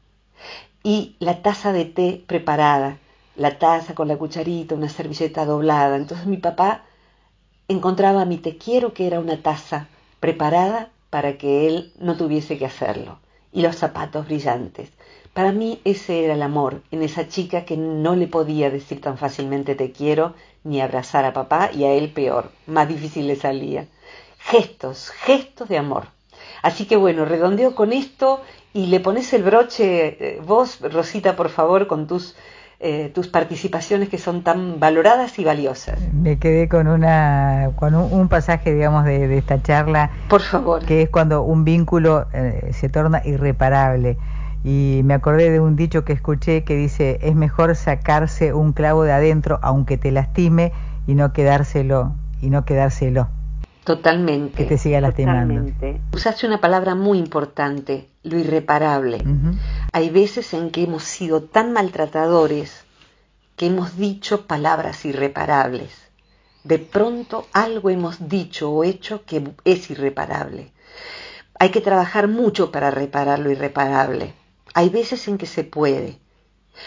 y 0.83 1.17
la 1.21 1.43
taza 1.43 1.73
de 1.73 1.85
té 1.85 2.25
preparada, 2.27 2.99
la 3.37 3.59
taza 3.59 3.95
con 3.95 4.09
la 4.09 4.17
cucharita, 4.17 4.75
una 4.75 4.89
servilleta 4.89 5.45
doblada. 5.45 5.97
Entonces 5.97 6.27
mi 6.27 6.37
papá 6.37 6.85
encontraba 7.69 8.25
mi 8.25 8.39
te 8.39 8.59
quiero, 8.59 8.93
que 8.93 9.07
era 9.07 9.21
una 9.21 9.43
taza 9.43 9.89
preparada 10.21 10.91
para 11.11 11.39
que 11.39 11.67
él 11.67 11.93
no 11.99 12.17
tuviese 12.17 12.59
que 12.59 12.67
hacerlo, 12.67 13.19
y 13.53 13.63
los 13.63 13.77
zapatos 13.77 14.27
brillantes. 14.27 14.91
Para 15.33 15.53
mí 15.53 15.81
ese 15.85 16.25
era 16.25 16.35
el 16.35 16.43
amor 16.43 16.83
en 16.91 17.03
esa 17.03 17.29
chica 17.29 17.65
que 17.65 17.77
no 17.77 18.17
le 18.17 18.27
podía 18.27 18.71
decir 18.71 19.01
tan 19.01 19.17
fácilmente 19.17 19.75
te 19.75 19.93
quiero 19.93 20.35
ni 20.65 20.81
abrazar 20.81 21.25
a 21.25 21.33
papá 21.33 21.71
y 21.73 21.85
a 21.85 21.93
él 21.93 22.11
peor, 22.11 22.51
más 22.67 22.89
difícil 22.89 23.27
le 23.27 23.37
salía. 23.37 23.87
Gestos, 24.39 25.11
gestos 25.11 25.69
de 25.69 25.79
amor. 25.79 26.07
Así 26.63 26.87
que 26.87 26.97
bueno, 26.97 27.25
redondeo 27.25 27.75
con 27.75 27.93
esto 27.93 28.41
y 28.73 28.87
le 28.87 29.01
pones 29.01 29.33
el 29.33 29.43
broche, 29.43 30.37
eh, 30.37 30.41
vos, 30.45 30.81
Rosita, 30.81 31.37
por 31.37 31.49
favor, 31.49 31.87
con 31.87 32.07
tus, 32.07 32.37
eh, 32.81 33.11
tus 33.15 33.29
participaciones 33.29 34.09
que 34.09 34.19
son 34.19 34.43
tan 34.43 34.81
valoradas 34.81 35.39
y 35.39 35.45
valiosas. 35.45 36.01
Me 36.13 36.39
quedé 36.39 36.69
con, 36.69 36.89
una, 36.89 37.71
con 37.77 37.95
un, 37.95 38.29
pasaje, 38.29 38.73
digamos, 38.73 39.05
de, 39.05 39.37
esta 39.37 39.63
charla. 39.63 40.11
Por 40.29 40.41
favor. 40.41 40.85
Que 40.85 41.03
es 41.03 41.11
cuando 41.11 41.43
un 41.43 41.65
vínculo 41.65 42.27
eh, 42.33 42.71
se 42.73 42.89
torna 42.89 43.23
irreparable. 43.25 44.17
Y 44.65 45.01
me 45.05 45.15
acordé 45.15 45.51
de 45.51 45.61
un 45.61 45.77
dicho 45.77 46.05
que 46.05 46.13
escuché 46.13 46.65
que 46.65 46.77
dice, 46.77 47.19
es 47.23 47.35
mejor 47.35 47.75
sacarse 47.75 48.53
un 48.53 48.73
clavo 48.73 49.03
de 49.05 49.13
adentro 49.13 49.59
aunque 49.63 49.99
te 49.99 50.13
lastime 50.13 50.73
y 51.07 51.15
no 51.15 51.33
quedárselo, 51.33 52.15
y 52.41 52.51
no 52.51 52.65
quedárselo. 52.65 53.29
Totalmente. 53.85 54.57
Que 54.57 54.65
te 54.65 54.79
siga 54.79 55.01
lastimando. 55.01 55.55
Totalmente. 55.55 56.01
Usaste 56.13 56.47
una 56.47 56.61
palabra 56.61 56.95
muy 56.95 57.19
importante, 57.19 58.09
lo 58.23 58.39
irreparable. 58.39 59.25
Hay 59.93 60.11
veces 60.11 60.55
en 60.55 60.71
que 60.71 60.85
hemos 60.85 61.03
sido 61.03 61.43
tan 61.43 61.73
maltratadores 61.73 62.85
que 63.57 63.67
hemos 63.67 63.97
dicho 63.97 64.47
palabras 64.47 65.05
irreparables. 65.05 65.91
De 66.63 66.79
pronto 66.79 67.49
algo 67.53 67.91
hemos 67.91 68.29
dicho 68.29 68.71
o 68.71 68.85
hecho 68.85 69.25
que 69.25 69.53
es 69.65 69.91
irreparable. 69.91 70.71
Hay 71.59 71.71
que 71.71 71.81
trabajar 71.81 72.29
mucho 72.29 72.71
para 72.71 72.93
reparar 72.93 73.41
lo 73.41 73.51
irreparable. 73.51 74.35
Hay 74.75 74.89
veces 74.89 75.29
en 75.29 75.39
que 75.39 75.47
se 75.47 75.65
puede. 75.65 76.19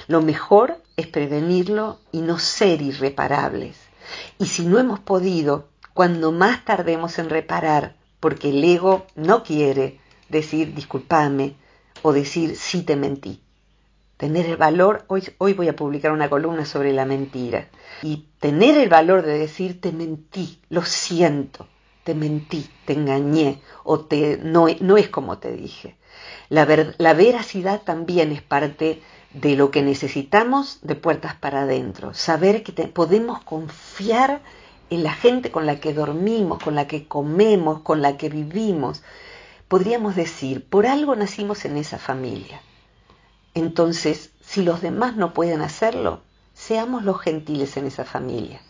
Lo 0.08 0.22
mejor 0.22 0.82
es 0.98 1.08
prevenirlo 1.08 2.00
y 2.12 2.22
no 2.22 2.40
ser 2.40 2.82
irreparables. 2.82 3.78
Y 4.40 4.48
si 4.48 4.66
no 4.66 4.80
hemos 4.80 5.00
podido, 5.00 5.68
cuando 5.94 6.32
más 6.32 6.66
tardemos 6.66 7.20
en 7.20 7.30
reparar, 7.30 7.96
porque 8.20 8.50
el 8.50 8.64
ego 8.64 9.06
no 9.16 9.44
quiere 9.44 10.00
decir 10.30 10.74
disculpame 10.74 11.56
o 12.02 12.14
decir 12.14 12.56
sí 12.56 12.84
te 12.84 12.96
mentí. 12.96 13.42
Tener 14.18 14.46
el 14.46 14.58
valor, 14.58 15.04
hoy, 15.08 15.24
hoy 15.40 15.54
voy 15.54 15.68
a 15.68 15.76
publicar 15.76 16.12
una 16.12 16.30
columna 16.30 16.66
sobre 16.66 16.94
la 16.94 17.06
mentira, 17.06 17.68
y 18.02 18.28
tener 18.40 18.78
el 18.78 18.90
valor 18.90 19.24
de 19.24 19.38
decir 19.38 19.82
te 19.82 19.92
mentí, 19.92 20.60
lo 20.70 20.84
siento, 20.84 21.68
te 22.04 22.16
mentí, 22.16 22.70
te 22.86 22.94
engañé 22.94 23.62
o 23.84 24.00
te, 24.02 24.38
no, 24.38 24.68
no 24.80 24.98
es 24.98 25.10
como 25.10 25.38
te 25.38 25.52
dije. 25.52 25.98
La, 26.50 26.68
la 26.98 27.14
veracidad 27.14 27.82
también 27.82 28.32
es 28.32 28.41
parte 28.41 29.02
de 29.34 29.56
lo 29.56 29.70
que 29.70 29.82
necesitamos 29.82 30.80
de 30.82 30.96
puertas 30.96 31.36
para 31.36 31.64
adentro. 31.64 32.14
Saber 32.14 32.64
que 32.64 32.72
podemos 32.88 33.43
confiar 33.43 34.41
en 34.89 35.04
la 35.04 35.14
gente 35.14 35.52
con 35.52 35.66
la 35.66 35.80
que 35.80 35.93
dormimos, 35.93 36.64
con 36.64 36.76
la 36.76 36.88
que 36.88 37.08
comemos, 37.08 37.82
con 37.82 38.02
la 38.02 38.18
que 38.18 38.30
vivimos. 38.30 39.04
Podríamos 39.68 40.16
decir, 40.16 40.68
por 40.68 40.86
algo 40.86 41.16
nacimos 41.16 41.66
en 41.66 41.78
esa 41.78 41.98
familia. 41.98 42.62
Entonces, 43.54 44.32
si 44.41 44.64
los 44.64 44.82
demás 44.82 45.16
no 45.16 45.34
pueden 45.34 45.62
hacerlo, 45.62 46.22
seamos 46.54 47.04
los 47.04 47.20
gentiles 47.20 47.76
en 47.78 47.88
esa 47.88 48.06
familia. 48.06 48.62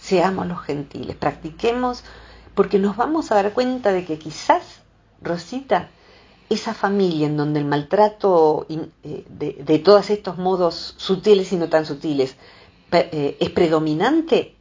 Seamos 0.00 0.46
los 0.46 0.60
gentiles, 0.62 1.16
practiquemos, 1.16 2.02
porque 2.54 2.78
nos 2.78 2.96
vamos 2.96 3.30
a 3.30 3.36
dar 3.36 3.52
cuenta 3.52 3.92
de 3.92 4.04
que 4.04 4.18
quizás, 4.18 4.80
Rosita, 5.20 5.90
esa 6.52 6.74
familia 6.74 7.26
en 7.26 7.36
donde 7.36 7.60
el 7.60 7.66
maltrato 7.66 8.66
eh, 8.68 9.24
de, 9.28 9.78
todos 9.78 10.10
estos 10.10 10.38
modos 10.38 10.94
sutiles 10.98 11.52
y 11.52 11.56
no 11.56 11.68
tan 11.68 11.86
sutiles 11.86 12.36
eh, 12.92 13.36
es 13.40 13.50
predominante, 13.50 14.54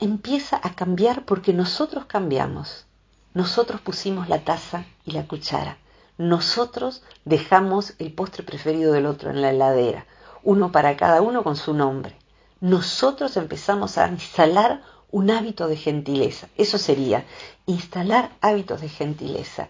empieza 0.00 0.60
a 0.62 0.74
cambiar 0.74 1.24
porque 1.24 1.52
nosotros 1.52 2.06
cambiamos. 2.06 2.86
Nosotros 3.32 3.80
pusimos 3.80 4.28
la 4.28 4.44
taza 4.44 4.86
y 5.04 5.12
la 5.12 5.26
cuchara. 5.26 5.78
Nosotros 6.18 7.02
dejamos 7.24 7.94
el 7.98 8.12
postre 8.12 8.42
preferido 8.44 8.92
del 8.92 9.06
otro 9.06 9.30
en 9.30 9.42
la 9.42 9.50
heladera, 9.50 10.06
uno 10.42 10.72
para 10.72 10.96
cada 10.96 11.22
uno 11.22 11.42
con 11.42 11.56
su 11.56 11.74
nombre. 11.74 12.16
Nosotros 12.60 13.36
empezamos 13.36 13.98
a 13.98 14.08
instalar 14.08 14.82
un 15.10 15.30
hábito 15.30 15.68
de 15.68 15.76
gentileza. 15.76 16.48
Eso 16.56 16.78
sería 16.78 17.24
instalar 17.66 18.30
hábitos 18.40 18.80
de 18.80 18.88
gentileza 18.88 19.68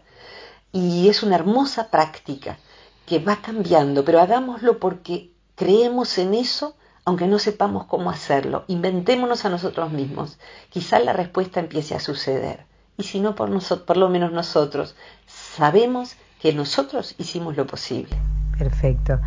y 0.74 1.08
es 1.08 1.22
una 1.22 1.36
hermosa 1.36 1.88
práctica 1.88 2.58
que 3.06 3.20
va 3.20 3.36
cambiando, 3.36 4.04
pero 4.04 4.20
hagámoslo 4.20 4.80
porque 4.80 5.30
creemos 5.54 6.18
en 6.18 6.34
eso, 6.34 6.74
aunque 7.04 7.28
no 7.28 7.38
sepamos 7.38 7.86
cómo 7.86 8.10
hacerlo. 8.10 8.64
Inventémonos 8.66 9.44
a 9.44 9.50
nosotros 9.50 9.92
mismos. 9.92 10.36
Quizá 10.70 10.98
la 10.98 11.12
respuesta 11.12 11.60
empiece 11.60 11.94
a 11.94 12.00
suceder. 12.00 12.66
Y 12.96 13.04
si 13.04 13.20
no, 13.20 13.36
por, 13.36 13.50
por 13.84 13.96
lo 13.96 14.08
menos 14.08 14.32
nosotros 14.32 14.96
sabemos 15.26 16.16
que 16.40 16.52
nosotros 16.52 17.14
hicimos 17.18 17.56
lo 17.56 17.68
posible. 17.68 18.16
Perfecto. 18.58 19.20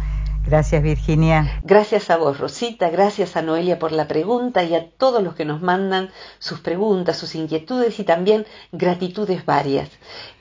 Gracias 0.48 0.82
Virginia. 0.82 1.60
Gracias 1.66 2.10
a 2.10 2.16
vos 2.16 2.40
Rosita, 2.40 2.90
gracias 2.90 3.36
a 3.36 3.42
Noelia 3.42 3.80
por 3.80 3.92
la 3.92 4.08
pregunta 4.08 4.64
y 4.64 4.76
a 4.76 4.90
todos 4.92 5.22
los 5.22 5.36
que 5.36 5.44
nos 5.44 5.62
mandan 5.62 6.10
sus 6.40 6.62
preguntas, 6.62 7.18
sus 7.18 7.36
inquietudes 7.36 8.00
y 8.00 8.06
también 8.06 8.46
gratitudes 8.72 9.46
varias. 9.46 9.90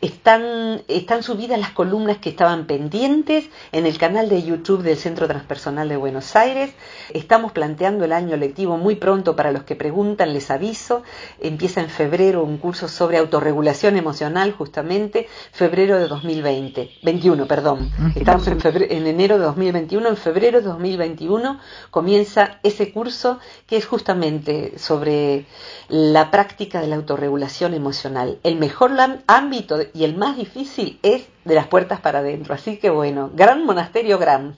Están, 0.00 0.82
están 0.86 1.24
subidas 1.24 1.58
las 1.58 1.70
columnas 1.70 2.18
que 2.18 2.28
estaban 2.28 2.68
pendientes 2.68 3.50
en 3.72 3.84
el 3.84 3.98
canal 3.98 4.28
de 4.28 4.44
YouTube 4.44 4.84
del 4.84 4.96
Centro 4.96 5.26
Transpersonal 5.26 5.88
de 5.88 5.96
Buenos 5.96 6.36
Aires. 6.36 6.72
Estamos 7.12 7.50
planteando 7.50 8.04
el 8.04 8.12
año 8.12 8.36
lectivo 8.36 8.76
muy 8.76 8.94
pronto 8.94 9.34
para 9.34 9.50
los 9.50 9.64
que 9.64 9.74
preguntan, 9.74 10.32
les 10.32 10.52
aviso. 10.52 11.02
Empieza 11.40 11.80
en 11.80 11.90
febrero 11.90 12.44
un 12.44 12.58
curso 12.58 12.86
sobre 12.86 13.18
autorregulación 13.18 13.96
emocional 13.96 14.52
justamente, 14.52 15.26
febrero 15.50 15.98
de 15.98 16.06
2020, 16.06 16.90
21, 17.02 17.46
perdón. 17.46 17.90
Estamos 18.14 18.46
en, 18.46 18.60
febrero, 18.60 18.86
en 18.88 19.08
enero 19.08 19.38
de 19.38 19.46
2021 19.46 19.95
en 20.04 20.16
febrero 20.16 20.60
de 20.60 20.66
2021, 20.66 21.58
comienza 21.90 22.58
ese 22.62 22.92
curso 22.92 23.38
que 23.66 23.76
es 23.76 23.86
justamente 23.86 24.78
sobre 24.78 25.46
la 25.88 26.30
práctica 26.30 26.80
de 26.80 26.88
la 26.88 26.96
autorregulación 26.96 27.72
emocional. 27.74 28.38
El 28.42 28.56
mejor 28.56 28.92
ámbito 29.26 29.78
y 29.94 30.04
el 30.04 30.16
más 30.16 30.36
difícil 30.36 30.98
es 31.02 31.26
de 31.46 31.54
las 31.54 31.66
puertas 31.68 32.00
para 32.00 32.18
adentro. 32.18 32.54
Así 32.54 32.76
que 32.76 32.90
bueno, 32.90 33.30
gran 33.34 33.64
monasterio, 33.64 34.18
gran. 34.18 34.56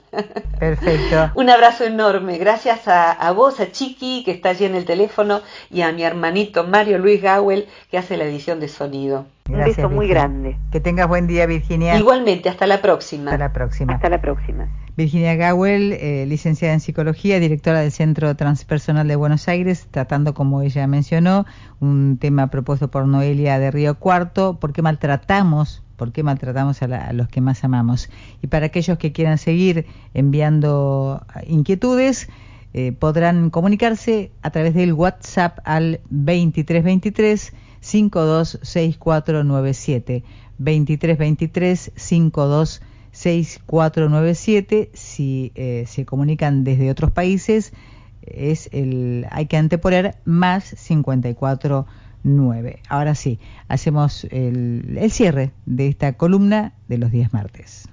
Perfecto. 0.59 1.31
Un 1.35 1.49
abrazo 1.49 1.85
enorme. 1.85 2.37
Gracias 2.37 2.87
a, 2.87 3.31
vos, 3.31 3.59
a 3.59 3.71
Chiqui, 3.71 4.23
que 4.25 4.31
está 4.31 4.49
allí 4.49 4.65
en 4.65 4.75
el 4.75 4.85
teléfono, 4.85 5.41
y 5.69 5.81
a 5.81 5.91
mi 5.91 6.03
hermanito 6.03 6.65
Mario 6.65 6.97
Luis 6.97 7.21
Gawel, 7.21 7.67
que 7.89 7.97
hace 7.97 8.17
la 8.17 8.25
edición 8.25 8.59
de 8.59 8.67
sonido. 8.67 9.25
Un 9.47 9.63
beso 9.63 9.89
muy 9.89 10.07
grande. 10.07 10.57
Que 10.71 10.79
tengas 10.79 11.07
buen 11.07 11.27
día, 11.27 11.45
Virginia. 11.45 11.97
Igualmente, 11.97 12.49
hasta 12.49 12.67
la 12.67 12.81
próxima. 12.81 13.31
Hasta 13.31 13.45
la 13.45 13.53
próxima. 13.53 13.93
Hasta 13.93 14.09
la 14.09 14.21
próxima. 14.21 14.67
Virginia 14.99 15.35
Gawel, 15.35 15.93
eh, 15.93 16.25
licenciada 16.27 16.73
en 16.73 16.81
psicología, 16.81 17.39
directora 17.39 17.79
del 17.79 17.93
Centro 17.93 18.35
Transpersonal 18.35 19.07
de 19.07 19.15
Buenos 19.15 19.47
Aires, 19.47 19.87
tratando, 19.89 20.33
como 20.33 20.61
ella 20.61 20.85
mencionó, 20.87 21.45
un 21.79 22.17
tema 22.19 22.47
propuesto 22.47 22.91
por 22.91 23.07
Noelia 23.07 23.59
de 23.59 23.71
Río 23.71 23.97
Cuarto, 23.97 24.59
¿por 24.59 24.73
qué 24.73 24.81
maltratamos 24.81 25.83
por 25.95 26.11
qué 26.11 26.21
maltratamos 26.21 26.81
a, 26.81 27.13
los 27.13 27.29
que 27.29 27.39
más 27.39 27.63
amamos. 27.63 28.09
Y 28.41 28.47
para 28.47 28.65
aquellos 28.65 28.97
que 28.97 29.13
quieran 29.13 29.37
seguir 29.37 29.85
enviando 30.13 31.25
inquietudes, 31.47 32.27
eh, 32.73 32.91
podrán 32.91 33.51
comunicarse 33.51 34.31
a 34.41 34.49
través 34.49 34.73
del 34.73 34.91
WhatsApp 34.93 35.59
al 35.63 36.01
2323 36.09 37.53
526497 37.79 40.25
2323 40.57 41.91
526497 41.95 42.88
si 44.93 45.51
eh, 45.55 45.83
se 45.87 46.05
comunican 46.05 46.63
desde 46.63 46.89
otros 46.89 47.11
países 47.11 47.73
es 48.21 48.69
el 48.71 49.25
hay 49.29 49.47
que 49.47 49.57
anteponer 49.57 50.15
más 50.23 50.63
54 50.63 51.85
9. 52.23 52.81
Ahora 52.87 53.15
sí, 53.15 53.39
hacemos 53.67 54.25
el, 54.25 54.97
el 54.97 55.11
cierre 55.11 55.51
de 55.65 55.87
esta 55.87 56.13
columna 56.13 56.73
de 56.87 56.97
los 56.97 57.11
días 57.11 57.33
martes. 57.33 57.89